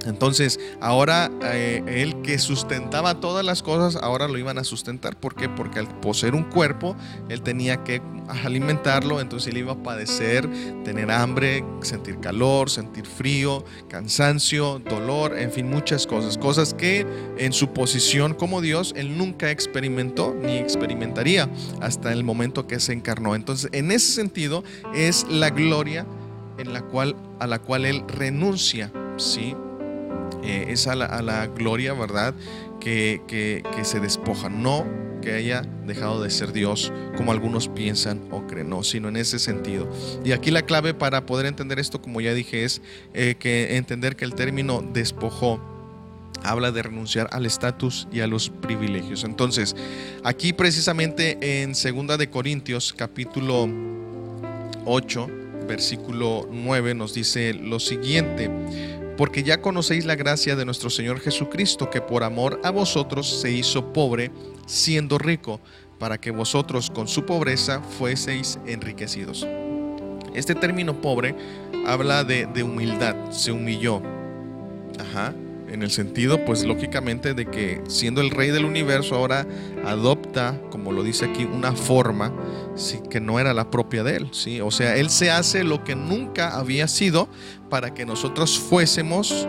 Entonces, 0.07 0.61
ahora 0.81 1.31
eh, 1.43 1.83
él 1.87 2.23
que 2.23 2.39
sustentaba 2.39 3.21
todas 3.21 3.45
las 3.45 3.63
cosas, 3.63 4.01
ahora 4.03 4.29
lo 4.29 4.39
iban 4.39 4.59
a 4.59 4.65
sustentar. 4.65 5.19
¿Por 5.19 5.35
qué? 5.35 5.49
Porque 5.49 5.79
al 5.79 5.89
poseer 6.01 6.35
un 6.35 6.45
cuerpo, 6.45 6.97
él 7.29 7.43
tenía 7.43 7.83
que 7.85 8.03
alimentarlo, 8.45 9.21
entonces 9.21 9.53
él 9.53 9.59
iba 9.59 9.73
a 9.73 9.83
padecer, 9.83 10.49
tener 10.85 11.11
hambre, 11.11 11.65
sentir 11.83 12.19
calor, 12.21 12.71
sentir 12.71 13.07
frío, 13.07 13.65
cansancio, 13.89 14.79
dolor, 14.79 15.39
en 15.39 15.53
fin, 15.53 15.69
muchas 15.69 16.07
cosas. 16.07 16.39
Cosas 16.39 16.75
que 16.75 17.07
en 17.39 17.53
su 17.53 17.73
posición 17.73 18.35
como 18.35 18.61
Dios, 18.61 18.95
él 18.97 19.17
nunca 19.19 19.51
experimentó 19.51 20.35
ni 20.35 20.57
experimentaría 20.57 21.49
hasta 21.81 22.13
el 22.13 22.25
momento 22.25 22.67
que 22.67 22.81
se 22.81 22.93
encarnó. 22.93 23.35
Entonces, 23.35 23.71
en 23.73 23.91
ese 23.91 24.13
sentido, 24.13 24.65
es 24.95 25.27
la 25.29 25.51
gloria 25.51 26.07
en 26.59 26.73
la 26.73 26.83
cual, 26.83 27.17
a 27.41 27.47
la 27.47 27.59
cual 27.59 27.85
él 27.85 28.05
renuncia, 28.09 28.93
¿sí? 29.17 29.55
Eh, 30.43 30.67
es 30.69 30.87
a 30.87 30.95
la, 30.95 31.47
gloria, 31.47 31.95
¿verdad? 31.95 32.35
Que, 32.81 33.23
que, 33.27 33.85
se 33.85 34.01
despoja, 34.01 34.49
no 34.49 34.85
que 35.23 35.33
haya 35.33 35.63
dejado 35.87 36.23
de 36.23 36.29
ser 36.29 36.53
Dios 36.53 36.93
como 37.17 37.33
algunos 37.33 37.69
piensan 37.69 38.21
o 38.31 38.47
creen, 38.47 38.69
no, 38.69 38.83
sino 38.83 39.09
en 39.09 39.17
ese 39.17 39.39
sentido. 39.39 39.89
Y 40.23 40.33
aquí 40.33 40.51
la 40.51 40.63
clave 40.63 40.93
para 40.93 41.25
poder 41.25 41.47
entender 41.47 41.79
esto, 41.79 42.03
como 42.03 42.21
ya 42.21 42.35
dije, 42.35 42.65
es 42.65 42.83
eh, 43.15 43.37
que 43.39 43.77
entender 43.77 44.17
que 44.17 44.27
el 44.27 44.35
término 44.35 44.83
despojó 44.93 45.61
habla 46.45 46.71
de 46.73 46.83
renunciar 46.83 47.29
al 47.33 47.47
estatus 47.47 48.07
y 48.13 48.21
a 48.21 48.27
los 48.27 48.51
privilegios. 48.51 49.25
Entonces, 49.25 49.75
aquí 50.23 50.53
precisamente 50.53 51.63
en 51.63 51.75
Segunda 51.75 52.17
de 52.17 52.29
Corintios 52.29 52.93
capítulo 52.93 53.69
8, 54.85 55.31
versículo 55.67 56.47
9 56.51 56.95
nos 56.95 57.15
dice 57.15 57.55
lo 57.55 57.81
siguiente: 57.81 58.51
porque 59.17 59.43
ya 59.43 59.61
conocéis 59.61 60.05
la 60.05 60.17
gracia 60.17 60.57
de 60.57 60.65
nuestro 60.65 60.91
Señor 60.91 61.21
Jesucristo, 61.21 61.91
que 61.91 62.01
por 62.01 62.25
amor 62.25 62.61
a 62.65 62.71
vosotros 62.71 63.41
se 63.41 63.51
hizo 63.51 63.93
pobre, 63.93 64.31
siendo 64.67 65.19
rico, 65.19 65.61
para 65.99 66.19
que 66.19 66.31
vosotros 66.31 66.91
con 66.91 67.07
su 67.07 67.25
pobreza 67.25 67.81
fueseis 67.81 68.59
enriquecidos. 68.67 69.47
Este 70.35 70.55
término 70.55 71.01
pobre 71.01 71.35
habla 71.87 72.25
de, 72.25 72.47
de 72.47 72.63
humildad, 72.63 73.31
se 73.31 73.53
humilló. 73.53 74.03
Ajá 74.99 75.35
en 75.75 75.83
el 75.83 75.91
sentido, 75.91 76.45
pues 76.45 76.65
lógicamente, 76.65 77.35
de 77.35 77.47
que 77.47 77.83
siendo 77.89 78.21
el 78.21 78.31
rey 78.31 78.51
del 78.51 78.65
universo 78.65 79.17
ahora 79.17 79.47
adopta, 79.85 80.61
como 80.71 80.93
lo 80.93 81.03
dice 81.03 81.27
aquí, 81.27 81.45
una 81.45 81.73
forma 81.73 82.33
sí, 82.77 83.01
que 83.11 83.21
no 83.21 83.41
era 83.41 83.53
la 83.53 83.71
propia 83.71 84.05
de 84.05 84.17
él. 84.17 84.29
¿sí? 84.31 84.61
O 84.61 84.71
sea, 84.71 84.97
él 84.97 85.11
se 85.11 85.31
hace 85.31 85.65
lo 85.65 85.83
que 85.83 85.97
nunca 85.97 86.57
había 86.57 86.87
sido 86.89 87.29
para 87.69 87.93
que 87.93 88.07
nosotros 88.07 88.59
fuésemos 88.59 89.49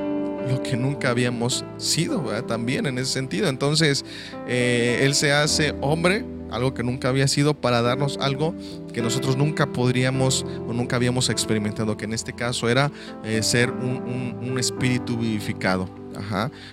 lo 0.49 0.61
que 0.61 0.78
nunca 0.78 1.09
habíamos 1.09 1.65
sido, 1.78 2.21
también 2.43 2.86
en 2.86 2.97
ese 2.97 3.13
sentido. 3.13 3.47
Entonces, 3.47 4.05
eh, 4.47 4.99
él 5.01 5.15
se 5.15 5.32
hace 5.32 5.76
hombre 5.82 6.26
algo 6.52 6.74
que 6.74 6.84
nunca 6.84 7.10
había 7.10 7.28
sido, 7.28 7.54
para 7.54 7.82
darnos 7.82 8.18
algo 8.22 8.54
que 8.93 9.02
nosotros 9.02 9.38
nunca 9.38 9.68
podríamos 9.68 10.46
o 10.68 10.74
nunca 10.74 10.96
habíamos 10.96 11.30
experimentado, 11.30 11.98
que 11.98 12.06
en 12.06 12.14
este 12.14 12.34
caso 12.34 12.70
era 12.70 12.91
eh, 13.24 13.41
ser 13.43 13.72
un, 13.72 14.56
espíritu 14.58 15.18
vivificado. 15.18 15.89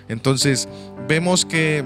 Entonces, 0.07 0.69
vemos 1.07 1.45
que 1.45 1.83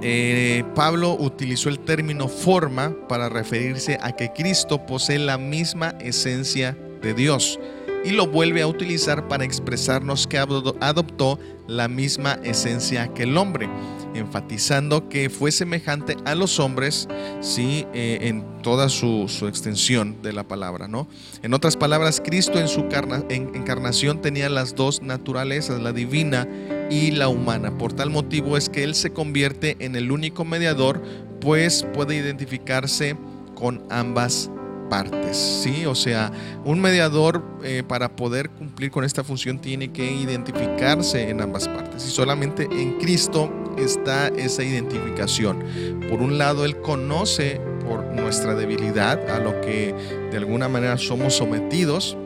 eh, 0.00 0.64
Pablo 0.74 1.14
utilizó 1.18 1.68
el 1.68 1.78
término 1.78 2.28
forma 2.28 2.94
para 3.08 3.28
referirse 3.28 3.98
a 4.02 4.12
que 4.12 4.32
Cristo 4.32 4.86
posee 4.86 5.18
la 5.18 5.36
misma 5.36 5.94
esencia 6.00 6.76
de 7.02 7.12
Dios 7.12 7.60
y 8.04 8.10
lo 8.10 8.26
vuelve 8.26 8.62
a 8.62 8.66
utilizar 8.66 9.28
para 9.28 9.44
expresarnos 9.44 10.26
que 10.26 10.38
adoptó 10.38 11.38
la 11.72 11.88
misma 11.88 12.38
esencia 12.44 13.08
que 13.14 13.24
el 13.24 13.36
hombre 13.36 13.68
enfatizando 14.14 15.08
que 15.08 15.30
fue 15.30 15.52
semejante 15.52 16.16
a 16.24 16.34
los 16.34 16.60
hombres, 16.60 17.08
sí, 17.40 17.86
eh, 17.94 18.18
en 18.22 18.44
toda 18.62 18.88
su, 18.88 19.26
extensión 19.48 20.22
de 20.22 20.32
la 20.32 20.44
palabra, 20.44 20.86
¿no? 20.86 21.08
En 21.42 21.54
otras 21.54 21.76
palabras, 21.76 22.22
Cristo 22.24 22.58
en 22.58 22.68
su 22.68 22.86
encarnación 23.30 24.20
tenía 24.20 24.48
las 24.48 24.74
dos 24.74 25.02
naturalezas, 25.02 25.80
la 25.80 25.92
divina 25.92 26.46
y 26.90 27.10
la 27.12 27.28
humana. 27.28 27.76
Por 27.78 27.92
tal 27.92 28.10
motivo 28.10 28.56
es 28.56 28.68
que 28.68 28.84
Él 28.84 28.94
se 28.94 29.12
convierte 29.12 29.76
en 29.80 29.96
el 29.96 30.12
único 30.12 30.44
mediador, 30.44 31.02
pues 31.40 31.86
puede 31.94 32.16
identificarse 32.16 33.16
con 33.54 33.82
ambas 33.90 34.50
partes, 34.88 35.36
¿sí? 35.36 35.86
O 35.86 35.94
sea, 35.94 36.30
un 36.64 36.80
mediador 36.80 37.42
eh, 37.62 37.82
para 37.86 38.14
poder 38.16 38.50
cumplir 38.50 38.90
con 38.90 39.04
esta 39.04 39.24
función 39.24 39.58
tiene 39.58 39.92
que 39.92 40.10
identificarse 40.10 41.30
en 41.30 41.40
ambas 41.40 41.68
partes 41.68 42.06
y 42.06 42.10
solamente 42.10 42.68
en 42.70 42.98
Cristo 42.98 43.50
está 43.78 44.28
esa 44.28 44.62
identificación. 44.62 45.64
Por 46.08 46.20
un 46.20 46.38
lado, 46.38 46.64
Él 46.64 46.80
conoce 46.80 47.60
por 47.88 48.04
nuestra 48.04 48.54
debilidad 48.54 49.28
a 49.30 49.38
lo 49.38 49.60
que 49.60 49.94
de 50.30 50.36
alguna 50.36 50.68
manera 50.68 50.98
somos 50.98 51.34
sometidos, 51.34 52.16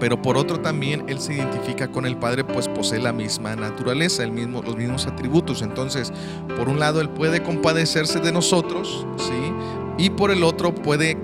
pero 0.00 0.20
por 0.20 0.36
otro 0.36 0.58
también 0.60 1.04
Él 1.08 1.20
se 1.20 1.34
identifica 1.34 1.88
con 1.88 2.06
el 2.06 2.16
Padre, 2.16 2.44
pues 2.44 2.68
posee 2.68 2.98
la 2.98 3.12
misma 3.12 3.54
naturaleza, 3.54 4.24
el 4.24 4.32
mismo, 4.32 4.62
los 4.62 4.76
mismos 4.76 5.06
atributos. 5.06 5.62
Entonces, 5.62 6.12
por 6.56 6.68
un 6.68 6.80
lado, 6.80 7.00
Él 7.00 7.08
puede 7.08 7.42
compadecerse 7.42 8.18
de 8.18 8.32
nosotros, 8.32 9.06
¿sí? 9.16 9.52
Y 9.98 10.10
por 10.10 10.30
el 10.30 10.42
otro, 10.42 10.74
puede 10.74 11.16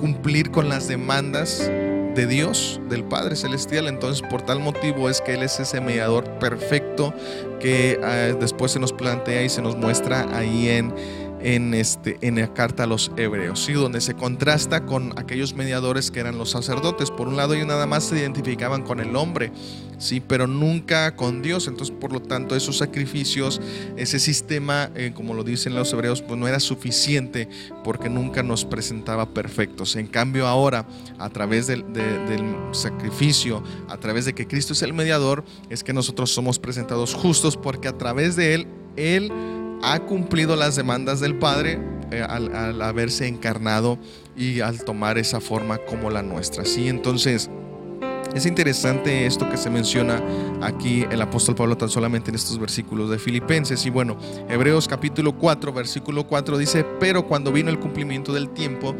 cumplir 0.00 0.50
con 0.50 0.68
las 0.68 0.88
demandas 0.88 1.70
de 2.14 2.26
Dios, 2.26 2.80
del 2.88 3.04
Padre 3.04 3.36
Celestial. 3.36 3.86
Entonces, 3.88 4.22
por 4.28 4.42
tal 4.42 4.60
motivo 4.60 5.08
es 5.08 5.20
que 5.20 5.34
Él 5.34 5.42
es 5.42 5.58
ese 5.60 5.80
mediador 5.80 6.24
perfecto 6.38 7.14
que 7.60 7.98
ah, 8.02 8.36
después 8.38 8.72
se 8.72 8.80
nos 8.80 8.92
plantea 8.92 9.42
y 9.42 9.48
se 9.48 9.62
nos 9.62 9.76
muestra 9.76 10.26
ahí 10.36 10.68
en 10.68 10.92
en, 11.42 11.74
este, 11.74 12.18
en 12.20 12.36
la 12.36 12.52
carta 12.54 12.84
a 12.84 12.86
los 12.86 13.10
hebreos, 13.16 13.64
¿sí? 13.64 13.72
donde 13.72 14.00
se 14.00 14.14
contrasta 14.14 14.86
con 14.86 15.18
aquellos 15.18 15.54
mediadores 15.54 16.10
que 16.10 16.20
eran 16.20 16.38
los 16.38 16.50
sacerdotes. 16.50 17.10
Por 17.10 17.28
un 17.28 17.36
lado 17.36 17.54
ellos 17.54 17.66
nada 17.66 17.86
más 17.86 18.04
se 18.04 18.18
identificaban 18.18 18.82
con 18.82 19.00
el 19.00 19.16
hombre, 19.16 19.52
¿sí? 19.98 20.20
pero 20.20 20.46
nunca 20.46 21.16
con 21.16 21.42
Dios. 21.42 21.66
Entonces, 21.66 21.94
por 21.98 22.12
lo 22.12 22.20
tanto, 22.20 22.54
esos 22.54 22.78
sacrificios, 22.78 23.60
ese 23.96 24.18
sistema, 24.18 24.90
eh, 24.94 25.12
como 25.14 25.34
lo 25.34 25.44
dicen 25.44 25.74
los 25.74 25.92
hebreos, 25.92 26.22
pues 26.22 26.38
no 26.38 26.46
era 26.46 26.60
suficiente 26.60 27.48
porque 27.82 28.08
nunca 28.08 28.42
nos 28.42 28.64
presentaba 28.64 29.26
perfectos. 29.30 29.96
En 29.96 30.06
cambio, 30.06 30.46
ahora, 30.46 30.86
a 31.18 31.28
través 31.30 31.66
del, 31.66 31.92
del 31.92 32.56
sacrificio, 32.72 33.62
a 33.88 33.96
través 33.96 34.24
de 34.24 34.34
que 34.34 34.46
Cristo 34.46 34.72
es 34.72 34.82
el 34.82 34.92
mediador, 34.92 35.44
es 35.70 35.82
que 35.82 35.92
nosotros 35.92 36.30
somos 36.30 36.58
presentados 36.58 37.14
justos 37.14 37.56
porque 37.56 37.88
a 37.88 37.98
través 37.98 38.36
de 38.36 38.54
Él, 38.54 38.66
Él 38.96 39.32
ha 39.82 40.00
cumplido 40.00 40.56
las 40.56 40.76
demandas 40.76 41.20
del 41.20 41.36
Padre 41.36 41.78
eh, 42.10 42.22
al, 42.22 42.80
haberse 42.82 43.26
encarnado 43.26 43.98
y 44.36 44.60
al 44.60 44.84
tomar 44.84 45.18
esa 45.18 45.40
forma 45.40 45.78
como 45.78 46.10
la 46.10 46.22
nuestra. 46.22 46.64
¿sí? 46.64 46.88
Entonces, 46.88 47.50
es 48.34 48.46
interesante 48.46 49.26
esto 49.26 49.48
que 49.50 49.58
se 49.58 49.68
menciona 49.68 50.22
aquí 50.62 51.04
el 51.10 51.20
apóstol 51.20 51.54
Pablo 51.54 51.76
tan 51.76 51.90
solamente 51.90 52.30
en 52.30 52.36
estos 52.36 52.58
versículos 52.58 53.10
de 53.10 53.18
Filipenses. 53.18 53.84
Y 53.84 53.90
bueno, 53.90 54.16
Hebreos 54.48 54.88
capítulo 54.88 55.36
4, 55.36 55.72
versículo 55.72 56.26
4 56.26 56.56
dice, 56.56 56.84
pero 56.98 57.26
cuando 57.26 57.52
vino 57.52 57.68
el 57.68 57.78
cumplimiento 57.78 58.32
del 58.32 58.48
tiempo, 58.50 58.94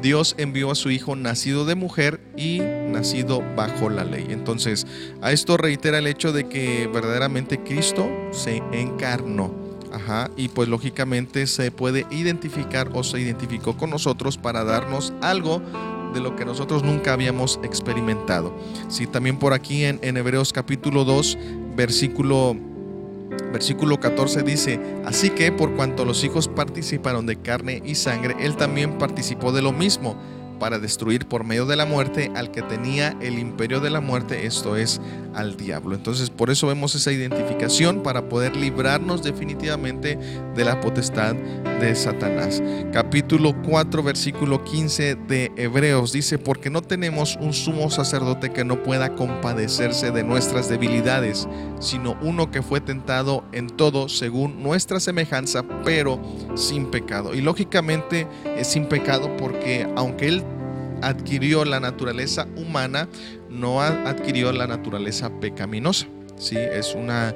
Dios 0.00 0.34
envió 0.36 0.72
a 0.72 0.74
su 0.74 0.90
Hijo 0.90 1.14
nacido 1.14 1.64
de 1.64 1.76
mujer 1.76 2.20
y 2.36 2.58
nacido 2.60 3.40
bajo 3.54 3.88
la 3.88 4.02
ley. 4.02 4.26
Entonces, 4.30 4.84
a 5.20 5.30
esto 5.30 5.56
reitera 5.56 5.98
el 5.98 6.08
hecho 6.08 6.32
de 6.32 6.48
que 6.48 6.90
verdaderamente 6.92 7.62
Cristo 7.62 8.10
se 8.32 8.62
encarnó. 8.72 9.61
Ajá, 9.92 10.30
y 10.36 10.48
pues 10.48 10.68
lógicamente 10.68 11.46
se 11.46 11.70
puede 11.70 12.06
identificar 12.10 12.90
o 12.94 13.04
se 13.04 13.20
identificó 13.20 13.76
con 13.76 13.90
nosotros 13.90 14.38
para 14.38 14.64
darnos 14.64 15.12
algo 15.20 15.60
de 16.14 16.20
lo 16.20 16.34
que 16.34 16.44
nosotros 16.44 16.82
nunca 16.82 17.12
habíamos 17.12 17.60
experimentado. 17.62 18.54
Sí, 18.88 19.06
también 19.06 19.38
por 19.38 19.52
aquí 19.52 19.84
en, 19.84 20.16
Hebreos 20.16 20.52
capítulo 20.52 21.04
2, 21.04 21.38
versículo, 21.76 22.56
versículo 23.52 24.00
14 24.00 24.42
dice, 24.42 24.80
así 25.04 25.30
que 25.30 25.52
por 25.52 25.74
cuanto 25.74 26.04
los 26.04 26.24
hijos 26.24 26.48
participaron 26.48 27.26
de 27.26 27.36
carne 27.36 27.82
y 27.84 27.94
sangre, 27.94 28.36
él 28.40 28.56
también 28.56 28.98
participó 28.98 29.52
de 29.52 29.62
lo 29.62 29.72
mismo 29.72 30.16
para 30.62 30.78
destruir 30.78 31.26
por 31.26 31.42
medio 31.42 31.66
de 31.66 31.74
la 31.74 31.86
muerte 31.86 32.30
al 32.36 32.52
que 32.52 32.62
tenía 32.62 33.16
el 33.20 33.40
imperio 33.40 33.80
de 33.80 33.90
la 33.90 34.00
muerte, 34.00 34.46
esto 34.46 34.76
es 34.76 35.00
al 35.34 35.56
diablo. 35.56 35.96
Entonces 35.96 36.30
por 36.30 36.50
eso 36.50 36.68
vemos 36.68 36.94
esa 36.94 37.10
identificación 37.10 38.04
para 38.04 38.28
poder 38.28 38.54
librarnos 38.54 39.24
definitivamente 39.24 40.16
de 40.54 40.64
la 40.64 40.80
potestad 40.80 41.34
de 41.34 41.96
Satanás. 41.96 42.62
Capítulo 42.92 43.60
4, 43.62 44.04
versículo 44.04 44.62
15 44.62 45.16
de 45.16 45.50
Hebreos 45.56 46.12
dice, 46.12 46.38
porque 46.38 46.70
no 46.70 46.80
tenemos 46.80 47.36
un 47.40 47.52
sumo 47.52 47.90
sacerdote 47.90 48.52
que 48.52 48.64
no 48.64 48.84
pueda 48.84 49.16
compadecerse 49.16 50.12
de 50.12 50.22
nuestras 50.22 50.68
debilidades, 50.68 51.48
sino 51.80 52.16
uno 52.22 52.52
que 52.52 52.62
fue 52.62 52.80
tentado 52.80 53.42
en 53.50 53.66
todo 53.66 54.08
según 54.08 54.62
nuestra 54.62 55.00
semejanza, 55.00 55.64
pero 55.84 56.20
sin 56.54 56.86
pecado. 56.86 57.34
Y 57.34 57.40
lógicamente 57.40 58.28
es 58.56 58.68
sin 58.68 58.86
pecado 58.86 59.36
porque 59.36 59.88
aunque 59.96 60.28
él 60.28 60.44
adquirió 61.02 61.64
la 61.64 61.80
naturaleza 61.80 62.46
humana, 62.56 63.08
no 63.50 63.82
adquirió 63.82 64.52
la 64.52 64.66
naturaleza 64.66 65.30
pecaminosa. 65.40 66.06
¿sí? 66.36 66.56
Es 66.56 66.94
una 66.94 67.34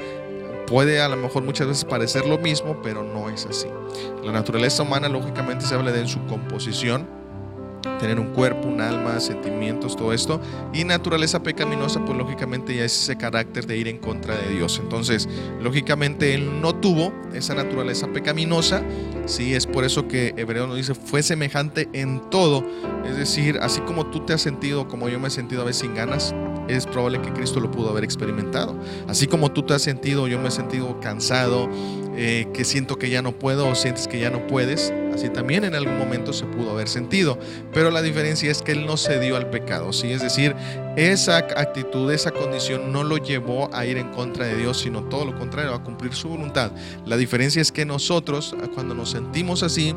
puede 0.67 1.01
a 1.01 1.09
lo 1.09 1.17
mejor 1.17 1.45
muchas 1.45 1.69
veces 1.69 1.85
parecer 1.85 2.27
lo 2.27 2.39
mismo, 2.39 2.81
pero 2.83 3.03
no 3.03 3.31
es 3.31 3.47
así. 3.47 3.69
La 4.25 4.33
naturaleza 4.33 4.83
humana 4.83 5.09
lógicamente 5.09 5.65
se 5.65 5.75
habla 5.75 5.93
de 5.93 6.01
en 6.01 6.09
su 6.09 6.25
composición, 6.27 7.09
tener 7.99 8.21
un 8.21 8.29
cuerpo, 8.29 8.69
un 8.69 8.81
alma, 8.81 9.19
sentimientos, 9.21 9.97
todo 9.97 10.13
esto. 10.13 10.41
Y 10.73 10.85
naturaleza 10.85 11.43
pecaminosa, 11.43 12.05
pues 12.05 12.17
lógicamente 12.17 12.75
ya 12.75 12.85
es 12.85 13.03
ese 13.03 13.17
carácter 13.17 13.67
de 13.67 13.77
ir 13.77 13.89
en 13.89 13.99
contra 13.99 14.37
de 14.37 14.55
Dios. 14.55 14.81
Entonces, 14.83 15.29
lógicamente 15.61 16.35
él 16.35 16.61
no 16.61 16.75
tuvo 16.75 17.13
esa 17.35 17.55
naturaleza 17.55 18.09
pecaminosa. 18.09 18.83
Sí, 19.27 19.55
es 19.55 19.67
por 19.67 19.85
eso 19.85 20.09
que 20.09 20.35
Hebreo 20.37 20.67
nos 20.67 20.77
dice, 20.77 20.95
fue 20.95 21.23
semejante 21.23 21.89
en 21.93 22.31
todo. 22.31 22.65
Es 23.05 23.17
decir, 23.17 23.59
así 23.63 23.81
como 23.81 24.07
tú 24.07 24.21
te 24.21 24.33
has 24.33 24.41
sentido, 24.41 24.89
como 24.89 25.09
yo 25.09 25.19
me 25.19 25.29
he 25.29 25.31
sentido 25.31 25.63
a 25.63 25.65
veces 25.65 25.83
sin 25.83 25.95
ganas, 25.95 26.35
es 26.69 26.87
probable 26.87 27.21
que 27.21 27.33
Cristo 27.33 27.61
lo 27.61 27.71
pudo 27.71 27.91
haber 27.91 28.05
experimentado. 28.05 28.77
Así 29.09 29.27
como 29.27 29.53
tú 29.53 29.63
te 29.63 29.75
has 29.75 29.83
sentido, 29.83 30.27
yo 30.29 30.39
me 30.39 30.49
he 30.49 30.51
sentido 30.51 30.99
cansado, 31.01 31.69
eh, 32.17 32.49
que 32.55 32.65
siento 32.65 32.99
que 32.99 33.11
ya 33.11 33.23
no 33.23 33.39
puedo 33.39 33.69
o 33.69 33.75
sientes 33.75 34.09
que 34.09 34.19
ya 34.19 34.31
no 34.31 34.47
puedes, 34.47 34.93
así 35.15 35.29
también 35.29 35.65
en 35.65 35.75
algún 35.75 35.99
momento 35.99 36.33
se 36.33 36.45
pudo 36.47 36.71
haber 36.71 36.89
sentido. 36.89 37.39
Pero 37.73 37.91
la 37.91 38.03
diferencia 38.03 38.51
es 38.51 38.63
que 38.63 38.73
Él 38.73 38.87
no 38.87 38.97
cedió 38.97 39.37
al 39.37 39.51
pecado, 39.51 39.93
¿sí? 39.93 40.11
Es 40.11 40.23
decir, 40.23 40.55
esa 40.97 41.37
actitud, 41.37 42.11
esa 42.11 42.31
condición 42.31 42.93
no 42.93 43.05
lo 43.05 43.19
llevó 43.19 43.69
a 43.75 43.85
ir 43.85 43.99
en 43.99 44.11
contra 44.13 44.47
de 44.47 44.57
Dios, 44.57 44.81
sino 44.81 45.05
todo 45.05 45.27
lo 45.27 45.39
contrario, 45.39 45.75
a 45.75 45.85
cumplir 45.85 46.15
su 46.15 46.29
voluntad. 46.29 46.73
La 47.05 47.17
diferencia 47.17 47.61
es 47.61 47.71
que 47.71 47.85
nosotros, 47.85 48.55
cuando 48.75 48.95
nos 48.95 49.11
sentimos 49.11 49.63
así, 49.63 49.95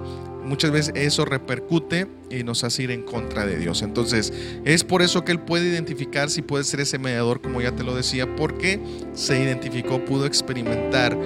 muchas 0.49 0.71
veces 0.71 0.93
eso 0.95 1.25
repercute 1.25 2.07
y 2.29 2.43
nos 2.43 2.63
hace 2.63 2.83
ir 2.83 2.91
en 2.91 3.03
contra 3.03 3.45
de 3.45 3.57
Dios. 3.57 3.81
Entonces, 3.81 4.33
es 4.65 4.83
por 4.83 5.01
eso 5.01 5.23
que 5.23 5.31
Él 5.31 5.39
puede 5.39 5.69
identificar 5.69 6.29
si 6.29 6.41
puede 6.41 6.63
ser 6.63 6.81
ese 6.81 6.97
mediador, 6.97 7.41
como 7.41 7.61
ya 7.61 7.71
te 7.71 7.83
lo 7.83 7.95
decía, 7.95 8.35
porque 8.35 8.79
se 9.13 9.41
identificó, 9.41 10.03
pudo 10.03 10.25
experimentar 10.25 11.17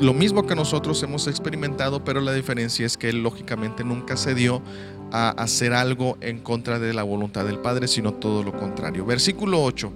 lo 0.00 0.12
mismo 0.12 0.46
que 0.46 0.54
nosotros 0.54 1.02
hemos 1.02 1.26
experimentado, 1.28 2.04
pero 2.04 2.20
la 2.20 2.32
diferencia 2.32 2.84
es 2.84 2.96
que 2.96 3.08
Él 3.08 3.22
lógicamente 3.22 3.84
nunca 3.84 4.16
se 4.16 4.34
dio 4.34 4.62
a 5.12 5.30
hacer 5.30 5.72
algo 5.72 6.18
en 6.20 6.40
contra 6.40 6.78
de 6.78 6.92
la 6.92 7.04
voluntad 7.04 7.44
del 7.44 7.60
Padre, 7.60 7.86
sino 7.86 8.14
todo 8.14 8.42
lo 8.42 8.52
contrario. 8.52 9.04
Versículo 9.04 9.62
8. 9.62 9.92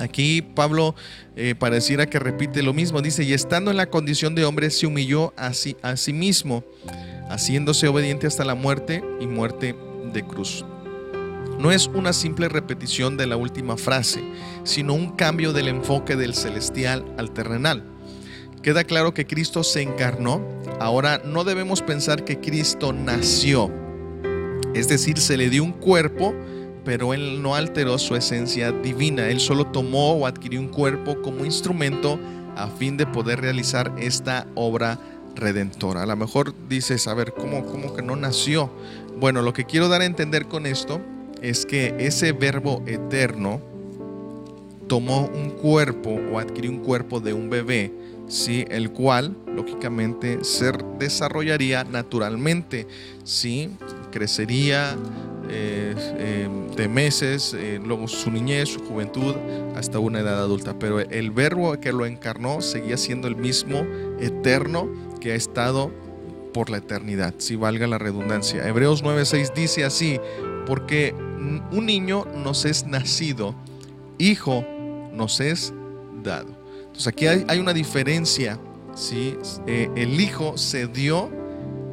Aquí 0.00 0.42
Pablo 0.42 0.96
eh, 1.36 1.54
pareciera 1.56 2.06
que 2.06 2.18
repite 2.18 2.62
lo 2.62 2.72
mismo. 2.72 3.00
Dice, 3.00 3.22
y 3.22 3.32
estando 3.32 3.70
en 3.70 3.76
la 3.76 3.86
condición 3.86 4.34
de 4.34 4.44
hombre, 4.44 4.70
se 4.70 4.86
humilló 4.86 5.32
a 5.36 5.54
sí, 5.54 5.76
a 5.82 5.96
sí 5.96 6.12
mismo 6.12 6.64
haciéndose 7.30 7.86
obediente 7.86 8.26
hasta 8.26 8.44
la 8.44 8.56
muerte 8.56 9.04
y 9.20 9.26
muerte 9.26 9.76
de 10.12 10.24
cruz. 10.24 10.64
No 11.58 11.70
es 11.70 11.86
una 11.86 12.12
simple 12.12 12.48
repetición 12.48 13.16
de 13.16 13.28
la 13.28 13.36
última 13.36 13.76
frase, 13.76 14.22
sino 14.64 14.94
un 14.94 15.12
cambio 15.12 15.52
del 15.52 15.68
enfoque 15.68 16.16
del 16.16 16.34
celestial 16.34 17.04
al 17.16 17.30
terrenal. 17.30 17.93
Queda 18.64 18.84
claro 18.84 19.12
que 19.12 19.26
Cristo 19.26 19.62
se 19.62 19.82
encarnó, 19.82 20.40
ahora 20.80 21.20
no 21.22 21.44
debemos 21.44 21.82
pensar 21.82 22.24
que 22.24 22.40
Cristo 22.40 22.94
nació, 22.94 23.70
es 24.72 24.88
decir, 24.88 25.18
se 25.18 25.36
le 25.36 25.50
dio 25.50 25.62
un 25.62 25.72
cuerpo, 25.72 26.34
pero 26.82 27.12
Él 27.12 27.42
no 27.42 27.54
alteró 27.54 27.98
su 27.98 28.16
esencia 28.16 28.72
divina, 28.72 29.28
Él 29.28 29.38
solo 29.38 29.66
tomó 29.66 30.12
o 30.14 30.26
adquirió 30.26 30.60
un 30.60 30.68
cuerpo 30.68 31.20
como 31.20 31.44
instrumento 31.44 32.18
a 32.56 32.68
fin 32.68 32.96
de 32.96 33.06
poder 33.06 33.42
realizar 33.42 33.92
esta 33.98 34.46
obra 34.54 34.98
redentora. 35.34 36.04
A 36.04 36.06
lo 36.06 36.16
mejor 36.16 36.54
dices, 36.66 37.06
a 37.06 37.12
ver, 37.12 37.34
¿cómo, 37.34 37.66
¿cómo 37.66 37.94
que 37.94 38.00
no 38.00 38.16
nació? 38.16 38.70
Bueno, 39.18 39.42
lo 39.42 39.52
que 39.52 39.66
quiero 39.66 39.90
dar 39.90 40.00
a 40.00 40.06
entender 40.06 40.46
con 40.46 40.64
esto 40.64 41.02
es 41.42 41.66
que 41.66 41.94
ese 41.98 42.32
verbo 42.32 42.82
eterno 42.86 43.60
tomó 44.88 45.26
un 45.34 45.50
cuerpo 45.50 46.18
o 46.32 46.38
adquirió 46.38 46.70
un 46.70 46.78
cuerpo 46.78 47.20
de 47.20 47.34
un 47.34 47.50
bebé, 47.50 47.92
¿sí? 48.28 48.64
el 48.68 48.90
cual 48.90 49.36
lógicamente 49.46 50.44
se 50.44 50.72
desarrollaría 50.98 51.84
naturalmente, 51.84 52.86
¿sí? 53.24 53.70
crecería 54.10 54.96
eh, 55.50 55.94
eh, 55.96 56.48
de 56.76 56.88
meses, 56.88 57.54
eh, 57.54 57.78
luego 57.84 58.08
su 58.08 58.30
niñez, 58.30 58.70
su 58.70 58.80
juventud, 58.80 59.34
hasta 59.76 59.98
una 59.98 60.20
edad 60.20 60.38
adulta. 60.38 60.78
Pero 60.78 61.00
el 61.00 61.30
verbo 61.30 61.78
que 61.80 61.92
lo 61.92 62.06
encarnó 62.06 62.60
seguía 62.60 62.96
siendo 62.96 63.28
el 63.28 63.36
mismo, 63.36 63.84
eterno, 64.20 64.88
que 65.20 65.32
ha 65.32 65.34
estado 65.34 65.90
por 66.52 66.70
la 66.70 66.78
eternidad, 66.78 67.34
si 67.38 67.56
valga 67.56 67.86
la 67.86 67.98
redundancia. 67.98 68.66
Hebreos 68.66 69.02
9:6 69.02 69.52
dice 69.54 69.84
así, 69.84 70.20
porque 70.66 71.14
un 71.72 71.86
niño 71.86 72.24
nos 72.42 72.64
es 72.64 72.86
nacido, 72.86 73.54
hijo 74.18 74.64
nos 75.12 75.40
es 75.40 75.74
dado. 76.22 76.63
Entonces 76.94 77.08
aquí 77.08 77.26
hay, 77.26 77.58
una 77.58 77.72
diferencia, 77.72 78.56
¿sí? 78.94 79.36
Eh, 79.66 79.90
el 79.96 80.20
hijo 80.20 80.56
se 80.56 80.86
dio 80.86 81.28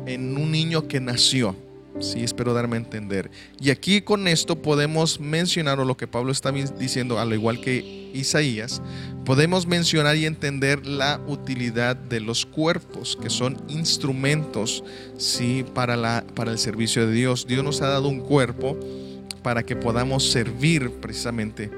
en 0.05 0.37
un 0.37 0.51
niño 0.51 0.87
que 0.87 0.99
nació. 0.99 1.55
Sí, 1.99 2.23
espero 2.23 2.53
darme 2.53 2.75
a 2.75 2.81
entender. 2.81 3.31
Y 3.59 3.71
aquí 3.71 4.01
con 4.01 4.27
esto 4.27 4.61
podemos 4.61 5.19
mencionar, 5.19 5.79
o 5.79 5.85
lo 5.85 5.97
que 5.97 6.05
Pablo 6.05 6.31
está 6.31 6.51
diciendo, 6.51 7.17
al 7.17 7.33
igual 7.33 7.59
que 7.59 8.11
Isaías, 8.13 8.79
podemos 9.25 9.65
mencionar 9.65 10.17
y 10.17 10.27
entender 10.27 10.85
la 10.85 11.19
utilidad 11.25 11.95
de 11.95 12.19
los 12.19 12.45
cuerpos, 12.45 13.17
que 13.19 13.31
son 13.31 13.57
instrumentos 13.69 14.83
¿sí? 15.17 15.65
para, 15.73 15.97
la, 15.97 16.23
para 16.35 16.51
el 16.51 16.59
servicio 16.59 17.07
de 17.07 17.13
Dios. 17.13 17.47
Dios 17.47 17.63
nos 17.63 17.81
ha 17.81 17.87
dado 17.87 18.07
un 18.07 18.19
cuerpo 18.19 18.77
para 19.41 19.63
que 19.63 19.75
podamos 19.75 20.29
servir 20.29 20.91
precisamente. 21.01 21.71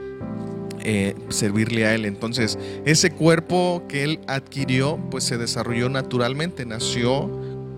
Eh, 0.86 1.16
servirle 1.30 1.86
a 1.86 1.96
Él. 1.96 2.04
Entonces, 2.04 2.60
ese 2.84 3.12
cuerpo 3.12 3.84
que 3.88 4.04
Él 4.04 4.20
adquirió, 4.28 5.00
pues 5.10 5.24
se 5.24 5.38
desarrolló 5.38 5.88
naturalmente, 5.88 6.66
nació 6.66 7.32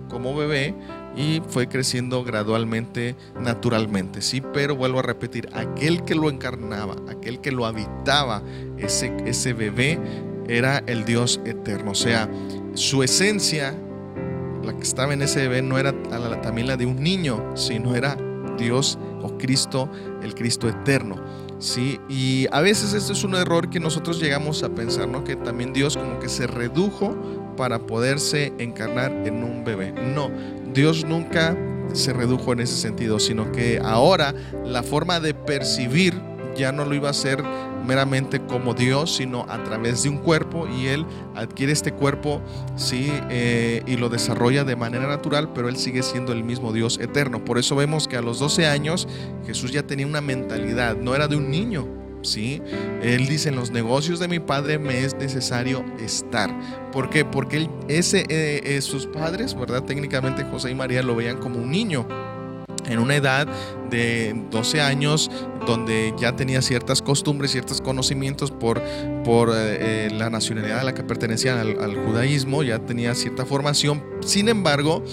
como 0.10 0.36
bebé, 0.36 0.74
y 1.16 1.42
fue 1.48 1.68
creciendo 1.68 2.24
gradualmente, 2.24 3.16
naturalmente, 3.40 4.22
sí, 4.22 4.42
pero 4.54 4.76
vuelvo 4.76 5.00
a 5.00 5.02
repetir, 5.02 5.50
aquel 5.54 6.04
que 6.04 6.16
lo 6.16 6.30
encarnaba, 6.30 6.96
aquel 7.10 7.40
que 7.40 7.52
lo 7.52 7.66
habitaba, 7.66 8.42
ese, 8.78 9.16
ese 9.26 9.54
bebé, 9.54 10.00
era 10.48 10.84
el 10.88 11.06
Dios 11.06 11.40
eterno, 11.46 11.92
o 11.92 11.96
sea, 11.96 12.30
su 12.74 13.02
esencia, 13.02 13.76
la 14.64 14.76
que 14.76 14.84
estaba 14.84 15.14
en 15.14 15.22
ese 15.22 15.42
bebé, 15.48 15.62
no 15.62 15.78
era 15.78 15.94
también 16.42 16.68
la 16.68 16.76
de 16.76 16.86
un 16.86 17.02
niño, 17.02 17.56
sino 17.56 17.96
era 17.96 18.18
Dios 18.58 18.98
o 19.22 19.38
Cristo, 19.38 19.90
el 20.22 20.36
Cristo 20.36 20.68
eterno. 20.68 21.16
Sí, 21.60 22.00
y 22.10 22.48
a 22.52 22.62
veces 22.62 22.94
esto 22.94 23.14
es 23.14 23.24
un 23.24 23.36
error 23.36 23.70
que 23.70 23.80
nosotros 23.80 24.20
llegamos 24.20 24.62
a 24.64 24.70
pensar, 24.70 25.08
¿no? 25.08 25.24
Que 25.24 25.36
también 25.36 25.72
Dios 25.72 25.96
como 25.96 26.20
que 26.20 26.28
se 26.28 26.48
redujo 26.48 27.16
para 27.56 27.80
poderse 27.80 28.54
encarnar 28.60 29.12
en 29.26 29.44
un 29.44 29.64
bebé. 29.64 29.94
No, 29.94 30.30
Dios 30.74 31.06
nunca 31.06 31.58
se 31.94 32.12
redujo 32.12 32.52
en 32.54 32.60
ese 32.60 32.76
sentido, 32.76 33.20
sino 33.20 33.52
que 33.52 33.80
ahora 33.84 34.34
la 34.66 34.84
forma 34.84 35.20
de 35.20 35.34
percibir 35.34 36.14
ya 36.58 36.72
no 36.72 36.86
lo 36.86 36.96
iba 36.96 37.08
a 37.08 37.12
hacer 37.12 37.44
meramente 37.86 38.42
como 38.42 38.74
Dios, 38.74 39.16
sino 39.16 39.46
a 39.50 39.64
través 39.64 40.04
de 40.04 40.10
un 40.10 40.18
cuerpo 40.18 40.68
y 40.68 40.88
Él 40.88 41.06
adquiere 41.36 41.72
este 41.72 41.92
cuerpo, 41.92 42.42
sí, 42.76 43.12
eh, 43.30 43.84
y 43.86 43.98
lo 43.98 44.10
desarrolla 44.10 44.64
de 44.64 44.76
manera 44.76 45.08
natural, 45.08 45.54
pero 45.54 45.70
Él 45.70 45.78
sigue 45.78 46.04
siendo 46.04 46.34
el 46.34 46.44
mismo 46.44 46.74
Dios 46.74 47.00
eterno. 47.00 47.44
Por 47.44 47.58
eso 47.58 47.76
vemos 47.76 48.08
que 48.08 48.18
a 48.18 48.22
los 48.22 48.40
12 48.40 48.68
años 48.68 49.08
Jesús 49.46 49.72
ya 49.72 49.84
tenía 49.84 50.08
una 50.08 50.22
mentalidad, 50.22 50.98
no 50.98 51.16
era 51.16 51.28
de 51.28 51.36
un 51.36 51.50
niño, 51.50 51.88
¿sí? 52.22 52.62
Él 53.02 53.28
dice, 53.28 53.50
en 53.50 53.56
los 53.56 53.72
negocios 53.72 54.20
de 54.20 54.28
mi 54.28 54.40
padre 54.40 54.80
me 54.80 55.04
es 55.04 55.16
necesario 55.16 55.86
estar. 56.00 56.52
¿Por? 56.92 57.10
Porque 57.32 57.70
ese, 57.88 58.22
eh, 58.30 58.62
eh, 58.64 58.82
sus 58.82 59.06
padres, 59.06 59.58
¿verdad? 59.58 59.84
Técnicamente 59.84 60.44
José 60.44 60.72
y 60.72 60.76
María 60.76 61.04
lo 61.04 61.16
veían 61.16 61.38
como 61.38 61.60
un 61.60 61.70
niño 61.72 62.08
en 62.88 63.00
una 63.00 63.16
edad 63.16 63.48
de 63.90 64.36
12 64.52 64.82
años 64.82 65.30
donde 65.66 66.14
ya 66.18 66.36
tenía 66.36 66.62
ciertas 66.62 67.02
costumbres, 67.02 67.52
ciertos 67.52 67.82
conocimientos 67.82 68.52
por, 68.52 68.82
por 69.24 69.52
eh, 69.54 70.10
la 70.12 70.30
nacionalidad 70.30 70.80
a 70.80 70.84
la 70.84 70.94
que 70.94 71.04
pertenecían 71.04 71.58
al, 71.58 71.96
judaísmo, 71.96 72.64
ya 72.64 72.80
tenía 72.80 73.16
cierta 73.16 73.46
formación. 73.46 74.04
Sin 74.22 74.48
embargo, 74.48 75.04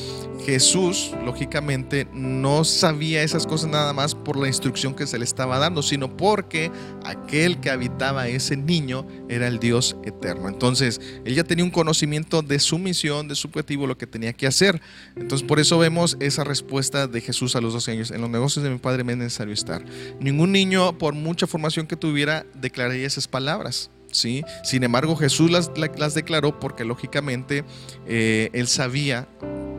Jesús, 0.45 1.13
lógicamente, 1.25 2.07
no 2.13 2.65
sabía 2.65 3.23
esas 3.23 3.47
cosas 3.47 3.71
nada 3.71 3.93
más 3.93 4.15
por 4.15 4.37
la 4.37 4.49
instrucción 4.49 4.95
que 4.95 5.07
se 5.07 5.19
le 5.19 5.25
estaba 5.25 5.59
dando, 5.59 5.83
sino 5.83 6.17
porque 6.17 6.71
aquel 7.05 7.61
que 7.61 7.71
habitaba 7.71 8.29
ese 8.29 8.57
niño 8.57 9.07
era 9.29 9.47
el 9.47 9.59
Dios 9.59 9.97
eterno. 10.05 10.49
Entonces, 10.49 11.01
él 11.25 11.35
ya 11.35 11.45
tenía 11.45 11.65
un 11.65 11.71
conocimiento 11.71 12.43
de 12.43 12.59
su 12.59 12.79
misión, 12.79 13.29
de 13.29 13.35
su 13.35 13.49
objetivo, 13.49 13.87
lo 13.87 13.97
que 13.97 14.07
tenía 14.07 14.33
que 14.33 14.47
hacer. 14.47 14.81
Entonces, 15.17 15.47
por 15.47 15.61
eso 15.61 15.79
vemos 15.79 16.17
esa 16.21 16.45
respuesta 16.45 17.07
de 17.07 17.21
Jesús 17.21 17.55
a 17.57 17.61
los 17.61 17.73
12 17.73 17.93
años. 17.93 18.11
En 18.11 18.21
los 18.21 18.31
negocios 18.31 18.62
de 18.63 18.71
mi 18.71 18.79
padre 18.79 19.05
me 19.05 19.13
es 19.13 19.19
necesario 19.19 19.55
estar. 19.55 19.85
Ningún 20.21 20.53
niño, 20.53 20.97
por 20.99 21.15
mucha 21.15 21.47
formación 21.47 21.87
que 21.87 21.97
tuviera, 21.97 22.47
declararía 22.55 23.07
esas 23.07 23.29
palabras. 23.29 23.91
¿sí? 24.13 24.45
Sin 24.63 24.85
embargo, 24.85 25.17
Jesús 25.17 25.51
las, 25.51 25.71
las 25.97 26.15
declaró 26.15 26.61
porque 26.61 26.85
lógicamente 26.85 27.65
eh, 28.07 28.51
él 28.53 28.69
sabía 28.69 29.27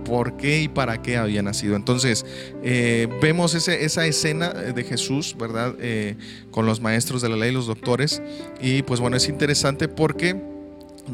por 0.03 0.35
qué 0.35 0.63
y 0.63 0.67
para 0.67 1.01
qué 1.01 1.17
había 1.17 1.41
nacido. 1.41 1.75
Entonces, 1.75 2.25
eh, 2.63 3.07
vemos 3.21 3.55
esa 3.55 4.05
escena 4.05 4.49
de 4.49 4.83
Jesús, 4.83 5.35
¿verdad? 5.39 5.75
Eh, 5.79 6.17
con 6.51 6.65
los 6.65 6.81
maestros 6.81 7.21
de 7.21 7.29
la 7.29 7.37
ley, 7.37 7.51
los 7.51 7.67
doctores. 7.67 8.21
Y 8.61 8.83
pues 8.83 8.99
bueno, 8.99 9.15
es 9.17 9.29
interesante 9.29 9.87
porque 9.87 10.39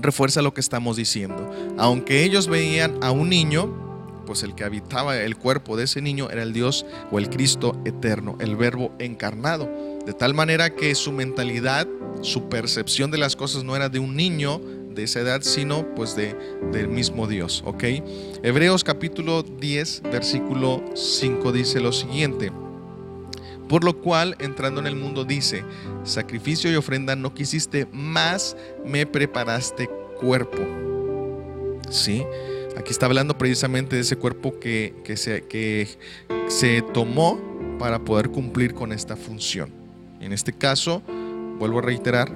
refuerza 0.01 0.41
lo 0.41 0.53
que 0.53 0.61
estamos 0.61 0.97
diciendo. 0.97 1.75
Aunque 1.77 2.23
ellos 2.23 2.47
veían 2.47 2.97
a 3.01 3.11
un 3.11 3.29
niño, 3.29 3.88
pues 4.29 4.43
el 4.43 4.53
que 4.53 4.63
habitaba 4.63 5.17
el 5.17 5.37
cuerpo 5.37 5.75
de 5.75 5.85
ese 5.85 6.03
niño 6.03 6.29
era 6.29 6.43
el 6.43 6.53
Dios 6.53 6.85
o 7.11 7.17
el 7.17 7.31
Cristo 7.31 7.75
eterno, 7.83 8.37
el 8.39 8.55
verbo 8.55 8.91
encarnado. 8.99 9.67
De 10.05 10.13
tal 10.13 10.35
manera 10.35 10.69
que 10.69 10.93
su 10.93 11.11
mentalidad, 11.11 11.87
su 12.21 12.47
percepción 12.47 13.09
de 13.09 13.17
las 13.17 13.35
cosas 13.35 13.63
no 13.63 13.75
era 13.75 13.89
de 13.89 13.97
un 13.97 14.15
niño 14.15 14.61
de 14.93 15.01
esa 15.01 15.21
edad, 15.21 15.41
sino 15.41 15.95
pues 15.95 16.15
de, 16.15 16.35
del 16.71 16.89
mismo 16.89 17.25
Dios, 17.25 17.63
¿ok? 17.65 17.83
Hebreos 18.43 18.83
capítulo 18.83 19.41
10, 19.41 20.03
versículo 20.03 20.83
5 20.93 21.51
dice 21.51 21.79
lo 21.79 21.91
siguiente. 21.91 22.51
Por 23.67 23.83
lo 23.83 23.99
cual, 23.99 24.35
entrando 24.37 24.79
en 24.79 24.85
el 24.85 24.95
mundo, 24.95 25.25
dice, 25.25 25.63
sacrificio 26.03 26.71
y 26.71 26.75
ofrenda 26.75 27.15
no 27.15 27.33
quisiste, 27.33 27.87
más 27.91 28.55
me 28.85 29.07
preparaste 29.07 29.89
cuerpo. 30.19 30.59
¿Sí? 31.89 32.23
Aquí 32.77 32.91
está 32.91 33.05
hablando 33.05 33.37
precisamente 33.37 33.95
de 33.95 34.03
ese 34.03 34.15
cuerpo 34.15 34.59
que, 34.59 34.93
se, 35.15 35.43
que 35.47 35.87
se 36.47 36.81
tomó 36.93 37.39
para 37.77 37.99
poder 37.99 38.29
cumplir 38.29 38.73
con 38.73 38.91
esta 38.91 39.15
función. 39.15 39.71
En 40.21 40.33
este 40.33 40.53
caso, 40.53 41.01
vuelvo 41.57 41.79
a 41.79 41.81
reiterar, 41.81 42.31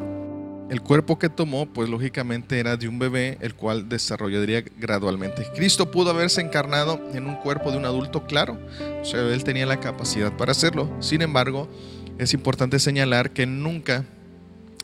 el 0.70 0.82
cuerpo 0.82 1.20
que 1.20 1.30
tomó, 1.30 1.68
pues 1.68 1.90
lógicamente 1.90 2.60
era 2.60 2.78
de 2.78 2.88
un 2.88 2.98
bebé, 2.98 3.38
el 3.42 3.54
cual 3.54 3.90
desarrollaría 3.90 4.64
gradualmente. 4.78 5.46
Cristo 5.54 5.92
pudo 5.92 6.10
haberse 6.10 6.42
encarnado 6.42 7.00
en 7.14 7.28
un 7.28 7.36
cuerpo 7.36 7.72
de 7.72 7.78
un 7.78 7.86
adulto, 7.86 8.26
claro, 8.26 8.58
o 9.02 9.06
sea, 9.06 9.22
él 9.22 9.44
tenía 9.44 9.66
la 9.66 9.80
capacidad 9.80 10.36
para 10.36 10.54
hacerlo. 10.54 10.90
Sin 11.00 11.22
embargo, 11.22 11.70
es 12.18 12.34
importante 12.34 12.80
señalar 12.80 13.32
que 13.32 13.46
nunca 13.46 14.06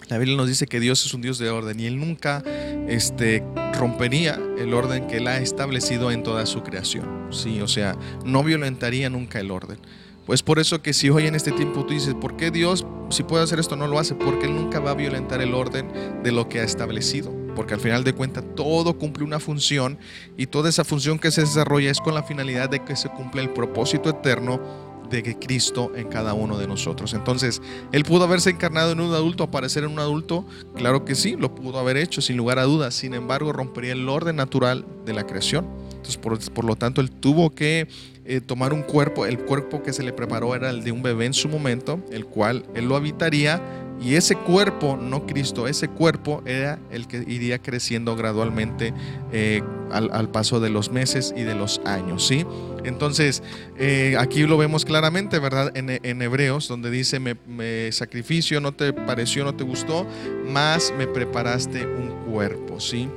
la 0.09 0.17
Biblia 0.17 0.37
nos 0.37 0.47
dice 0.47 0.65
que 0.65 0.79
Dios 0.79 1.05
es 1.05 1.13
un 1.13 1.21
Dios 1.21 1.37
de 1.37 1.51
orden 1.51 1.79
y 1.79 1.85
Él 1.85 1.99
nunca 1.99 2.43
este, 2.87 3.43
rompería 3.80 4.39
el 4.57 4.73
orden 4.73 5.07
que 5.07 5.17
Él 5.17 5.27
ha 5.27 5.38
establecido 5.38 6.11
en 6.11 6.21
toda 6.21 6.45
su 6.45 6.61
creación. 6.61 7.27
Sí, 7.32 7.61
o 7.61 7.67
sea, 7.67 7.95
no 8.25 8.43
violentaría 8.43 9.09
nunca 9.09 9.39
el 9.39 9.49
orden. 9.49 9.80
Pues 10.25 10.43
por 10.43 10.59
eso 10.59 10.84
que 10.84 10.93
si 10.93 11.09
hoy 11.09 11.25
en 11.25 11.34
este 11.34 11.51
tiempo 11.51 11.86
tú 11.86 11.93
dices, 11.93 12.13
¿por 12.13 12.38
qué 12.38 12.51
Dios, 12.51 12.86
si 13.09 13.23
puede 13.23 13.43
hacer 13.43 13.59
esto, 13.59 13.75
no 13.75 13.88
lo 13.88 13.97
hace? 13.97 14.13
Porque 14.13 14.45
Él 14.45 14.53
nunca 14.53 14.80
va 14.80 14.91
a 14.91 14.95
violentar 14.95 15.41
el 15.41 15.55
orden 15.55 15.91
de 16.21 16.32
lo 16.32 16.47
que 16.47 16.59
ha 16.59 16.63
establecido. 16.63 17.34
Porque 17.55 17.73
al 17.73 17.80
final 17.80 18.03
de 18.03 18.13
cuentas 18.13 18.43
todo 18.55 18.97
cumple 18.97 19.23
una 19.23 19.39
función 19.39 19.97
y 20.38 20.45
toda 20.45 20.69
esa 20.69 20.84
función 20.84 21.17
que 21.17 21.32
se 21.32 21.41
desarrolla 21.41 21.89
es 21.89 21.99
con 21.99 22.13
la 22.13 22.21
finalidad 22.21 22.69
de 22.69 22.84
que 22.84 22.95
se 22.95 23.09
cumpla 23.09 23.41
el 23.41 23.49
propósito 23.49 24.11
eterno 24.11 24.61
de 25.10 25.38
Cristo 25.38 25.91
en 25.95 26.07
cada 26.07 26.34
uno 26.34 26.57
de 26.57 26.68
nosotros. 26.68 27.14
Entonces, 27.14 27.62
Él 27.91 28.03
pudo 28.03 28.26
haberse 28.26 28.49
encarnado 28.49 28.91
en 28.91 28.99
un 28.99 29.14
adulto, 29.14 29.43
aparecer 29.43 29.84
en 29.84 29.91
un 29.91 29.99
adulto, 29.99 30.45
claro 30.76 31.05
que 31.05 31.16
sí, 31.16 31.36
lo 31.38 31.55
pudo 31.55 31.80
haber 31.80 31.97
hecho 31.97 32.22
sin 32.22 32.38
lugar 32.38 32.60
a 32.60 32.64
dudas, 32.64 32.93
sin 32.93 33.14
embargo, 33.14 33.51
rompería 33.53 33.93
el 33.93 34.07
orden 34.07 34.36
natural 34.36 34.86
de 35.05 35.14
la 35.14 35.26
creación. 35.26 35.68
Entonces, 35.91 36.18
por, 36.18 36.66
lo 36.66 36.76
tanto, 36.76 37.01
Él 37.01 37.12
tuvo 37.12 37.49
que 37.49 37.88
eh, 38.26 38.41
tomar 38.41 38.74
un 38.74 38.84
cuerpo, 38.84 39.26
el 39.26 39.39
cuerpo 39.39 39.84
que 39.84 39.93
se 39.93 40.03
le 40.03 40.14
preparó 40.14 40.55
era 40.55 40.70
el 40.70 40.84
de 40.84 40.91
un 40.91 41.01
bebé 41.01 41.26
en 41.26 41.34
su 41.34 41.49
momento, 41.49 41.99
el 42.12 42.26
cual 42.26 42.66
Él 42.76 42.86
lo 42.86 42.95
habitaría 42.95 43.62
y 44.01 44.15
ese 44.15 44.35
cuerpo, 44.35 44.97
no 44.99 45.25
Cristo, 45.25 45.67
ese 45.67 45.89
cuerpo 45.89 46.41
era 46.45 46.79
el 46.89 47.07
que 47.07 47.17
iría 47.27 47.59
creciendo 47.59 48.15
gradualmente 48.15 48.93
eh, 49.33 49.61
al, 49.91 50.29
paso 50.29 50.59
de 50.59 50.69
los 50.69 50.91
meses 50.91 51.33
y 51.35 51.41
de 51.41 51.53
los 51.53 51.81
años, 51.85 52.25
¿sí? 52.25 52.45
Entonces, 52.85 53.43
eh, 53.77 54.15
aquí 54.17 54.43
lo 54.43 54.57
vemos 54.57 54.85
claramente, 54.85 55.39
¿verdad? 55.39 55.71
En, 55.75 56.21
Hebreos, 56.21 56.67
donde 56.67 56.89
dice, 56.91 57.19
me, 57.19 57.91
sacrificio 57.91 58.61
no 58.61 58.71
te 58.71 58.93
pareció, 58.93 59.43
no 59.43 59.55
te 59.55 59.65
gustó, 59.65 60.07
más 60.47 60.93
me 60.97 61.05
preparaste 61.05 61.85
un 61.85 62.31
cuerpo, 62.31 62.79
¿sí? 62.79 63.09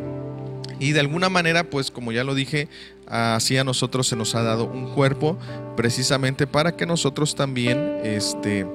Y 0.80 0.92
de 0.92 1.00
alguna 1.00 1.28
manera, 1.28 1.62
pues 1.62 1.92
como 1.92 2.10
ya 2.10 2.24
lo 2.24 2.34
dije, 2.34 2.68
así 3.06 3.56
a 3.56 3.62
nosotros 3.62 4.08
se 4.08 4.16
nos 4.16 4.34
ha 4.34 4.42
dado 4.42 4.64
un 4.64 4.92
cuerpo 4.94 5.38
precisamente 5.76 6.48
para 6.48 6.76
que 6.76 6.86
nosotros 6.86 7.36
también, 7.36 7.98
este, 8.02 8.66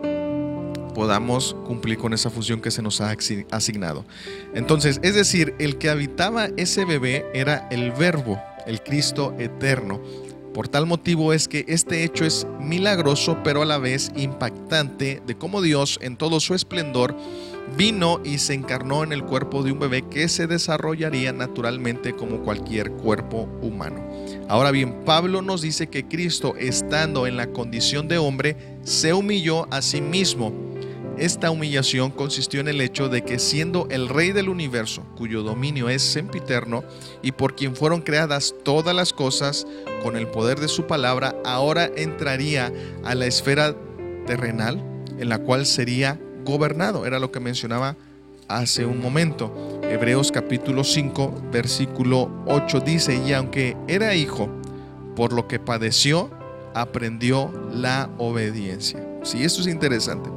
podamos 0.97 1.55
cumplir 1.67 1.99
con 1.99 2.11
esa 2.15 2.31
función 2.31 2.59
que 2.59 2.71
se 2.71 2.81
nos 2.81 3.01
ha 3.01 3.15
asignado. 3.51 4.03
Entonces, 4.55 4.99
es 5.03 5.13
decir, 5.13 5.53
el 5.59 5.77
que 5.77 5.91
habitaba 5.91 6.49
ese 6.57 6.85
bebé 6.85 7.23
era 7.35 7.67
el 7.69 7.91
verbo, 7.91 8.41
el 8.65 8.81
Cristo 8.81 9.35
eterno. 9.37 10.01
Por 10.55 10.69
tal 10.69 10.87
motivo 10.87 11.33
es 11.33 11.47
que 11.47 11.65
este 11.67 12.03
hecho 12.03 12.25
es 12.25 12.47
milagroso, 12.59 13.37
pero 13.43 13.61
a 13.61 13.65
la 13.65 13.77
vez 13.77 14.11
impactante 14.15 15.21
de 15.23 15.37
cómo 15.37 15.61
Dios, 15.61 15.99
en 16.01 16.17
todo 16.17 16.39
su 16.39 16.55
esplendor, 16.55 17.15
vino 17.77 18.19
y 18.23 18.39
se 18.39 18.55
encarnó 18.55 19.03
en 19.03 19.13
el 19.13 19.23
cuerpo 19.23 19.61
de 19.61 19.73
un 19.73 19.77
bebé 19.77 20.01
que 20.01 20.27
se 20.27 20.47
desarrollaría 20.47 21.31
naturalmente 21.31 22.15
como 22.15 22.39
cualquier 22.39 22.89
cuerpo 22.93 23.47
humano. 23.61 24.03
Ahora 24.49 24.71
bien, 24.71 25.03
Pablo 25.05 25.43
nos 25.43 25.61
dice 25.61 25.85
que 25.87 26.07
Cristo, 26.07 26.55
estando 26.57 27.27
en 27.27 27.37
la 27.37 27.51
condición 27.51 28.07
de 28.07 28.17
hombre, 28.17 28.57
se 28.81 29.13
humilló 29.13 29.71
a 29.71 29.83
sí 29.83 30.01
mismo 30.01 30.66
esta 31.17 31.49
humillación 31.49 32.11
consistió 32.11 32.59
en 32.59 32.67
el 32.67 32.79
hecho 32.79 33.09
de 33.09 33.23
que 33.23 33.39
siendo 33.39 33.87
el 33.89 34.07
rey 34.07 34.31
del 34.31 34.49
universo, 34.49 35.03
cuyo 35.15 35.41
dominio 35.41 35.89
es 35.89 36.03
sempiterno 36.03 36.83
y 37.21 37.31
por 37.31 37.55
quien 37.55 37.75
fueron 37.75 38.01
creadas 38.01 38.53
todas 38.63 38.95
las 38.95 39.13
cosas, 39.13 39.65
con 40.03 40.15
el 40.15 40.27
poder 40.27 40.59
de 40.59 40.67
su 40.67 40.85
palabra, 40.85 41.35
ahora 41.43 41.89
entraría 41.95 42.71
a 43.03 43.15
la 43.15 43.25
esfera 43.25 43.75
terrenal 44.27 44.83
en 45.17 45.29
la 45.29 45.39
cual 45.39 45.65
sería 45.65 46.19
gobernado. 46.45 47.05
Era 47.05 47.19
lo 47.19 47.31
que 47.31 47.39
mencionaba 47.39 47.97
hace 48.47 48.85
un 48.85 49.01
momento. 49.01 49.81
Hebreos 49.83 50.31
capítulo 50.31 50.83
5, 50.83 51.49
versículo 51.51 52.31
8 52.45 52.79
dice, 52.81 53.19
y 53.25 53.33
aunque 53.33 53.75
era 53.87 54.13
hijo, 54.13 54.49
por 55.15 55.33
lo 55.33 55.47
que 55.47 55.59
padeció, 55.59 56.29
aprendió 56.75 57.51
la 57.73 58.09
obediencia. 58.19 59.03
Sí, 59.23 59.43
esto 59.43 59.61
es 59.61 59.67
interesante. 59.67 60.29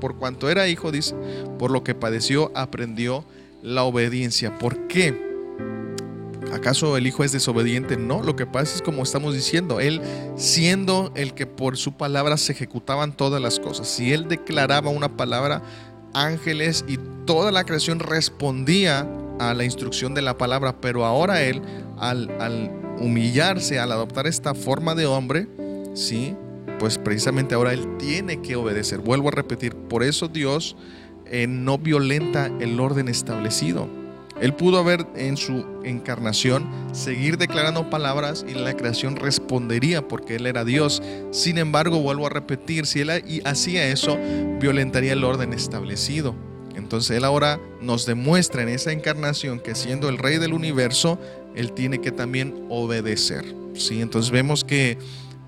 Por, 0.00 0.16
cuanto 0.16 0.50
era 0.50 0.68
hijo, 0.68 0.90
dice, 0.90 1.14
por 1.58 1.70
lo 1.70 1.84
que 1.84 1.94
padeció, 1.94 2.50
aprendió 2.54 3.24
la 3.62 3.84
obediencia. 3.84 4.58
¿Por 4.58 4.88
qué? 4.88 5.28
¿Acaso 6.52 6.96
el 6.96 7.06
hijo 7.06 7.24
es 7.24 7.32
desobediente? 7.32 7.96
No, 7.96 8.22
lo 8.22 8.34
que 8.34 8.46
pasa 8.46 8.74
es 8.74 8.82
como 8.82 9.02
estamos 9.02 9.34
diciendo, 9.34 9.80
él 9.80 10.00
siendo 10.36 11.12
el 11.14 11.34
que 11.34 11.46
por 11.46 11.76
su 11.76 11.92
palabra 11.92 12.36
se 12.36 12.52
ejecutaban 12.52 13.16
todas 13.16 13.40
las 13.40 13.60
cosas. 13.60 13.88
Si 13.88 14.12
él 14.12 14.28
declaraba 14.28 14.90
una 14.90 15.16
palabra, 15.16 15.62
ángeles 16.14 16.84
y 16.88 16.98
toda 17.26 17.52
la 17.52 17.64
creación 17.64 18.00
respondía 18.00 19.06
a 19.38 19.54
la 19.54 19.64
instrucción 19.64 20.14
de 20.14 20.22
la 20.22 20.38
palabra, 20.38 20.80
pero 20.80 21.04
ahora 21.04 21.42
él, 21.42 21.62
al, 21.98 22.30
al 22.40 22.72
humillarse, 22.98 23.78
al 23.78 23.92
adoptar 23.92 24.26
esta 24.26 24.54
forma 24.54 24.94
de 24.94 25.06
hombre, 25.06 25.48
¿sí? 25.94 26.34
Pues 26.78 26.98
precisamente 26.98 27.54
ahora 27.54 27.72
Él 27.72 27.96
tiene 27.98 28.40
que 28.40 28.56
obedecer. 28.56 29.00
Vuelvo 29.00 29.28
a 29.28 29.32
repetir, 29.32 29.74
por 29.74 30.02
eso 30.02 30.28
Dios 30.28 30.76
eh, 31.26 31.46
no 31.46 31.78
violenta 31.78 32.50
el 32.60 32.78
orden 32.80 33.08
establecido. 33.08 33.88
Él 34.40 34.54
pudo 34.54 34.78
haber 34.78 35.04
en 35.16 35.36
su 35.36 35.64
encarnación 35.82 36.68
seguir 36.92 37.38
declarando 37.38 37.90
palabras 37.90 38.44
y 38.48 38.54
la 38.54 38.74
creación 38.74 39.16
respondería 39.16 40.06
porque 40.06 40.36
Él 40.36 40.46
era 40.46 40.64
Dios. 40.64 41.02
Sin 41.32 41.58
embargo, 41.58 42.00
vuelvo 42.00 42.26
a 42.26 42.30
repetir, 42.30 42.86
si 42.86 43.00
Él 43.00 43.10
hacía 43.44 43.88
eso, 43.88 44.16
violentaría 44.60 45.14
el 45.14 45.24
orden 45.24 45.52
establecido. 45.52 46.36
Entonces 46.76 47.16
Él 47.16 47.24
ahora 47.24 47.60
nos 47.82 48.06
demuestra 48.06 48.62
en 48.62 48.68
esa 48.68 48.92
encarnación 48.92 49.58
que 49.58 49.74
siendo 49.74 50.08
el 50.08 50.18
Rey 50.18 50.38
del 50.38 50.52
universo, 50.52 51.18
Él 51.56 51.72
tiene 51.72 52.00
que 52.00 52.12
también 52.12 52.64
obedecer. 52.68 53.44
¿sí? 53.74 54.00
Entonces 54.00 54.30
vemos 54.30 54.62
que 54.62 54.98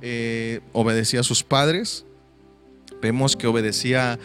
eh, 0.02 0.60
obedecía 0.72 1.20
a 1.20 1.22
sus 1.22 1.42
padres. 1.42 2.04
Vemos 3.00 3.34
que 3.34 3.46
obedecía 3.46 4.18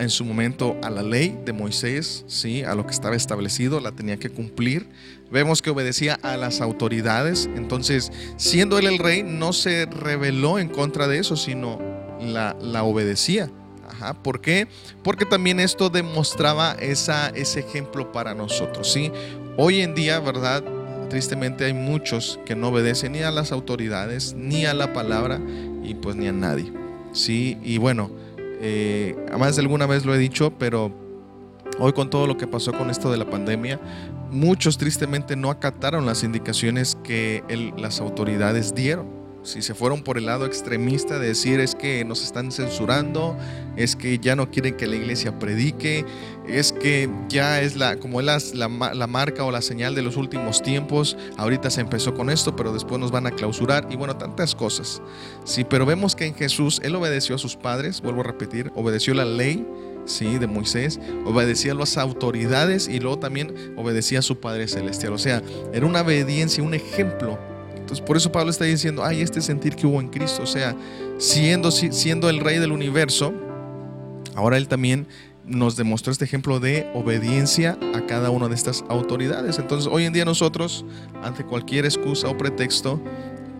en 0.00 0.08
su 0.08 0.24
momento 0.24 0.76
a 0.82 0.88
la 0.88 1.02
ley 1.02 1.38
de 1.44 1.52
Moisés, 1.52 2.24
¿sí? 2.28 2.62
a 2.62 2.74
lo 2.74 2.86
que 2.86 2.92
estaba 2.92 3.14
establecido, 3.14 3.78
la 3.80 3.92
tenía 3.92 4.16
que 4.16 4.30
cumplir. 4.30 4.88
Vemos 5.30 5.60
que 5.60 5.70
obedecía 5.70 6.18
a 6.22 6.36
las 6.36 6.60
autoridades. 6.62 7.50
Entonces, 7.56 8.10
siendo 8.36 8.78
él 8.78 8.86
el 8.86 8.98
rey, 8.98 9.22
no 9.22 9.52
se 9.52 9.86
rebeló 9.86 10.58
en 10.58 10.68
contra 10.68 11.08
de 11.08 11.18
eso, 11.18 11.36
sino 11.36 11.78
la, 12.20 12.56
la 12.60 12.84
obedecía. 12.84 13.50
Ajá, 13.88 14.14
¿Por 14.14 14.40
qué? 14.40 14.68
Porque 15.02 15.24
también 15.24 15.60
esto 15.60 15.90
demostraba 15.90 16.72
esa, 16.80 17.28
ese 17.30 17.60
ejemplo 17.60 18.12
para 18.12 18.34
nosotros. 18.34 18.90
¿sí? 18.92 19.12
Hoy 19.56 19.80
en 19.80 19.94
día, 19.94 20.20
¿verdad? 20.20 20.64
Tristemente 21.08 21.64
hay 21.64 21.74
muchos 21.74 22.38
que 22.44 22.54
no 22.54 22.68
obedecen 22.68 23.12
ni 23.12 23.22
a 23.22 23.30
las 23.30 23.52
autoridades, 23.52 24.34
ni 24.34 24.66
a 24.66 24.74
la 24.74 24.92
palabra 24.92 25.40
y 25.82 25.94
pues 25.94 26.16
ni 26.16 26.28
a 26.28 26.32
nadie. 26.32 26.72
Sí, 27.12 27.58
y 27.62 27.78
bueno, 27.78 28.10
eh, 28.60 29.16
más 29.38 29.56
de 29.56 29.62
alguna 29.62 29.86
vez 29.86 30.04
lo 30.04 30.14
he 30.14 30.18
dicho, 30.18 30.52
pero 30.58 30.92
Hoy 31.78 31.92
con 31.92 32.08
todo 32.08 32.26
lo 32.26 32.38
que 32.38 32.46
pasó 32.46 32.72
con 32.72 32.88
esto 32.88 33.10
de 33.10 33.18
la 33.18 33.28
pandemia, 33.28 33.78
muchos 34.30 34.78
tristemente 34.78 35.36
no 35.36 35.50
acataron 35.50 36.06
las 36.06 36.22
indicaciones 36.22 36.96
que 37.04 37.42
las 37.76 38.00
autoridades 38.00 38.74
dieron. 38.74 39.06
Si 39.46 39.62
se 39.62 39.74
fueron 39.74 40.02
por 40.02 40.18
el 40.18 40.26
lado 40.26 40.44
extremista 40.44 41.20
de 41.20 41.28
decir 41.28 41.60
es 41.60 41.76
que 41.76 42.04
nos 42.04 42.24
están 42.24 42.50
censurando, 42.50 43.36
es 43.76 43.94
que 43.94 44.18
ya 44.18 44.34
no 44.34 44.50
quieren 44.50 44.76
que 44.76 44.88
la 44.88 44.96
iglesia 44.96 45.38
predique, 45.38 46.04
es 46.48 46.72
que 46.72 47.08
ya 47.28 47.60
es 47.60 47.76
la 47.76 47.96
como 47.96 48.20
la, 48.22 48.38
la, 48.54 49.06
marca 49.06 49.44
o 49.44 49.52
la 49.52 49.62
señal 49.62 49.94
de 49.94 50.02
los 50.02 50.16
últimos 50.16 50.64
tiempos. 50.64 51.16
Ahorita 51.36 51.70
se 51.70 51.80
empezó 51.80 52.12
con 52.12 52.28
esto, 52.28 52.56
pero 52.56 52.72
después 52.72 53.00
nos 53.00 53.12
van 53.12 53.28
a 53.28 53.30
clausurar 53.30 53.86
y 53.88 53.94
bueno, 53.94 54.16
tantas 54.16 54.56
cosas. 54.56 55.00
Sí, 55.44 55.62
pero 55.62 55.86
vemos 55.86 56.16
que 56.16 56.26
en 56.26 56.34
Jesús 56.34 56.80
él 56.82 56.96
obedeció 56.96 57.36
a 57.36 57.38
sus 57.38 57.54
padres, 57.54 58.00
vuelvo 58.00 58.22
a 58.22 58.24
repetir, 58.24 58.72
obedeció 58.74 59.14
la 59.14 59.24
ley 59.24 59.64
¿sí? 60.06 60.38
de 60.38 60.48
Moisés, 60.48 60.98
obedecía 61.24 61.70
a 61.70 61.76
las 61.76 61.98
autoridades 61.98 62.88
y 62.88 62.98
luego 62.98 63.20
también 63.20 63.54
obedecía 63.76 64.18
a 64.18 64.22
su 64.22 64.40
Padre 64.40 64.66
Celestial. 64.66 65.12
O 65.12 65.18
sea, 65.18 65.40
era 65.72 65.86
una 65.86 66.00
obediencia, 66.00 66.64
un 66.64 66.74
ejemplo. 66.74 67.38
Entonces, 67.86 68.04
por 68.04 68.16
eso 68.16 68.32
Pablo 68.32 68.50
está 68.50 68.64
diciendo, 68.64 69.04
ay, 69.04 69.20
este 69.20 69.40
sentir 69.40 69.76
que 69.76 69.86
hubo 69.86 70.00
en 70.00 70.08
Cristo, 70.08 70.42
o 70.42 70.46
sea, 70.46 70.74
siendo, 71.18 71.70
siendo 71.70 72.28
el 72.28 72.40
rey 72.40 72.58
del 72.58 72.72
universo, 72.72 73.32
ahora 74.34 74.56
él 74.56 74.66
también 74.66 75.06
nos 75.44 75.76
demostró 75.76 76.10
este 76.10 76.24
ejemplo 76.24 76.58
de 76.58 76.90
obediencia 76.94 77.78
a 77.94 78.04
cada 78.06 78.30
una 78.30 78.48
de 78.48 78.56
estas 78.56 78.84
autoridades. 78.88 79.60
Entonces, 79.60 79.88
hoy 79.88 80.04
en 80.04 80.12
día 80.12 80.24
nosotros, 80.24 80.84
ante 81.22 81.44
cualquier 81.44 81.84
excusa 81.84 82.28
o 82.28 82.36
pretexto, 82.36 83.00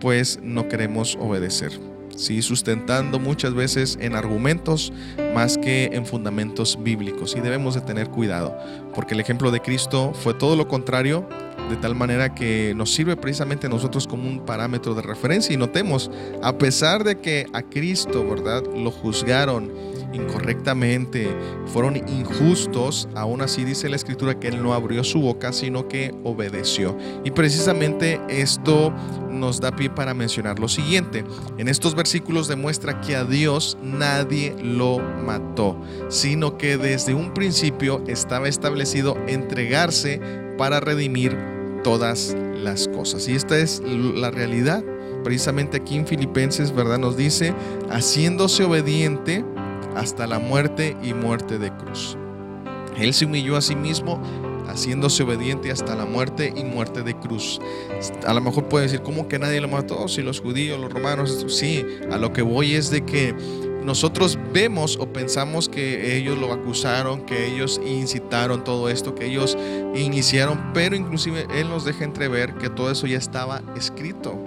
pues 0.01 0.41
no 0.43 0.67
queremos 0.67 1.17
obedecer. 1.21 1.79
¿sí? 2.17 2.41
sustentando 2.41 3.19
muchas 3.19 3.53
veces 3.53 3.97
en 4.01 4.15
argumentos 4.15 4.91
más 5.33 5.57
que 5.57 5.85
en 5.93 6.05
fundamentos 6.05 6.77
bíblicos. 6.81 7.33
Y 7.37 7.39
debemos 7.39 7.75
de 7.75 7.81
tener 7.81 8.09
cuidado, 8.09 8.57
porque 8.93 9.13
el 9.13 9.21
ejemplo 9.21 9.51
de 9.51 9.61
Cristo 9.61 10.11
fue 10.13 10.33
todo 10.33 10.57
lo 10.57 10.67
contrario, 10.67 11.29
de 11.69 11.75
tal 11.77 11.95
manera 11.95 12.33
que 12.33 12.73
nos 12.75 12.93
sirve 12.93 13.15
precisamente 13.15 13.67
a 13.67 13.69
nosotros 13.69 14.07
como 14.07 14.27
un 14.27 14.45
parámetro 14.45 14.93
de 14.93 15.01
referencia. 15.01 15.53
Y 15.53 15.57
notemos, 15.57 16.09
a 16.41 16.57
pesar 16.57 17.03
de 17.03 17.19
que 17.19 17.47
a 17.53 17.61
Cristo, 17.61 18.27
¿verdad?, 18.27 18.63
lo 18.75 18.91
juzgaron 18.91 19.71
incorrectamente, 20.13 21.27
fueron 21.67 21.97
injustos, 21.97 23.07
aún 23.15 23.41
así 23.41 23.63
dice 23.63 23.89
la 23.89 23.97
escritura 23.97 24.39
que 24.39 24.47
él 24.47 24.63
no 24.63 24.73
abrió 24.73 25.03
su 25.03 25.19
boca, 25.19 25.51
sino 25.53 25.87
que 25.87 26.13
obedeció. 26.23 26.97
Y 27.23 27.31
precisamente 27.31 28.19
esto 28.29 28.93
nos 29.29 29.59
da 29.59 29.75
pie 29.75 29.89
para 29.89 30.13
mencionar 30.13 30.59
lo 30.59 30.67
siguiente. 30.67 31.23
En 31.57 31.67
estos 31.67 31.93
versículos 31.95 32.47
demuestra 32.47 33.01
que 33.01 33.15
a 33.15 33.25
Dios 33.25 33.77
nadie 33.83 34.55
lo 34.61 34.99
mató, 34.99 35.79
sino 36.09 36.57
que 36.57 36.77
desde 36.77 37.13
un 37.13 37.33
principio 37.33 38.01
estaba 38.07 38.47
establecido 38.47 39.17
entregarse 39.27 40.21
para 40.57 40.79
redimir 40.79 41.56
todas 41.83 42.35
las 42.55 42.87
cosas. 42.87 43.27
Y 43.27 43.35
esta 43.35 43.57
es 43.57 43.81
la 43.81 44.31
realidad. 44.31 44.83
Precisamente 45.23 45.77
aquí 45.77 45.95
en 45.95 46.07
Filipenses, 46.07 46.73
¿verdad? 46.73 46.99
Nos 46.99 47.17
dice, 47.17 47.53
haciéndose 47.89 48.63
obediente 48.63 49.43
hasta 49.95 50.27
la 50.27 50.39
muerte 50.39 50.95
y 51.03 51.13
muerte 51.13 51.57
de 51.57 51.71
cruz. 51.75 52.17
Él 52.97 53.13
se 53.13 53.25
humilló 53.25 53.57
a 53.57 53.61
sí 53.61 53.75
mismo 53.75 54.21
haciéndose 54.67 55.23
obediente 55.23 55.71
hasta 55.71 55.95
la 55.95 56.05
muerte 56.05 56.53
y 56.55 56.63
muerte 56.63 57.01
de 57.01 57.15
cruz. 57.15 57.59
A 58.25 58.33
lo 58.33 58.41
mejor 58.41 58.67
puede 58.67 58.85
decir, 58.85 59.01
¿cómo 59.01 59.27
que 59.27 59.39
nadie 59.39 59.61
lo 59.61 59.67
mató? 59.67 60.07
Si 60.07 60.21
los 60.21 60.41
judíos, 60.41 60.79
los 60.79 60.91
romanos, 60.91 61.45
sí, 61.47 61.85
a 62.11 62.17
lo 62.17 62.33
que 62.33 62.41
voy 62.41 62.75
es 62.75 62.91
de 62.91 63.03
que 63.05 63.33
nosotros 63.87 64.37
vemos 64.51 64.97
o 64.99 65.13
pensamos 65.13 65.69
que 65.69 66.17
ellos 66.17 66.37
lo 66.37 66.51
acusaron, 66.51 67.25
que 67.25 67.47
ellos 67.47 67.79
incitaron 67.85 68.65
todo 68.65 68.89
esto, 68.89 69.15
que 69.15 69.27
ellos 69.27 69.57
iniciaron, 69.95 70.73
pero 70.73 70.93
inclusive 70.93 71.47
Él 71.55 71.69
nos 71.69 71.85
deja 71.85 72.03
entrever 72.03 72.55
que 72.55 72.69
todo 72.69 72.91
eso 72.91 73.07
ya 73.07 73.17
estaba 73.17 73.61
escrito. 73.77 74.37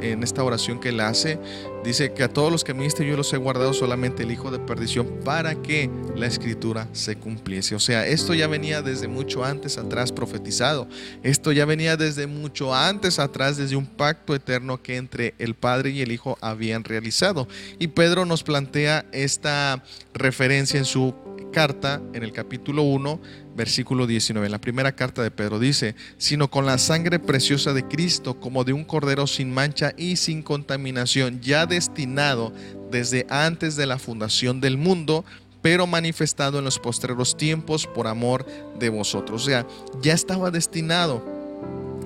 En 0.00 0.22
esta 0.22 0.42
oración 0.42 0.80
que 0.80 0.90
él 0.90 1.00
hace, 1.00 1.38
dice 1.84 2.12
que 2.12 2.22
a 2.22 2.28
todos 2.28 2.50
los 2.50 2.64
que 2.64 2.74
me 2.74 2.84
diste 2.84 3.06
yo 3.06 3.16
los 3.16 3.32
he 3.32 3.36
guardado 3.36 3.72
solamente 3.72 4.22
el 4.22 4.30
hijo 4.30 4.50
de 4.50 4.58
perdición 4.58 5.06
para 5.24 5.54
que 5.56 5.90
la 6.14 6.26
escritura 6.26 6.88
se 6.92 7.16
cumpliese. 7.16 7.74
O 7.74 7.80
sea, 7.80 8.06
esto 8.06 8.34
ya 8.34 8.46
venía 8.46 8.82
desde 8.82 9.08
mucho 9.08 9.44
antes 9.44 9.76
atrás 9.78 10.12
profetizado. 10.12 10.88
Esto 11.22 11.52
ya 11.52 11.64
venía 11.64 11.96
desde 11.96 12.26
mucho 12.26 12.74
antes 12.74 13.18
atrás, 13.18 13.56
desde 13.56 13.76
un 13.76 13.86
pacto 13.86 14.34
eterno 14.34 14.82
que 14.82 14.96
entre 14.96 15.34
el 15.38 15.54
Padre 15.54 15.90
y 15.90 16.02
el 16.02 16.12
Hijo 16.12 16.38
habían 16.40 16.84
realizado. 16.84 17.48
Y 17.78 17.88
Pedro 17.88 18.24
nos 18.24 18.42
plantea 18.42 19.06
esta 19.12 19.82
referencia 20.14 20.78
en 20.78 20.84
su 20.84 21.14
carta, 21.56 22.02
en 22.12 22.22
el 22.22 22.32
capítulo 22.32 22.82
1, 22.82 23.18
versículo 23.56 24.06
19. 24.06 24.44
En 24.44 24.52
la 24.52 24.60
primera 24.60 24.94
carta 24.94 25.22
de 25.22 25.30
Pedro 25.30 25.58
dice, 25.58 25.94
sino 26.18 26.50
con 26.50 26.66
la 26.66 26.76
sangre 26.76 27.18
preciosa 27.18 27.72
de 27.72 27.82
Cristo, 27.82 28.38
como 28.38 28.62
de 28.62 28.74
un 28.74 28.84
cordero 28.84 29.26
sin 29.26 29.54
mancha 29.54 29.94
y 29.96 30.16
sin 30.16 30.42
contaminación, 30.42 31.40
ya 31.40 31.64
destinado 31.64 32.52
desde 32.90 33.24
antes 33.30 33.74
de 33.74 33.86
la 33.86 33.98
fundación 33.98 34.60
del 34.60 34.76
mundo, 34.76 35.24
pero 35.62 35.86
manifestado 35.86 36.58
en 36.58 36.66
los 36.66 36.78
postreros 36.78 37.38
tiempos 37.38 37.86
por 37.86 38.06
amor 38.06 38.44
de 38.78 38.90
vosotros. 38.90 39.40
O 39.40 39.46
sea, 39.46 39.66
ya 40.02 40.12
estaba 40.12 40.50
destinado 40.50 41.24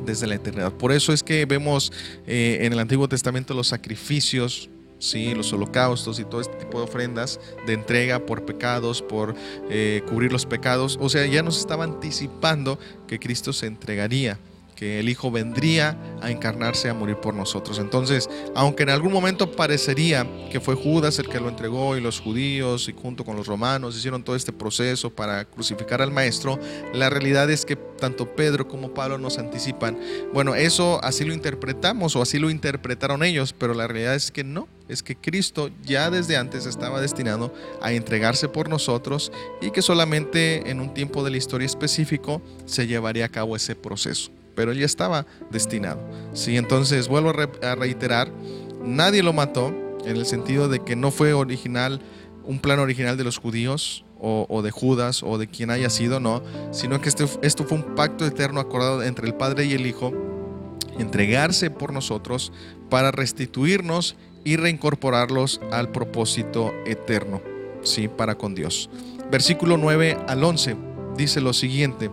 desde 0.06 0.28
la 0.28 0.36
eternidad. 0.36 0.74
Por 0.74 0.92
eso 0.92 1.12
es 1.12 1.24
que 1.24 1.44
vemos 1.44 1.92
eh, 2.24 2.58
en 2.60 2.72
el 2.72 2.78
Antiguo 2.78 3.08
Testamento 3.08 3.52
los 3.52 3.66
sacrificios 3.66 4.70
¿sí? 5.00 5.34
los 5.34 5.52
holocaustos 5.52 6.20
y 6.20 6.24
todo 6.24 6.40
este 6.40 6.54
tipo 6.54 6.78
de 6.78 6.84
ofrendas 6.84 7.40
de 7.66 7.72
entrega 7.72 8.20
por 8.20 8.44
pecados, 8.44 9.02
por 9.02 9.34
eh, 9.68 10.02
cubrir 10.08 10.30
los 10.30 10.46
pecados. 10.46 10.96
O 11.00 11.08
sea, 11.08 11.26
ya 11.26 11.42
nos 11.42 11.58
estaba 11.58 11.82
anticipando 11.82 12.78
que 13.08 13.18
Cristo 13.18 13.52
se 13.52 13.66
entregaría 13.66 14.38
que 14.80 14.98
el 14.98 15.10
Hijo 15.10 15.30
vendría 15.30 15.94
a 16.22 16.30
encarnarse, 16.30 16.88
a 16.88 16.94
morir 16.94 17.16
por 17.16 17.34
nosotros. 17.34 17.78
Entonces, 17.78 18.30
aunque 18.54 18.84
en 18.84 18.88
algún 18.88 19.12
momento 19.12 19.52
parecería 19.52 20.26
que 20.50 20.58
fue 20.58 20.74
Judas 20.74 21.18
el 21.18 21.28
que 21.28 21.38
lo 21.38 21.50
entregó 21.50 21.98
y 21.98 22.00
los 22.00 22.18
judíos 22.18 22.88
y 22.88 22.94
junto 22.94 23.22
con 23.22 23.36
los 23.36 23.46
romanos 23.46 23.94
hicieron 23.94 24.22
todo 24.22 24.36
este 24.36 24.54
proceso 24.54 25.10
para 25.10 25.44
crucificar 25.44 26.00
al 26.00 26.10
Maestro, 26.10 26.58
la 26.94 27.10
realidad 27.10 27.50
es 27.50 27.66
que 27.66 27.76
tanto 27.76 28.34
Pedro 28.34 28.68
como 28.68 28.94
Pablo 28.94 29.18
nos 29.18 29.36
anticipan, 29.36 29.98
bueno, 30.32 30.54
eso 30.54 30.98
así 31.04 31.26
lo 31.26 31.34
interpretamos 31.34 32.16
o 32.16 32.22
así 32.22 32.38
lo 32.38 32.48
interpretaron 32.48 33.22
ellos, 33.22 33.52
pero 33.52 33.74
la 33.74 33.86
realidad 33.86 34.14
es 34.14 34.30
que 34.30 34.44
no, 34.44 34.66
es 34.88 35.02
que 35.02 35.14
Cristo 35.14 35.68
ya 35.84 36.08
desde 36.08 36.38
antes 36.38 36.64
estaba 36.64 37.02
destinado 37.02 37.52
a 37.82 37.92
entregarse 37.92 38.48
por 38.48 38.70
nosotros 38.70 39.30
y 39.60 39.72
que 39.72 39.82
solamente 39.82 40.70
en 40.70 40.80
un 40.80 40.94
tiempo 40.94 41.22
de 41.22 41.32
la 41.32 41.36
historia 41.36 41.66
específico 41.66 42.40
se 42.64 42.86
llevaría 42.86 43.26
a 43.26 43.28
cabo 43.28 43.56
ese 43.56 43.76
proceso 43.76 44.30
pero 44.54 44.72
ya 44.72 44.86
estaba 44.86 45.26
destinado. 45.50 46.00
Sí, 46.32 46.56
entonces 46.56 47.08
vuelvo 47.08 47.30
a 47.30 47.74
reiterar, 47.74 48.30
nadie 48.82 49.22
lo 49.22 49.32
mató 49.32 49.74
en 50.04 50.16
el 50.16 50.26
sentido 50.26 50.68
de 50.68 50.80
que 50.80 50.96
no 50.96 51.10
fue 51.10 51.32
original, 51.32 52.00
un 52.44 52.58
plan 52.58 52.78
original 52.78 53.16
de 53.16 53.24
los 53.24 53.38
judíos 53.38 54.04
o, 54.22 54.60
de 54.62 54.70
Judas 54.70 55.22
o 55.22 55.38
de 55.38 55.46
quien 55.46 55.70
haya 55.70 55.88
sido, 55.88 56.20
no, 56.20 56.42
sino 56.72 57.00
que 57.00 57.08
este, 57.08 57.24
esto 57.42 57.64
fue 57.64 57.78
un 57.78 57.94
pacto 57.94 58.26
eterno 58.26 58.60
acordado 58.60 59.02
entre 59.02 59.26
el 59.26 59.34
Padre 59.34 59.64
y 59.64 59.72
el 59.72 59.86
Hijo, 59.86 60.12
entregarse 60.98 61.70
por 61.70 61.92
nosotros 61.92 62.52
para 62.90 63.10
restituirnos 63.12 64.16
y 64.44 64.56
reincorporarlos 64.56 65.60
al 65.70 65.90
propósito 65.90 66.74
eterno, 66.84 67.40
sí, 67.82 68.08
para 68.08 68.36
con 68.36 68.54
Dios. 68.54 68.90
Versículo 69.30 69.76
9 69.76 70.18
al 70.26 70.44
11 70.44 70.76
dice 71.16 71.40
lo 71.40 71.52
siguiente. 71.52 72.10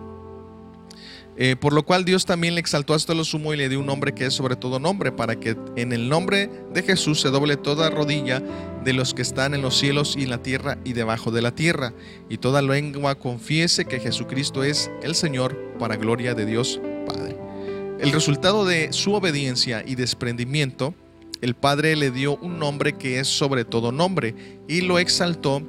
Eh, 1.40 1.56
por 1.56 1.72
lo 1.72 1.84
cual 1.84 2.04
Dios 2.04 2.26
también 2.26 2.56
le 2.56 2.62
exaltó 2.62 2.96
hasta 2.96 3.14
lo 3.14 3.24
sumo 3.24 3.54
y 3.54 3.58
le 3.58 3.70
dio 3.70 3.80
un 3.80 3.86
nombre 3.86 4.14
que 4.14 4.26
es 4.26 4.34
sobre 4.34 4.56
todo 4.56 4.80
nombre, 4.80 5.12
para 5.12 5.40
que 5.40 5.56
en 5.76 5.94
el 5.94 6.10
nombre 6.10 6.50
de 6.74 6.82
Jesús 6.82 7.22
se 7.22 7.30
doble 7.30 7.58
toda 7.58 7.92
rodilla 7.92 8.42
de 8.84 8.94
los 8.94 9.14
que 9.14 9.22
están 9.22 9.54
en 9.54 9.62
los 9.62 9.78
cielos 9.78 10.16
y 10.18 10.24
en 10.24 10.32
la 10.32 10.42
tierra 10.42 10.80
y 10.84 10.94
debajo 10.94 11.30
de 11.30 11.44
la 11.44 11.54
tierra, 11.54 11.94
y 12.28 12.40
toda 12.40 12.64
lengua 12.64 13.16
confiese 13.16 13.86
que 13.86 14.00
Jesucristo 14.00 14.64
es 14.64 14.90
el 15.04 15.14
Señor 15.14 15.56
para 15.78 15.96
gloria 15.96 16.34
de 16.34 16.48
Dios 16.48 16.82
Padre. 17.06 17.38
El 18.00 18.12
resultado 18.12 18.66
de 18.66 18.92
su 18.92 19.14
obediencia 19.14 19.84
y 19.86 19.94
desprendimiento, 19.94 20.96
el 21.42 21.54
Padre 21.54 21.96
le 21.96 22.10
dio 22.10 22.38
un 22.38 22.58
nombre 22.58 22.94
que 22.94 23.20
es 23.20 23.28
sobre 23.28 23.64
todo 23.64 23.92
nombre 23.92 24.34
y 24.68 24.82
lo 24.82 24.98
exaltó 24.98 25.62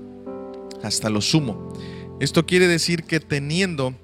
hasta 0.82 1.10
lo 1.10 1.20
sumo. 1.20 1.72
Esto 2.20 2.46
quiere 2.46 2.68
decir 2.68 3.04
que 3.04 3.20
teniendo 3.20 3.94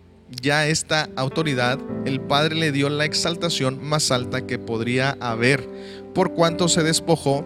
ya 0.40 0.66
esta 0.66 1.08
autoridad, 1.16 1.78
el 2.04 2.20
Padre 2.20 2.54
le 2.54 2.72
dio 2.72 2.88
la 2.88 3.04
exaltación 3.04 3.82
más 3.82 4.10
alta 4.10 4.46
que 4.46 4.58
podría 4.58 5.16
haber, 5.20 5.68
por 6.14 6.32
cuanto 6.32 6.68
se 6.68 6.82
despojó 6.82 7.44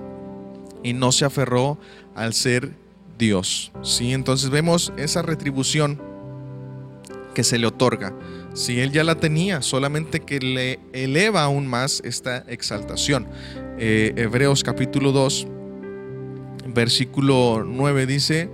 y 0.83 0.93
no 0.93 1.13
se 1.13 1.25
aferró 1.25 1.79
al 2.15 2.35
ser 2.35 2.73
Dios. 3.19 3.73
¿sí? 3.83 4.13
Entonces 4.13 4.51
vemos 4.51 4.93
esa 4.97 5.23
retribución 5.23 6.01
que 7.35 7.45
se 7.45 7.59
le 7.59 7.67
otorga. 7.67 8.15
Si 8.55 8.81
él 8.81 8.91
ya 8.91 9.05
la 9.05 9.15
tenía, 9.17 9.63
solamente 9.63 10.21
que 10.21 10.41
le 10.41 10.81
eleva 10.93 11.45
aún 11.45 11.67
más 11.67 12.01
esta 12.05 12.39
exaltación. 12.49 13.29
Eh, 13.79 14.13
Hebreos 14.17 14.65
capítulo 14.65 15.13
2, 15.13 15.47
versículo 16.75 17.63
9 17.65 18.07
dice, 18.07 18.51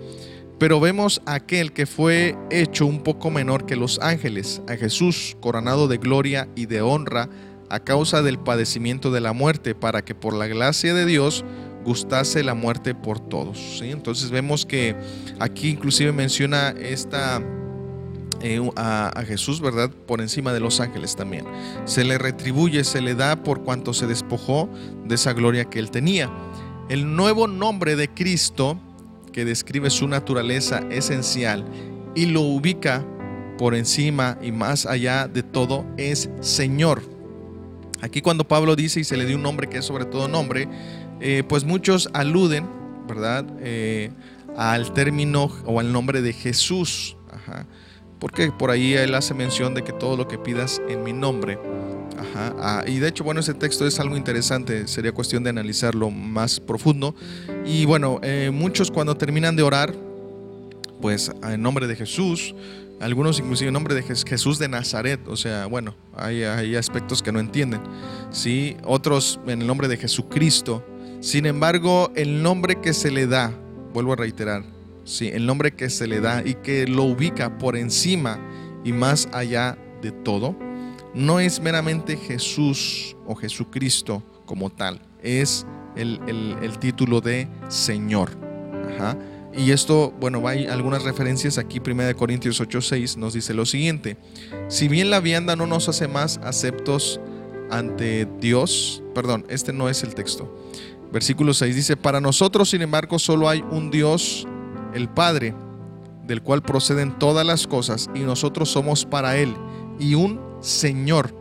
Pero 0.59 0.80
vemos 0.80 1.20
a 1.26 1.34
aquel 1.34 1.72
que 1.72 1.86
fue 1.86 2.36
hecho 2.50 2.86
un 2.86 3.02
poco 3.02 3.30
menor 3.30 3.66
que 3.66 3.76
los 3.76 3.98
ángeles, 4.00 4.62
a 4.68 4.76
Jesús 4.76 5.36
coronado 5.40 5.88
de 5.88 5.98
gloria 5.98 6.48
y 6.55 6.66
de 6.66 6.80
honra 6.80 7.28
a 7.70 7.80
causa 7.80 8.22
del 8.22 8.38
padecimiento 8.38 9.11
de 9.11 9.20
la 9.20 9.32
muerte, 9.32 9.74
para 9.74 10.05
que 10.05 10.14
por 10.14 10.34
la 10.34 10.46
gracia 10.46 10.94
de 10.94 11.07
Dios 11.07 11.44
gustase 11.84 12.42
la 12.44 12.55
muerte 12.55 12.94
por 12.94 13.20
todos. 13.20 13.80
Entonces 13.82 14.30
vemos 14.30 14.64
que 14.64 14.96
aquí 15.40 15.70
inclusive 15.70 16.12
menciona 16.12 16.70
esta 16.70 17.42
eh, 18.46 18.61
a, 18.76 19.22
Jesús, 19.26 19.61
¿verdad? 19.61 19.90
Por 19.90 20.20
encima 20.20 20.52
de 20.52 20.61
los 20.61 20.80
ángeles 20.80 21.16
también. 21.16 21.46
Se 21.84 22.05
le 22.05 22.18
retribuye, 22.18 22.84
se 22.84 23.00
le 23.00 23.14
da 23.14 23.42
por 23.42 23.62
cuanto 23.62 23.94
se 23.94 24.07
despojó 24.07 24.68
de 25.05 25.14
esa 25.14 25.32
gloria 25.32 25.64
que 25.64 25.78
él 25.78 25.90
tenía. 25.90 26.30
El 26.88 27.16
nuevo 27.16 27.46
nombre 27.46 27.96
de 27.96 28.09
Cristo, 28.09 28.78
que 29.35 29.45
describe 29.45 29.91
su 29.91 30.07
naturaleza 30.07 30.80
esencial 30.91 31.64
y 32.14 32.26
lo 32.26 32.43
ubica 32.43 33.05
por 33.59 33.74
encima 33.74 34.39
y 34.41 34.53
más 34.53 34.87
allá 34.87 35.26
de 35.26 35.43
todo, 35.43 35.85
es 35.97 36.30
Señor. 36.41 37.03
Aquí 38.01 38.22
cuando 38.22 38.47
Pablo 38.47 38.76
dice 38.76 39.01
y 39.01 39.05
se 39.05 39.16
le 39.16 39.26
dio 39.26 39.37
un 39.37 39.43
nombre 39.43 39.68
que 39.68 39.78
es 39.78 39.85
sobre 39.85 40.05
todo 40.05 40.28
nombre, 40.28 40.68
eh, 41.20 41.43
pues 41.49 41.64
muchos 41.64 42.09
aluden, 42.12 42.68
¿verdad? 43.09 43.45
Eh, 43.59 44.12
al 44.57 44.93
término 44.93 45.51
o 45.64 45.80
al 45.80 45.93
nombre 45.93 46.22
de 46.22 46.32
Jesús. 46.32 47.16
Porque 48.20 48.53
por 48.53 48.70
ahí 48.70 48.95
él 48.95 49.16
hace 49.16 49.35
mención 49.35 49.74
de 49.74 49.82
que 49.82 49.93
todo 49.93 50.16
lo 50.16 50.28
que 50.28 50.39
pidas 50.39 50.80
en 50.89 51.03
mi 51.03 51.12
nombre. 51.12 51.59
Ah, 52.35 52.85
y 52.87 52.99
de 52.99 53.09
hecho, 53.09 53.24
bueno, 53.24 53.41
ese 53.41 53.55
texto 53.55 53.87
es 53.87 54.01
algo 54.01 54.16
interesante, 54.16 54.89
sería 54.89 55.12
cuestión 55.12 55.45
de 55.45 55.51
analizarlo 55.51 56.11
más 56.11 56.61
profundo. 56.61 57.14
Y 57.64 57.85
bueno, 57.85 58.20
eh, 58.22 58.51
muchos 58.53 58.91
cuando 58.91 59.16
terminan 59.16 59.57
de 59.57 59.62
orar, 59.62 59.95
pues 61.01 61.30
en 61.43 61.62
nombre 61.62 61.87
de 61.87 61.97
Jesús, 61.97 62.55
algunos 63.01 63.39
inclusive 63.39 63.68
en 63.68 63.74
nombre 63.74 63.95
de 63.95 64.03
Jesús 64.03 64.59
de 64.59 64.68
Nazaret, 64.68 65.20
o 65.28 65.37
sea, 65.37 65.66
bueno, 65.66 65.95
hay, 66.16 66.43
hay 66.43 66.76
aspectos 66.76 67.22
que 67.22 67.30
no 67.30 67.41
entienden, 67.41 67.80
¿sí? 68.30 68.76
Otros 68.85 69.39
en 69.47 69.61
el 69.61 69.66
nombre 69.66 69.89
de 69.89 69.97
Jesucristo. 69.97 70.85
Sin 71.20 71.47
embargo, 71.47 72.11
el 72.16 72.43
nombre 72.43 72.80
que 72.80 72.93
se 72.93 73.11
le 73.11 73.26
da, 73.26 73.53
vuelvo 73.93 74.12
a 74.12 74.16
reiterar, 74.16 74.64
¿sí? 75.05 75.28
el 75.28 75.47
nombre 75.47 75.72
que 75.72 75.89
se 75.91 76.07
le 76.07 76.20
da 76.20 76.43
y 76.45 76.55
que 76.55 76.87
lo 76.87 77.05
ubica 77.05 77.59
por 77.59 77.76
encima 77.76 78.39
y 78.85 78.93
más 78.93 79.28
allá 79.32 79.78
de 80.03 80.12
todo, 80.12 80.57
no 81.14 81.40
es 81.40 81.60
meramente 81.60 82.16
Jesús 82.16 83.16
o 83.26 83.34
Jesucristo 83.34 84.22
como 84.46 84.70
tal, 84.70 85.00
es 85.22 85.66
el, 85.96 86.18
título 86.80 87.20
de 87.20 87.48
Señor. 87.68 88.30
Y 89.56 89.70
esto, 89.70 90.12
bueno, 90.20 90.46
hay 90.48 90.66
algunas 90.66 91.04
referencias 91.04 91.58
aquí, 91.58 91.80
1 91.80 92.16
Corintios 92.16 92.60
8:6 92.60 93.16
nos 93.16 93.34
dice 93.34 93.54
lo 93.54 93.64
siguiente, 93.64 94.16
si 94.68 94.88
bien 94.88 95.10
la 95.10 95.20
vianda 95.20 95.54
no 95.54 95.66
nos 95.66 95.88
hace 95.88 96.08
más 96.08 96.38
aceptos 96.38 97.20
ante 97.70 98.26
Dios, 98.40 99.02
perdón, 99.14 99.46
este 99.48 99.72
no 99.72 99.88
es 99.88 100.02
el 100.02 100.14
texto. 100.14 100.52
Versículo 101.12 101.54
6 101.54 101.76
dice, 101.76 101.96
para 101.96 102.20
nosotros, 102.20 102.70
sin 102.70 102.82
embargo, 102.82 103.20
solo 103.20 103.48
hay 103.48 103.64
un 103.70 103.90
Dios 103.90 104.48
el 104.94 105.08
Padre, 105.08 105.54
del 106.26 106.42
cual 106.42 106.62
proceden 106.62 107.16
todas 107.18 107.46
las 107.46 107.68
cosas, 107.68 108.10
y 108.14 108.20
nosotros 108.20 108.70
somos 108.70 109.04
para 109.04 109.36
Él, 109.36 109.54
y 110.00 110.14
un 110.14 110.40
Señor, 110.64 111.34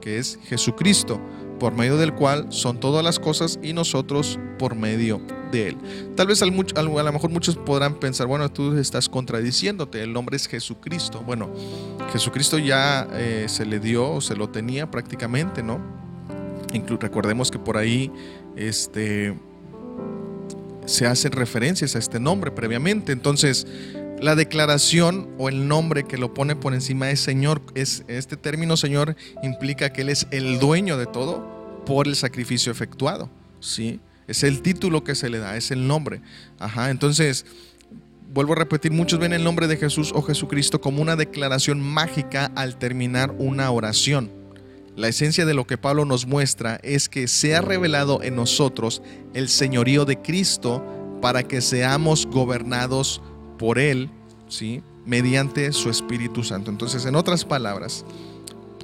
que 0.00 0.18
es 0.18 0.38
Jesucristo, 0.44 1.20
por 1.58 1.74
medio 1.74 1.96
del 1.96 2.14
cual 2.14 2.46
son 2.50 2.78
todas 2.78 3.04
las 3.04 3.18
cosas, 3.18 3.58
y 3.62 3.72
nosotros 3.72 4.38
por 4.58 4.76
medio 4.76 5.20
de 5.50 5.68
Él. 5.68 5.76
Tal 6.14 6.28
vez 6.28 6.40
a 6.42 6.46
lo 6.46 7.12
mejor 7.12 7.30
muchos 7.30 7.56
podrán 7.56 7.98
pensar, 7.98 8.28
bueno, 8.28 8.50
tú 8.52 8.76
estás 8.78 9.08
contradiciéndote, 9.08 10.02
el 10.02 10.12
nombre 10.12 10.36
es 10.36 10.46
Jesucristo. 10.46 11.22
Bueno, 11.26 11.50
Jesucristo 12.12 12.58
ya 12.58 13.08
eh, 13.12 13.46
se 13.48 13.66
le 13.66 13.80
dio, 13.80 14.12
o 14.12 14.20
se 14.20 14.36
lo 14.36 14.48
tenía 14.50 14.90
prácticamente, 14.90 15.62
¿no? 15.62 15.80
Recordemos 17.00 17.50
que 17.50 17.58
por 17.58 17.76
ahí, 17.76 18.12
este 18.56 19.34
se 20.88 21.06
hacen 21.06 21.32
referencias 21.32 21.94
a 21.96 21.98
este 21.98 22.18
nombre 22.18 22.50
previamente. 22.50 23.12
Entonces, 23.12 23.66
la 24.20 24.34
declaración 24.34 25.28
o 25.38 25.48
el 25.48 25.68
nombre 25.68 26.04
que 26.04 26.18
lo 26.18 26.34
pone 26.34 26.56
por 26.56 26.74
encima 26.74 27.10
es 27.10 27.20
Señor. 27.20 27.62
Es, 27.74 28.04
este 28.08 28.36
término 28.36 28.76
Señor 28.76 29.16
implica 29.42 29.92
que 29.92 30.02
Él 30.02 30.08
es 30.08 30.26
el 30.30 30.58
dueño 30.58 30.96
de 30.96 31.06
todo 31.06 31.82
por 31.86 32.06
el 32.06 32.16
sacrificio 32.16 32.72
efectuado. 32.72 33.30
¿sí? 33.60 34.00
Es 34.26 34.42
el 34.42 34.62
título 34.62 35.04
que 35.04 35.14
se 35.14 35.30
le 35.30 35.38
da, 35.38 35.56
es 35.56 35.70
el 35.70 35.86
nombre. 35.86 36.20
Ajá, 36.58 36.90
entonces, 36.90 37.46
vuelvo 38.32 38.52
a 38.52 38.56
repetir, 38.56 38.92
muchos 38.92 39.18
ven 39.18 39.32
el 39.32 39.44
nombre 39.44 39.68
de 39.68 39.76
Jesús 39.76 40.12
o 40.14 40.22
Jesucristo 40.22 40.80
como 40.80 41.00
una 41.00 41.16
declaración 41.16 41.80
mágica 41.80 42.52
al 42.54 42.78
terminar 42.78 43.34
una 43.38 43.70
oración. 43.70 44.30
La 44.96 45.08
esencia 45.08 45.46
de 45.46 45.54
lo 45.54 45.66
que 45.66 45.78
Pablo 45.78 46.04
nos 46.04 46.26
muestra 46.26 46.80
es 46.82 47.08
que 47.08 47.28
se 47.28 47.54
ha 47.54 47.60
revelado 47.60 48.20
en 48.22 48.34
nosotros 48.34 49.00
el 49.32 49.48
señorío 49.48 50.04
de 50.04 50.20
Cristo 50.20 50.84
para 51.22 51.44
que 51.44 51.60
seamos 51.60 52.26
gobernados 52.26 53.22
por 53.58 53.78
Él, 53.78 54.08
¿sí? 54.48 54.82
mediante 55.04 55.72
su 55.72 55.90
Espíritu 55.90 56.44
Santo. 56.44 56.70
Entonces, 56.70 57.04
en 57.06 57.16
otras 57.16 57.44
palabras, 57.44 58.04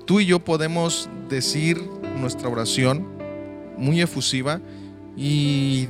tú 0.04 0.20
y 0.20 0.26
yo 0.26 0.40
podemos 0.40 1.08
decir 1.28 1.82
nuestra 2.20 2.48
oración 2.48 3.06
muy 3.76 4.00
efusiva 4.00 4.60
y 5.16 5.86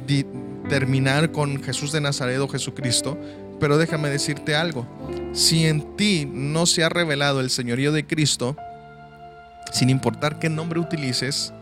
terminar 0.68 1.32
con 1.32 1.62
Jesús 1.62 1.92
de 1.92 2.00
Nazaret 2.00 2.38
o 2.40 2.48
Jesucristo, 2.48 3.18
pero 3.60 3.78
déjame 3.78 4.08
decirte 4.08 4.56
algo, 4.56 4.86
si 5.32 5.66
en 5.66 5.96
ti 5.96 6.28
no 6.30 6.66
se 6.66 6.84
ha 6.84 6.88
revelado 6.88 7.40
el 7.40 7.50
señorío 7.50 7.92
de 7.92 8.06
Cristo, 8.06 8.56
sin 9.72 9.90
importar 9.90 10.38
qué 10.38 10.48
nombre 10.48 10.80
utilices, 10.80 11.52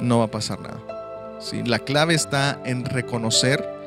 no 0.00 0.18
va 0.18 0.24
a 0.24 0.30
pasar 0.30 0.60
nada. 0.60 1.38
¿sí? 1.40 1.62
La 1.64 1.78
clave 1.78 2.14
está 2.14 2.60
en 2.64 2.84
reconocer 2.84 3.79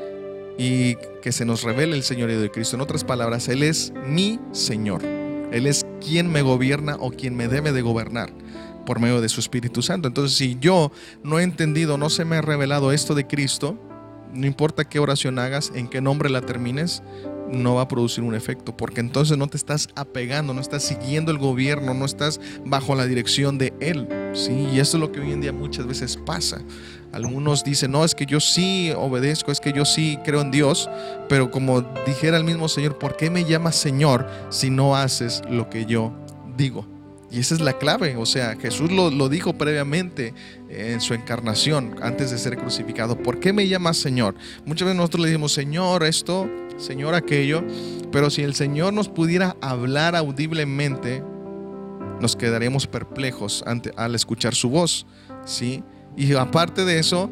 y 0.58 0.96
que 1.22 1.32
se 1.32 1.46
nos 1.46 1.64
revele 1.64 1.96
el 1.96 2.04
Señor 2.04 2.32
de 2.32 2.52
Cristo. 2.52 2.76
En 2.76 2.82
otras 2.82 3.04
palabras, 3.04 3.48
Él 3.48 3.64
es 3.64 3.94
mi 4.06 4.40
Señor. 4.52 5.04
Él 5.04 5.68
es 5.68 5.86
quien 6.06 6.32
me 6.32 6.42
gobierna 6.42 6.98
o 7.00 7.12
quien 7.12 7.36
me 7.36 7.48
debe 7.48 7.72
de 7.72 7.82
gobernar 7.82 8.34
por 8.86 9.00
medio 9.00 9.22
de 9.22 9.30
su 9.30 9.40
Espíritu 9.40 9.82
Santo. 9.82 10.08
Entonces, 10.08 10.38
si 10.38 10.58
yo 10.60 10.92
no 11.24 11.40
he 11.40 11.44
entendido, 11.44 11.98
no 11.98 12.10
se 12.10 12.26
me 12.26 12.38
ha 12.38 12.42
revelado 12.42 12.92
esto 12.92 13.16
de 13.16 13.28
Cristo, 13.28 13.78
no 14.34 14.48
importa 14.48 14.86
qué 14.86 15.00
oración 15.00 15.40
hagas, 15.40 15.72
en 15.76 15.88
qué 15.88 16.02
nombre 16.02 16.30
la 16.30 16.42
termines, 16.42 17.04
no 17.50 17.76
va 17.76 17.84
a 17.84 17.88
producir 17.88 18.24
un 18.24 18.36
efecto, 18.36 18.76
porque 18.76 19.00
entonces 19.00 19.38
no 19.38 19.48
te 19.48 19.58
estás 19.58 19.90
apegando, 19.96 20.54
no 20.54 20.62
estás 20.62 20.84
siguiendo 20.84 21.32
el 21.32 21.38
gobierno, 21.38 21.94
no 21.94 22.06
estás 22.06 22.40
bajo 22.66 22.96
la 22.96 23.06
dirección 23.06 23.58
de 23.58 23.74
él. 23.80 24.08
¿sí? 24.34 24.68
Y 24.74 24.80
eso 24.80 24.98
es 24.98 25.02
lo 25.02 25.12
que 25.12 25.20
hoy 25.20 25.32
en 25.32 25.42
día 25.42 25.54
muchas 25.54 25.86
veces 25.86 26.18
pasa. 26.18 26.62
Algunos 27.12 27.64
dicen, 27.64 27.92
no, 27.92 28.04
es 28.04 28.16
que 28.16 28.26
yo 28.26 28.40
sí 28.40 28.92
obedezco, 28.98 29.52
es 29.52 29.60
que 29.60 29.72
yo 29.72 29.86
sí 29.86 30.18
creo 30.26 30.42
en 30.42 30.50
Dios, 30.50 30.90
pero 31.30 31.52
como 31.52 31.82
dijera 32.08 32.38
el 32.38 32.44
mismo 32.44 32.68
Señor, 32.68 32.98
¿por 32.98 33.16
qué 33.16 33.30
me 33.30 33.46
llamas 33.46 33.76
Señor 33.76 34.28
si 34.50 34.72
no 34.72 34.96
haces 34.96 35.44
lo 35.50 35.70
que 35.70 35.86
yo 35.86 36.12
digo? 36.58 36.93
Y 37.34 37.40
esa 37.40 37.56
es 37.56 37.62
la 37.62 37.80
clave, 37.80 38.16
o 38.16 38.28
sea, 38.28 38.56
Jesús 38.58 38.92
lo, 38.92 39.10
lo, 39.10 39.28
dijo 39.28 39.54
previamente 39.54 40.36
en 40.70 41.02
su 41.02 41.16
encarnación, 41.16 41.96
antes 42.04 42.30
de 42.30 42.38
ser 42.38 42.58
crucificado. 42.58 43.18
¿Por 43.18 43.40
qué 43.40 43.52
me 43.52 43.68
llamas 43.68 43.98
Señor? 43.98 44.36
Muchas 44.68 44.86
veces 44.86 44.98
nosotros 44.98 45.24
le 45.24 45.30
decimos, 45.30 45.52
Señor, 45.52 46.04
esto, 46.04 46.48
Señor, 46.78 47.16
aquello, 47.16 47.64
pero 48.12 48.30
si 48.30 48.44
el 48.44 48.54
Señor 48.54 48.94
nos 48.94 49.10
pudiera 49.10 49.58
hablar 49.62 50.16
audiblemente, 50.16 51.24
nos 52.22 52.36
quedaríamos 52.36 52.86
perplejos 52.86 53.64
ante, 53.66 53.92
al 53.98 54.14
escuchar 54.14 54.54
su 54.54 54.70
voz, 54.70 55.08
¿sí? 55.44 55.84
Y 56.16 56.36
aparte 56.36 56.86
de 56.86 57.00
eso, 57.00 57.32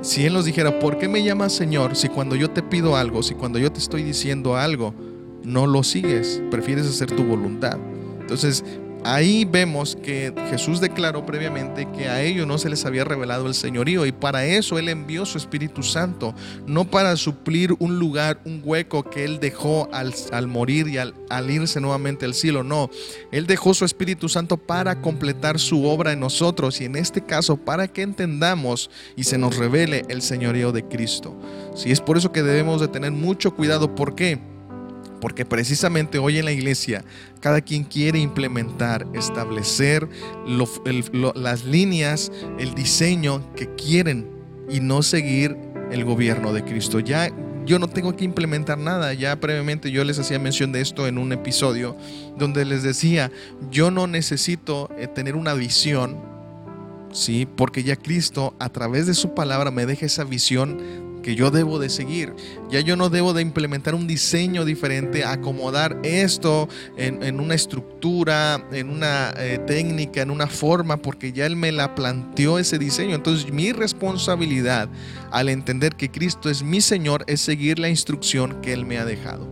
si 0.00 0.26
Él 0.26 0.32
nos 0.32 0.44
dijera, 0.44 0.78
¿por 0.78 0.96
qué 0.96 1.08
me 1.08 1.24
llamas 1.24 1.52
Señor 1.52 1.96
si 1.96 2.08
cuando 2.08 2.36
yo 2.36 2.50
te 2.50 2.62
pido 2.62 2.96
algo, 2.96 3.24
si 3.24 3.34
cuando 3.34 3.58
yo 3.58 3.72
te 3.72 3.80
estoy 3.80 4.04
diciendo 4.04 4.56
algo, 4.56 4.94
no 5.42 5.66
lo 5.66 5.82
sigues, 5.82 6.40
prefieres 6.52 6.86
hacer 6.86 7.10
tu 7.10 7.24
voluntad? 7.24 7.78
Entonces, 8.20 8.64
Ahí 9.04 9.46
vemos 9.46 9.96
que 9.96 10.32
Jesús 10.50 10.80
declaró 10.80 11.24
previamente 11.24 11.88
que 11.96 12.08
a 12.08 12.22
ellos 12.22 12.46
no 12.46 12.58
se 12.58 12.68
les 12.68 12.84
había 12.84 13.04
revelado 13.04 13.46
el 13.46 13.54
señorío 13.54 14.04
y 14.04 14.12
para 14.12 14.44
eso 14.44 14.78
Él 14.78 14.88
envió 14.88 15.24
su 15.24 15.38
Espíritu 15.38 15.82
Santo, 15.82 16.34
no 16.66 16.84
para 16.84 17.16
suplir 17.16 17.74
un 17.78 17.98
lugar, 17.98 18.40
un 18.44 18.60
hueco 18.62 19.04
que 19.04 19.24
Él 19.24 19.40
dejó 19.40 19.88
al, 19.92 20.12
morir 20.48 20.88
y 20.88 20.98
al, 20.98 21.14
al, 21.30 21.50
irse 21.50 21.80
nuevamente 21.80 22.26
al 22.26 22.34
cielo, 22.34 22.62
no, 22.62 22.90
Él 23.32 23.46
dejó 23.46 23.72
su 23.72 23.86
Espíritu 23.86 24.28
Santo 24.28 24.58
para 24.58 25.00
completar 25.00 25.58
su 25.58 25.86
obra 25.86 26.12
en 26.12 26.20
nosotros 26.20 26.80
y 26.80 26.84
en 26.84 26.96
este 26.96 27.24
caso 27.24 27.56
para 27.56 27.88
que 27.88 28.02
entendamos 28.02 28.90
y 29.16 29.24
se 29.24 29.38
nos 29.38 29.56
revele 29.56 30.04
el 30.08 30.20
señorío 30.20 30.72
de 30.72 30.84
Cristo. 30.84 31.34
Si 31.74 31.90
es 31.90 32.00
por 32.00 32.18
eso 32.18 32.32
que 32.32 32.42
debemos 32.42 32.80
de 32.80 32.88
tener 32.88 33.12
mucho 33.12 33.54
cuidado, 33.54 33.94
¿por 33.94 34.14
qué? 34.14 34.40
Porque 35.20 35.44
precisamente 35.44 36.18
hoy 36.18 36.38
en 36.38 36.46
la 36.46 36.52
iglesia 36.52 37.04
cada 37.40 37.60
quien 37.60 37.84
quiere 37.84 38.18
implementar, 38.18 39.06
establecer 39.14 40.08
las 40.46 41.64
líneas, 41.64 42.32
el 42.58 42.74
diseño 42.74 43.54
que 43.54 43.74
quieren 43.74 44.28
y 44.68 44.80
no 44.80 45.02
seguir 45.02 45.56
el 45.90 46.04
gobierno 46.04 46.52
de 46.52 46.64
Cristo. 46.64 47.00
Ya 47.00 47.30
yo 47.66 47.78
no 47.78 47.88
tengo 47.88 48.16
que 48.16 48.24
implementar 48.24 48.78
nada. 48.78 49.12
Ya 49.14 49.38
previamente 49.38 49.90
yo 49.90 50.04
les 50.04 50.18
hacía 50.18 50.38
mención 50.38 50.72
de 50.72 50.80
esto 50.80 51.06
en 51.06 51.18
un 51.18 51.32
episodio 51.32 51.96
donde 52.36 52.64
les 52.64 52.82
decía, 52.82 53.30
yo 53.70 53.90
no 53.90 54.06
necesito 54.06 54.90
eh, 54.96 55.06
tener 55.06 55.36
una 55.36 55.54
visión, 55.54 56.18
¿sí? 57.12 57.46
Porque 57.56 57.82
ya 57.82 57.96
Cristo 57.96 58.54
a 58.58 58.68
través 58.70 59.06
de 59.06 59.14
su 59.14 59.34
palabra 59.34 59.70
me 59.70 59.86
deja 59.86 60.06
esa 60.06 60.24
visión 60.24 61.09
que 61.22 61.34
yo 61.34 61.50
debo 61.50 61.78
de 61.78 61.88
seguir. 61.88 62.34
Ya 62.70 62.80
yo 62.80 62.96
no 62.96 63.08
debo 63.08 63.32
de 63.32 63.42
implementar 63.42 63.94
un 63.94 64.06
diseño 64.06 64.64
diferente, 64.64 65.24
acomodar 65.24 65.98
esto 66.02 66.68
en, 66.96 67.40
una 67.40 67.54
estructura, 67.54 68.66
en 68.72 68.90
una 68.90 69.32
eh, 69.36 69.58
técnica, 69.66 70.22
en 70.22 70.30
una 70.30 70.46
forma, 70.46 70.96
porque 70.96 71.32
ya 71.32 71.46
Él 71.46 71.56
me 71.56 71.72
la 71.72 71.94
planteó 71.94 72.58
ese 72.58 72.78
diseño. 72.78 73.14
Entonces 73.14 73.52
mi 73.52 73.72
responsabilidad 73.72 74.88
al 75.30 75.48
entender 75.48 75.96
que 75.96 76.10
Cristo 76.10 76.50
es 76.50 76.62
mi 76.62 76.80
Señor 76.80 77.24
es 77.26 77.40
seguir 77.40 77.78
la 77.78 77.88
instrucción 77.88 78.60
que 78.60 78.72
Él 78.72 78.86
me 78.86 78.98
ha 78.98 79.04
dejado. 79.04 79.48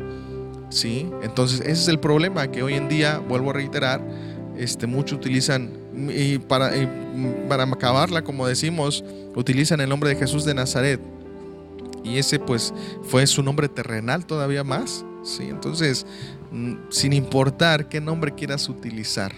¿Sí? 0.71 1.09
Entonces 1.23 1.61
ese 1.61 1.73
es 1.73 1.89
el 1.89 1.99
problema 1.99 2.51
que 2.51 2.63
hoy 2.63 2.75
en 2.75 2.89
día, 2.89 3.19
vuelvo 3.19 3.51
a 3.51 3.55
reiterar, 3.55 4.05
este, 4.59 4.87
muchos 4.87 5.19
utilizan 5.19 5.71
y 6.15 6.39
para, 6.39 6.77
y 6.77 6.89
para 7.49 7.65
acabarla, 7.65 8.23
como 8.23 8.47
decimos, 8.47 9.03
utilizan 9.35 9.81
el 9.81 9.89
nombre 9.89 10.11
de 10.11 10.17
Jesús 10.17 10.45
de 10.45 10.55
Nazaret 10.55 11.01
y 12.09 12.19
ese 12.19 12.39
pues 12.39 12.73
fue 13.03 13.27
su 13.27 13.43
nombre 13.43 13.69
terrenal 13.69 14.27
todavía 14.27 14.65
más. 14.65 15.05
¿sí? 15.23 15.45
Entonces, 15.45 16.07
mm, 16.51 16.75
sin 16.91 17.13
importar 17.13 17.89
qué 17.89 18.01
nombre 18.01 18.35
quieras 18.35 18.69
utilizar, 18.69 19.35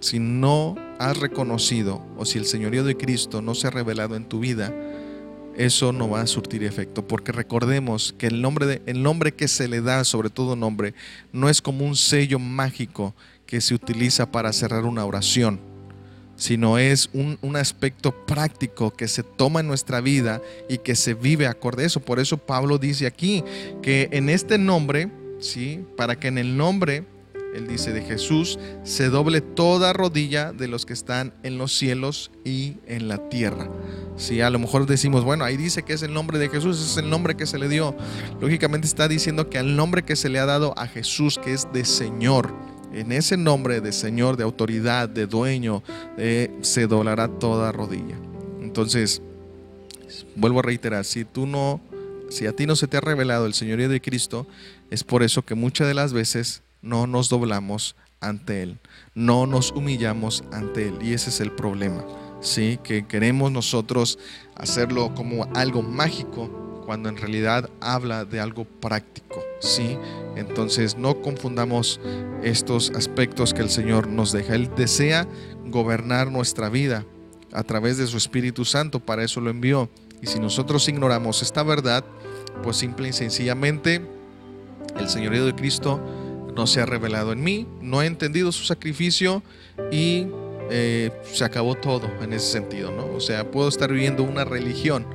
si 0.00 0.18
no 0.18 0.74
has 0.98 1.16
reconocido 1.18 2.04
o 2.16 2.24
si 2.24 2.38
el 2.38 2.44
señorío 2.44 2.84
de 2.84 2.96
Cristo 2.96 3.40
no 3.40 3.54
se 3.54 3.68
ha 3.68 3.70
revelado 3.70 4.16
en 4.16 4.24
tu 4.24 4.40
vida, 4.40 4.74
eso 5.56 5.92
no 5.92 6.08
va 6.08 6.22
a 6.22 6.26
surtir 6.26 6.64
efecto, 6.64 7.06
porque 7.06 7.30
recordemos 7.30 8.14
que 8.16 8.26
el 8.26 8.40
nombre, 8.40 8.66
de, 8.66 8.82
el 8.86 9.02
nombre 9.02 9.32
que 9.32 9.48
se 9.48 9.68
le 9.68 9.82
da, 9.82 10.02
sobre 10.04 10.30
todo 10.30 10.56
nombre, 10.56 10.94
no 11.30 11.48
es 11.48 11.60
como 11.60 11.84
un 11.84 11.94
sello 11.94 12.38
mágico 12.38 13.14
que 13.46 13.60
se 13.60 13.74
utiliza 13.74 14.32
para 14.32 14.52
cerrar 14.52 14.84
una 14.86 15.04
oración 15.04 15.71
sino 16.42 16.76
es 16.76 17.08
un, 17.12 17.38
aspecto 17.54 18.10
práctico 18.26 18.90
que 18.90 19.06
se 19.06 19.22
toma 19.22 19.60
en 19.60 19.68
nuestra 19.68 20.00
vida 20.00 20.42
y 20.68 20.78
que 20.78 20.96
se 20.96 21.14
vive 21.14 21.46
acorde 21.46 21.84
a 21.84 21.86
eso. 21.86 22.00
Por 22.00 22.18
eso 22.18 22.36
Pablo 22.36 22.78
dice 22.78 23.06
aquí 23.06 23.44
que 23.80 24.08
en 24.10 24.28
este 24.28 24.58
nombre, 24.58 25.08
¿sí? 25.38 25.84
para 25.96 26.18
que 26.18 26.26
en 26.26 26.38
el 26.38 26.56
nombre, 26.56 27.04
él 27.54 27.68
dice 27.68 27.92
de 27.92 28.02
Jesús, 28.02 28.58
se 28.82 29.08
doble 29.08 29.40
toda 29.40 29.92
rodilla 29.92 30.52
de 30.52 30.66
los 30.66 30.84
que 30.84 30.94
están 30.94 31.32
en 31.44 31.58
los 31.58 31.78
cielos 31.78 32.32
y 32.44 32.78
en 32.88 33.06
la 33.06 33.28
tierra. 33.28 33.70
Si 34.16 34.40
a 34.40 34.50
lo 34.50 34.58
mejor 34.58 34.86
decimos, 34.86 35.22
bueno, 35.22 35.44
ahí 35.44 35.56
dice 35.56 35.84
que 35.84 35.92
es 35.92 36.02
el 36.02 36.12
nombre 36.12 36.40
de 36.40 36.48
Jesús, 36.48 36.84
es 36.84 36.96
el 36.96 37.08
nombre 37.08 37.36
que 37.36 37.46
se 37.46 37.58
le 37.58 37.68
dio. 37.68 37.94
Lógicamente 38.40 38.88
está 38.88 39.06
diciendo 39.06 39.48
que 39.48 39.58
al 39.58 39.76
nombre 39.76 40.02
que 40.02 40.16
se 40.16 40.28
le 40.28 40.40
ha 40.40 40.46
dado 40.46 40.76
a 40.76 40.88
Jesús, 40.88 41.38
que 41.38 41.52
es 41.52 41.68
de 41.72 41.84
Señor, 41.84 42.52
en 42.92 43.12
ese 43.12 43.36
nombre 43.36 43.80
de 43.80 43.92
Señor, 43.92 44.36
de 44.36 44.44
autoridad, 44.44 45.08
de 45.08 45.26
dueño, 45.26 45.82
eh, 46.18 46.50
se 46.62 46.86
doblará 46.86 47.28
toda 47.28 47.72
rodilla. 47.72 48.16
Entonces, 48.60 49.22
vuelvo 50.36 50.60
a 50.60 50.62
reiterar, 50.62 51.04
si 51.04 51.24
tú 51.24 51.46
no, 51.46 51.80
si 52.30 52.46
a 52.46 52.52
ti 52.52 52.66
no 52.66 52.76
se 52.76 52.86
te 52.86 52.96
ha 52.96 53.00
revelado 53.00 53.46
el 53.46 53.54
señorío 53.54 53.88
de 53.88 54.00
Cristo, 54.00 54.46
es 54.90 55.04
por 55.04 55.22
eso 55.22 55.42
que 55.42 55.54
muchas 55.54 55.88
de 55.88 55.94
las 55.94 56.12
veces 56.12 56.62
no 56.82 57.06
nos 57.06 57.28
doblamos 57.28 57.96
ante 58.20 58.62
Él, 58.62 58.78
no 59.14 59.46
nos 59.46 59.72
humillamos 59.72 60.44
ante 60.52 60.88
Él. 60.88 60.98
Y 61.02 61.12
ese 61.12 61.30
es 61.30 61.40
el 61.40 61.52
problema, 61.52 62.04
¿sí? 62.40 62.78
Que 62.82 63.06
queremos 63.06 63.50
nosotros 63.50 64.18
hacerlo 64.54 65.14
como 65.14 65.48
algo 65.54 65.82
mágico 65.82 66.82
cuando 66.86 67.08
en 67.08 67.16
realidad 67.16 67.70
habla 67.80 68.24
de 68.24 68.40
algo 68.40 68.64
práctico, 68.64 69.42
¿sí? 69.62 69.96
Entonces 70.36 70.96
no 70.98 71.20
confundamos 71.22 72.00
estos 72.42 72.90
aspectos 72.90 73.54
que 73.54 73.62
el 73.62 73.70
Señor 73.70 74.08
nos 74.08 74.32
deja. 74.32 74.54
Él 74.54 74.70
desea 74.76 75.26
gobernar 75.66 76.30
nuestra 76.30 76.68
vida 76.68 77.06
a 77.52 77.62
través 77.62 77.96
de 77.98 78.06
su 78.06 78.16
Espíritu 78.16 78.64
Santo, 78.64 79.00
para 79.00 79.24
eso 79.24 79.40
lo 79.40 79.50
envió. 79.50 79.88
Y 80.20 80.26
si 80.26 80.40
nosotros 80.40 80.88
ignoramos 80.88 81.42
esta 81.42 81.62
verdad, 81.62 82.04
pues 82.62 82.76
simple 82.76 83.08
y 83.08 83.12
sencillamente 83.12 84.02
el 84.98 85.08
señorío 85.08 85.46
de 85.46 85.54
Cristo 85.54 86.00
no 86.54 86.66
se 86.66 86.80
ha 86.80 86.86
revelado 86.86 87.32
en 87.32 87.42
mí, 87.42 87.66
no 87.80 88.02
he 88.02 88.06
entendido 88.06 88.52
su 88.52 88.64
sacrificio 88.64 89.42
y 89.90 90.26
eh, 90.70 91.10
se 91.32 91.44
acabó 91.44 91.74
todo 91.74 92.10
en 92.22 92.32
ese 92.32 92.52
sentido, 92.52 92.90
¿no? 92.90 93.06
O 93.14 93.20
sea, 93.20 93.50
puedo 93.50 93.68
estar 93.68 93.90
viviendo 93.90 94.22
una 94.22 94.44
religión 94.44 95.06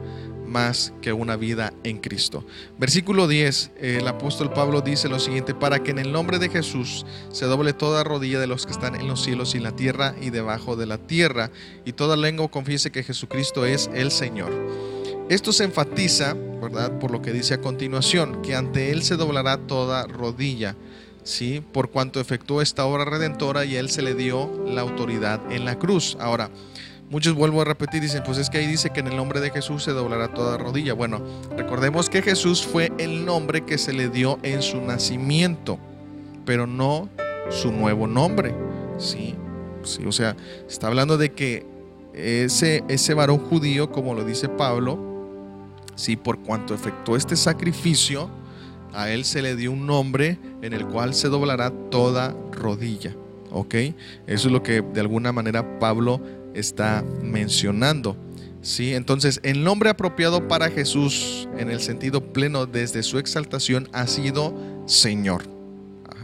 más 0.47 0.93
que 1.01 1.13
una 1.13 1.35
vida 1.35 1.73
en 1.83 1.97
Cristo. 1.99 2.45
Versículo 2.77 3.27
10, 3.27 3.71
el 3.79 4.07
apóstol 4.07 4.51
Pablo 4.51 4.81
dice 4.81 5.09
lo 5.09 5.19
siguiente, 5.19 5.53
para 5.53 5.83
que 5.83 5.91
en 5.91 5.99
el 5.99 6.11
nombre 6.11 6.39
de 6.39 6.49
Jesús 6.49 7.05
se 7.31 7.45
doble 7.45 7.73
toda 7.73 8.03
rodilla 8.03 8.39
de 8.39 8.47
los 8.47 8.65
que 8.65 8.71
están 8.71 8.95
en 8.95 9.07
los 9.07 9.23
cielos 9.23 9.53
y 9.53 9.57
en 9.57 9.63
la 9.63 9.75
tierra 9.75 10.15
y 10.21 10.29
debajo 10.29 10.75
de 10.75 10.85
la 10.85 10.97
tierra, 10.97 11.51
y 11.85 11.93
toda 11.93 12.15
lengua 12.15 12.49
confiese 12.49 12.91
que 12.91 13.03
Jesucristo 13.03 13.65
es 13.65 13.89
el 13.93 14.11
Señor. 14.11 14.51
Esto 15.29 15.51
se 15.51 15.65
enfatiza, 15.65 16.33
¿verdad? 16.33 16.99
Por 16.99 17.11
lo 17.11 17.21
que 17.21 17.33
dice 17.33 17.55
a 17.55 17.61
continuación, 17.61 18.41
que 18.41 18.55
ante 18.55 18.91
Él 18.91 19.03
se 19.03 19.17
doblará 19.17 19.57
toda 19.57 20.07
rodilla. 20.07 20.75
¿Sí? 21.23 21.61
Por 21.73 21.91
cuanto 21.91 22.21
efectuó 22.21 22.61
esta 22.61 22.85
obra 22.85 23.03
redentora 23.03 23.65
y 23.65 23.75
él 23.75 23.89
se 23.89 24.01
le 24.01 24.15
dio 24.15 24.49
la 24.65 24.79
autoridad 24.79 25.41
en 25.51 25.65
la 25.65 25.77
cruz. 25.77 26.15
Ahora, 26.21 26.49
Muchos 27.09 27.35
vuelvo 27.35 27.61
a 27.61 27.65
repetir, 27.65 28.01
dicen, 28.01 28.21
pues 28.25 28.37
es 28.37 28.49
que 28.49 28.57
ahí 28.57 28.67
dice 28.67 28.89
que 28.89 28.99
en 28.99 29.07
el 29.07 29.15
nombre 29.15 29.39
de 29.39 29.49
Jesús 29.49 29.83
se 29.83 29.91
doblará 29.91 30.33
toda 30.33 30.57
rodilla. 30.57 30.93
Bueno, 30.93 31.21
recordemos 31.55 32.09
que 32.09 32.21
Jesús 32.21 32.65
fue 32.65 32.91
el 32.97 33.25
nombre 33.25 33.61
que 33.61 33.77
se 33.77 33.93
le 33.93 34.09
dio 34.09 34.39
en 34.43 34.61
su 34.61 34.81
nacimiento, 34.81 35.79
pero 36.45 36.67
no 36.67 37.07
su 37.49 37.71
nuevo 37.71 38.07
nombre. 38.07 38.53
Sí, 38.97 39.35
sí, 39.83 40.05
o 40.05 40.11
sea, 40.11 40.35
está 40.67 40.87
hablando 40.87 41.17
de 41.17 41.31
que 41.31 41.65
ese, 42.13 42.83
ese 42.89 43.13
varón 43.13 43.37
judío, 43.37 43.89
como 43.89 44.13
lo 44.13 44.25
dice 44.25 44.49
Pablo, 44.49 44.99
sí, 45.95 46.17
por 46.17 46.39
cuanto 46.39 46.73
efectuó 46.73 47.15
este 47.15 47.37
sacrificio, 47.37 48.29
a 48.93 49.09
él 49.09 49.23
se 49.23 49.41
le 49.41 49.55
dio 49.55 49.71
un 49.71 49.85
nombre 49.85 50.39
en 50.61 50.73
el 50.73 50.85
cual 50.85 51.13
se 51.13 51.29
doblará 51.29 51.71
toda 51.89 52.35
rodilla. 52.51 53.15
¿Ok? 53.51 53.75
Eso 53.75 53.95
es 54.47 54.51
lo 54.51 54.61
que 54.61 54.81
de 54.81 54.99
alguna 54.99 55.31
manera 55.31 55.79
Pablo 55.79 56.19
está 56.59 57.03
mencionando. 57.21 58.17
¿sí? 58.61 58.93
Entonces, 58.93 59.39
el 59.43 59.63
nombre 59.63 59.89
apropiado 59.89 60.47
para 60.47 60.69
Jesús 60.69 61.47
en 61.57 61.69
el 61.69 61.79
sentido 61.79 62.33
pleno 62.33 62.65
desde 62.65 63.03
su 63.03 63.19
exaltación 63.19 63.89
ha 63.93 64.07
sido 64.07 64.53
Señor. 64.85 65.43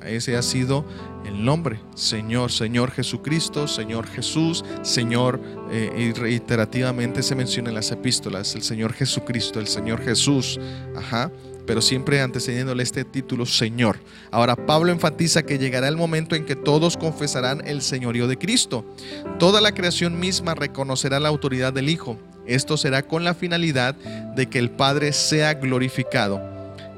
ese 0.05 0.35
ha 0.35 0.41
sido 0.41 0.85
el 1.25 1.45
nombre, 1.45 1.79
Señor, 1.95 2.51
Señor 2.51 2.91
Jesucristo, 2.91 3.67
Señor 3.67 4.07
Jesús, 4.07 4.65
Señor, 4.81 5.39
eh, 5.71 5.89
y 5.97 6.11
reiterativamente 6.11 7.23
se 7.23 7.35
menciona 7.35 7.69
en 7.69 7.75
las 7.75 7.91
epístolas, 7.91 8.55
el 8.55 8.63
Señor 8.63 8.91
Jesucristo, 8.91 9.61
el 9.61 9.67
Señor 9.67 10.01
Jesús, 10.01 10.59
ajá 10.97 11.31
pero 11.65 11.81
siempre 11.81 12.21
antecediéndole 12.21 12.83
este 12.83 13.03
título 13.05 13.45
Señor. 13.45 13.97
Ahora 14.31 14.55
Pablo 14.55 14.91
enfatiza 14.91 15.43
que 15.43 15.57
llegará 15.57 15.87
el 15.87 15.97
momento 15.97 16.35
en 16.35 16.45
que 16.45 16.55
todos 16.55 16.97
confesarán 16.97 17.61
el 17.65 17.81
señorío 17.81 18.27
de 18.27 18.37
Cristo. 18.37 18.85
Toda 19.39 19.61
la 19.61 19.73
creación 19.73 20.19
misma 20.19 20.55
reconocerá 20.55 21.19
la 21.19 21.29
autoridad 21.29 21.73
del 21.73 21.89
Hijo. 21.89 22.17
Esto 22.45 22.77
será 22.77 23.03
con 23.03 23.23
la 23.23 23.33
finalidad 23.33 23.95
de 24.35 24.47
que 24.47 24.59
el 24.59 24.69
Padre 24.69 25.13
sea 25.13 25.53
glorificado. 25.53 26.52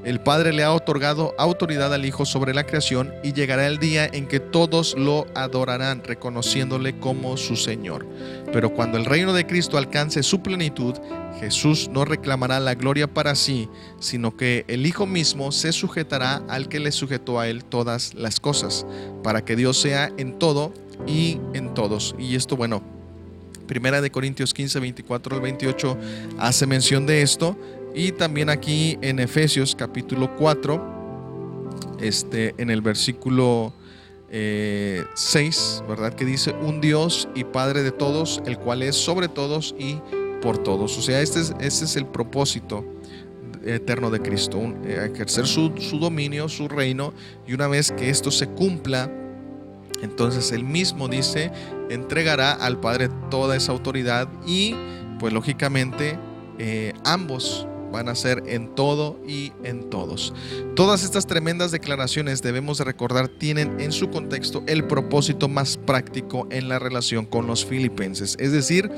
El 0.06 0.20
Padre 0.20 0.54
le 0.54 0.64
ha 0.64 0.72
otorgado 0.72 1.34
autoridad 1.40 1.92
al 1.92 2.06
Hijo 2.06 2.26
sobre 2.26 2.54
la 2.54 2.68
creación 2.68 3.12
y 3.24 3.34
llegará 3.34 3.66
el 3.66 3.80
día 3.80 4.06
en 4.06 4.28
que 4.28 4.40
todos 4.40 4.96
lo 4.96 5.26
adorarán 5.34 6.04
reconociéndole 6.04 7.00
como 7.00 7.38
su 7.38 7.56
Señor. 7.56 8.06
Pero 8.54 8.72
cuando 8.72 9.00
el 9.00 9.06
reino 9.06 9.34
de 9.34 9.48
Cristo 9.48 9.80
alcance 9.80 10.22
su 10.22 10.44
plenitud, 10.44 10.94
Jesús 11.40 11.90
no 11.92 12.06
reclamará 12.06 12.60
la 12.60 12.76
gloria 12.76 13.12
para 13.12 13.34
sí, 13.34 13.68
sino 14.00 14.38
que 14.38 14.64
el 14.68 14.86
Hijo 14.86 15.08
mismo 15.08 15.52
se 15.52 15.72
sujetará 15.72 16.44
al 16.50 16.70
que 16.70 16.80
le 16.80 16.92
sujetó 16.92 17.40
a 17.40 17.48
él 17.48 17.66
todas 17.66 18.14
las 18.14 18.40
cosas, 18.40 18.86
para 19.24 19.44
que 19.44 19.56
Dios 19.56 19.82
sea 19.82 20.12
en 20.18 20.38
todo 20.38 20.72
y 21.08 21.40
en 21.56 21.74
todos. 21.74 22.16
Y 22.20 22.36
esto, 22.36 22.56
bueno, 22.56 22.84
Primera 23.66 24.00
de 24.00 24.12
Corintios 24.12 24.54
15, 24.54 24.80
24 24.80 25.36
al 25.36 25.42
28 25.42 25.98
hace 26.38 26.68
mención 26.68 27.06
de 27.06 27.24
esto 27.24 27.58
y 27.96 28.12
también 28.12 28.50
aquí 28.50 28.98
en 29.02 29.20
Efesios 29.20 29.74
capítulo 29.74 30.36
4, 30.36 31.98
este, 32.02 32.54
en 32.58 32.70
el 32.70 32.82
versículo 32.82 33.74
6, 34.30 34.32
eh, 34.32 35.84
¿verdad? 35.88 36.14
Que 36.14 36.26
dice, 36.26 36.54
un 36.62 36.82
Dios 36.82 37.30
y 37.36 37.46
Padre 37.46 37.84
de 37.84 37.92
todos, 37.92 38.42
el 38.46 38.60
cual 38.60 38.84
es 38.84 38.98
sobre 38.98 39.30
todos 39.30 39.74
y 39.80 40.02
por 40.42 40.58
todos. 40.58 40.98
O 40.98 41.02
sea, 41.02 41.22
este 41.22 41.40
es, 41.40 41.56
este 41.62 41.86
es 41.86 41.96
el 41.96 42.06
propósito 42.06 42.84
eterno 43.64 44.12
de 44.12 44.20
Cristo, 44.20 44.60
eh, 44.84 45.10
ejercer 45.14 45.48
su, 45.48 45.72
su 45.78 45.98
dominio, 45.98 46.50
su 46.50 46.68
reino, 46.68 47.14
y 47.48 47.54
una 47.54 47.68
vez 47.68 47.94
que 47.94 48.10
esto 48.10 48.30
se 48.30 48.48
cumpla, 48.48 49.10
entonces 50.02 50.52
él 50.52 50.66
mismo 50.66 51.08
dice, 51.08 51.50
entregará 51.90 52.52
al 52.52 52.78
Padre 52.80 53.10
toda 53.32 53.56
esa 53.56 53.72
autoridad 53.72 54.28
y 54.46 54.76
pues 55.18 55.32
lógicamente 55.32 56.20
eh, 56.60 56.94
ambos 57.06 57.66
van 57.96 58.10
a 58.10 58.16
ser 58.16 58.44
en 58.46 58.76
todo 58.76 59.18
y 59.26 59.54
en 59.64 59.90
todos. 59.90 60.34
Todas 60.76 61.04
estas 61.04 61.28
tremendas 61.28 61.72
declaraciones 61.72 62.42
debemos 62.42 62.78
de 62.78 62.84
recordar 62.84 63.30
tienen 63.30 63.80
en 63.80 63.94
su 63.94 64.10
contexto 64.10 64.64
el 64.68 64.86
propósito 64.86 65.48
más 65.48 65.78
práctico 65.78 66.46
en 66.52 66.68
la 66.68 66.78
relación 66.78 67.26
con 67.26 67.48
los 67.48 67.66
filipenses, 67.66 68.36
es 68.38 68.52
decir, 68.52 68.92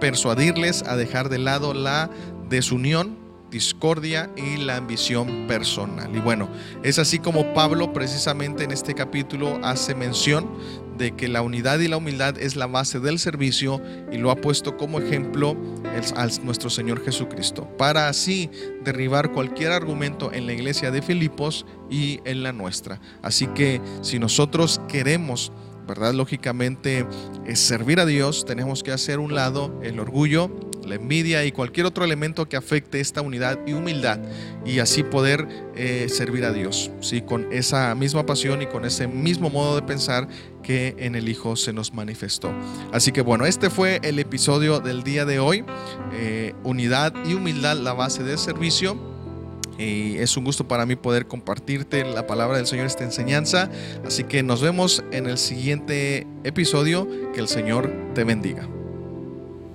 persuadirles 0.00 0.82
a 0.82 0.96
dejar 0.96 1.30
de 1.30 1.38
lado 1.38 1.72
la 1.72 2.10
desunión 2.50 3.22
discordia 3.50 4.30
y 4.36 4.56
la 4.56 4.76
ambición 4.76 5.46
personal. 5.46 6.14
Y 6.14 6.20
bueno, 6.20 6.48
es 6.82 6.98
así 6.98 7.18
como 7.18 7.52
Pablo 7.54 7.92
precisamente 7.92 8.64
en 8.64 8.72
este 8.72 8.94
capítulo 8.94 9.60
hace 9.62 9.94
mención 9.94 10.48
de 10.96 11.12
que 11.12 11.28
la 11.28 11.42
unidad 11.42 11.78
y 11.80 11.88
la 11.88 11.96
humildad 11.96 12.38
es 12.38 12.56
la 12.56 12.66
base 12.66 13.00
del 13.00 13.18
servicio 13.18 13.80
y 14.10 14.18
lo 14.18 14.30
ha 14.30 14.36
puesto 14.36 14.76
como 14.76 15.00
ejemplo 15.00 15.56
a 16.16 16.26
nuestro 16.42 16.70
Señor 16.70 17.04
Jesucristo, 17.04 17.68
para 17.76 18.08
así 18.08 18.50
derribar 18.84 19.32
cualquier 19.32 19.72
argumento 19.72 20.32
en 20.32 20.46
la 20.46 20.52
iglesia 20.52 20.90
de 20.90 21.02
Filipos 21.02 21.66
y 21.90 22.20
en 22.24 22.42
la 22.42 22.52
nuestra. 22.52 23.00
Así 23.22 23.46
que 23.48 23.80
si 24.02 24.18
nosotros 24.18 24.80
queremos 24.88 25.52
¿verdad? 25.86 26.14
Lógicamente, 26.14 27.06
es 27.46 27.58
servir 27.60 28.00
a 28.00 28.06
Dios, 28.06 28.44
tenemos 28.44 28.82
que 28.82 28.92
hacer 28.92 29.18
un 29.18 29.34
lado 29.34 29.78
el 29.82 29.98
orgullo, 30.00 30.50
la 30.86 30.96
envidia 30.96 31.44
y 31.44 31.52
cualquier 31.52 31.86
otro 31.86 32.04
elemento 32.04 32.48
que 32.48 32.56
afecte 32.56 33.00
esta 33.00 33.20
unidad 33.20 33.58
y 33.66 33.72
humildad 33.72 34.18
y 34.64 34.78
así 34.78 35.02
poder 35.02 35.46
eh, 35.76 36.06
servir 36.08 36.44
a 36.44 36.52
Dios, 36.52 36.90
¿sí? 37.00 37.22
con 37.22 37.52
esa 37.52 37.94
misma 37.94 38.26
pasión 38.26 38.62
y 38.62 38.66
con 38.66 38.84
ese 38.84 39.06
mismo 39.06 39.50
modo 39.50 39.76
de 39.76 39.82
pensar 39.82 40.28
que 40.62 40.94
en 40.98 41.14
el 41.14 41.28
Hijo 41.28 41.56
se 41.56 41.72
nos 41.72 41.92
manifestó. 41.92 42.52
Así 42.92 43.12
que 43.12 43.20
bueno, 43.20 43.46
este 43.46 43.70
fue 43.70 44.00
el 44.02 44.18
episodio 44.18 44.80
del 44.80 45.02
día 45.02 45.24
de 45.24 45.38
hoy, 45.38 45.64
eh, 46.14 46.54
unidad 46.62 47.12
y 47.26 47.34
humildad, 47.34 47.76
la 47.76 47.92
base 47.92 48.22
del 48.22 48.38
servicio. 48.38 49.12
Es 49.78 50.36
un 50.36 50.44
gusto 50.44 50.68
para 50.68 50.86
mí 50.86 50.96
poder 50.96 51.26
compartirte 51.26 52.04
la 52.04 52.26
palabra 52.26 52.56
del 52.56 52.66
Señor, 52.66 52.86
esta 52.86 53.04
enseñanza. 53.04 53.70
Así 54.06 54.24
que 54.24 54.42
nos 54.42 54.60
vemos 54.60 55.04
en 55.12 55.26
el 55.26 55.38
siguiente 55.38 56.26
episodio. 56.44 57.08
Que 57.32 57.40
el 57.40 57.48
Señor 57.48 57.92
te 58.14 58.24
bendiga. 58.24 58.68